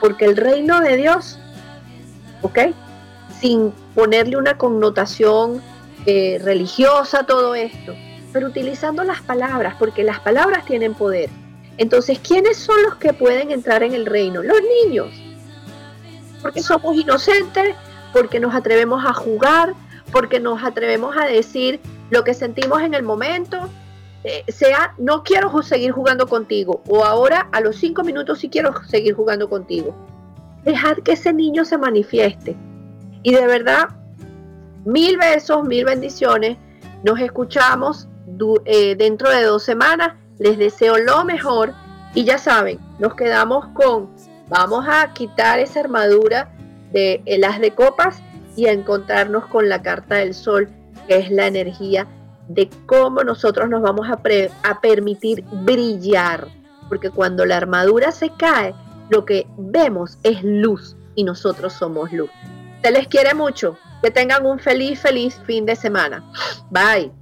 Porque 0.00 0.24
el 0.24 0.36
reino 0.36 0.80
de 0.80 0.96
Dios, 0.96 1.40
¿ok? 2.42 2.58
Sin 3.40 3.72
ponerle 3.96 4.36
una 4.36 4.56
connotación 4.56 5.60
eh, 6.06 6.40
religiosa 6.40 7.20
a 7.20 7.26
todo 7.26 7.56
esto, 7.56 7.94
pero 8.32 8.46
utilizando 8.46 9.02
las 9.02 9.20
palabras, 9.20 9.74
porque 9.80 10.04
las 10.04 10.20
palabras 10.20 10.64
tienen 10.64 10.94
poder. 10.94 11.28
Entonces, 11.82 12.20
¿quiénes 12.20 12.58
son 12.58 12.80
los 12.84 12.94
que 12.94 13.12
pueden 13.12 13.50
entrar 13.50 13.82
en 13.82 13.92
el 13.92 14.06
reino? 14.06 14.40
Los 14.40 14.58
niños. 14.84 15.08
Porque 16.40 16.62
somos 16.62 16.96
inocentes, 16.96 17.74
porque 18.12 18.38
nos 18.38 18.54
atrevemos 18.54 19.04
a 19.04 19.12
jugar, 19.12 19.74
porque 20.12 20.38
nos 20.38 20.62
atrevemos 20.62 21.16
a 21.16 21.26
decir 21.26 21.80
lo 22.10 22.22
que 22.22 22.34
sentimos 22.34 22.82
en 22.82 22.94
el 22.94 23.02
momento, 23.02 23.68
eh, 24.22 24.44
sea 24.46 24.94
no 24.96 25.24
quiero 25.24 25.60
seguir 25.62 25.90
jugando 25.90 26.28
contigo 26.28 26.80
o 26.86 27.04
ahora 27.04 27.48
a 27.50 27.60
los 27.60 27.74
cinco 27.74 28.04
minutos 28.04 28.38
sí 28.38 28.48
quiero 28.48 28.72
seguir 28.84 29.14
jugando 29.14 29.48
contigo. 29.48 29.92
Dejad 30.62 30.98
que 30.98 31.12
ese 31.12 31.32
niño 31.32 31.64
se 31.64 31.78
manifieste. 31.78 32.54
Y 33.24 33.34
de 33.34 33.44
verdad, 33.48 33.88
mil 34.84 35.16
besos, 35.16 35.64
mil 35.64 35.84
bendiciones. 35.84 36.58
Nos 37.02 37.18
escuchamos 37.18 38.06
eh, 38.66 38.94
dentro 38.94 39.28
de 39.30 39.42
dos 39.42 39.64
semanas. 39.64 40.21
Les 40.42 40.58
deseo 40.58 40.98
lo 40.98 41.24
mejor. 41.24 41.72
Y 42.14 42.24
ya 42.24 42.36
saben, 42.36 42.78
nos 42.98 43.14
quedamos 43.14 43.66
con, 43.68 44.10
vamos 44.48 44.84
a 44.88 45.12
quitar 45.14 45.60
esa 45.60 45.80
armadura 45.80 46.50
de 46.92 47.22
las 47.38 47.60
de 47.60 47.70
copas 47.70 48.20
y 48.56 48.66
a 48.66 48.72
encontrarnos 48.72 49.46
con 49.46 49.68
la 49.68 49.80
carta 49.80 50.16
del 50.16 50.34
sol, 50.34 50.68
que 51.06 51.16
es 51.16 51.30
la 51.30 51.46
energía 51.46 52.06
de 52.48 52.68
cómo 52.86 53.22
nosotros 53.22 53.70
nos 53.70 53.82
vamos 53.82 54.08
a, 54.10 54.20
a 54.68 54.80
permitir 54.80 55.44
brillar. 55.64 56.48
Porque 56.88 57.10
cuando 57.10 57.46
la 57.46 57.56
armadura 57.56 58.10
se 58.10 58.30
cae, 58.30 58.74
lo 59.08 59.24
que 59.24 59.46
vemos 59.56 60.18
es 60.24 60.42
luz 60.42 60.96
y 61.14 61.22
nosotros 61.22 61.72
somos 61.72 62.12
luz. 62.12 62.30
Se 62.82 62.90
les 62.90 63.06
quiere 63.06 63.32
mucho. 63.32 63.78
Que 64.02 64.10
tengan 64.10 64.44
un 64.44 64.58
feliz, 64.58 65.00
feliz 65.00 65.40
fin 65.46 65.64
de 65.64 65.76
semana. 65.76 66.24
Bye. 66.70 67.21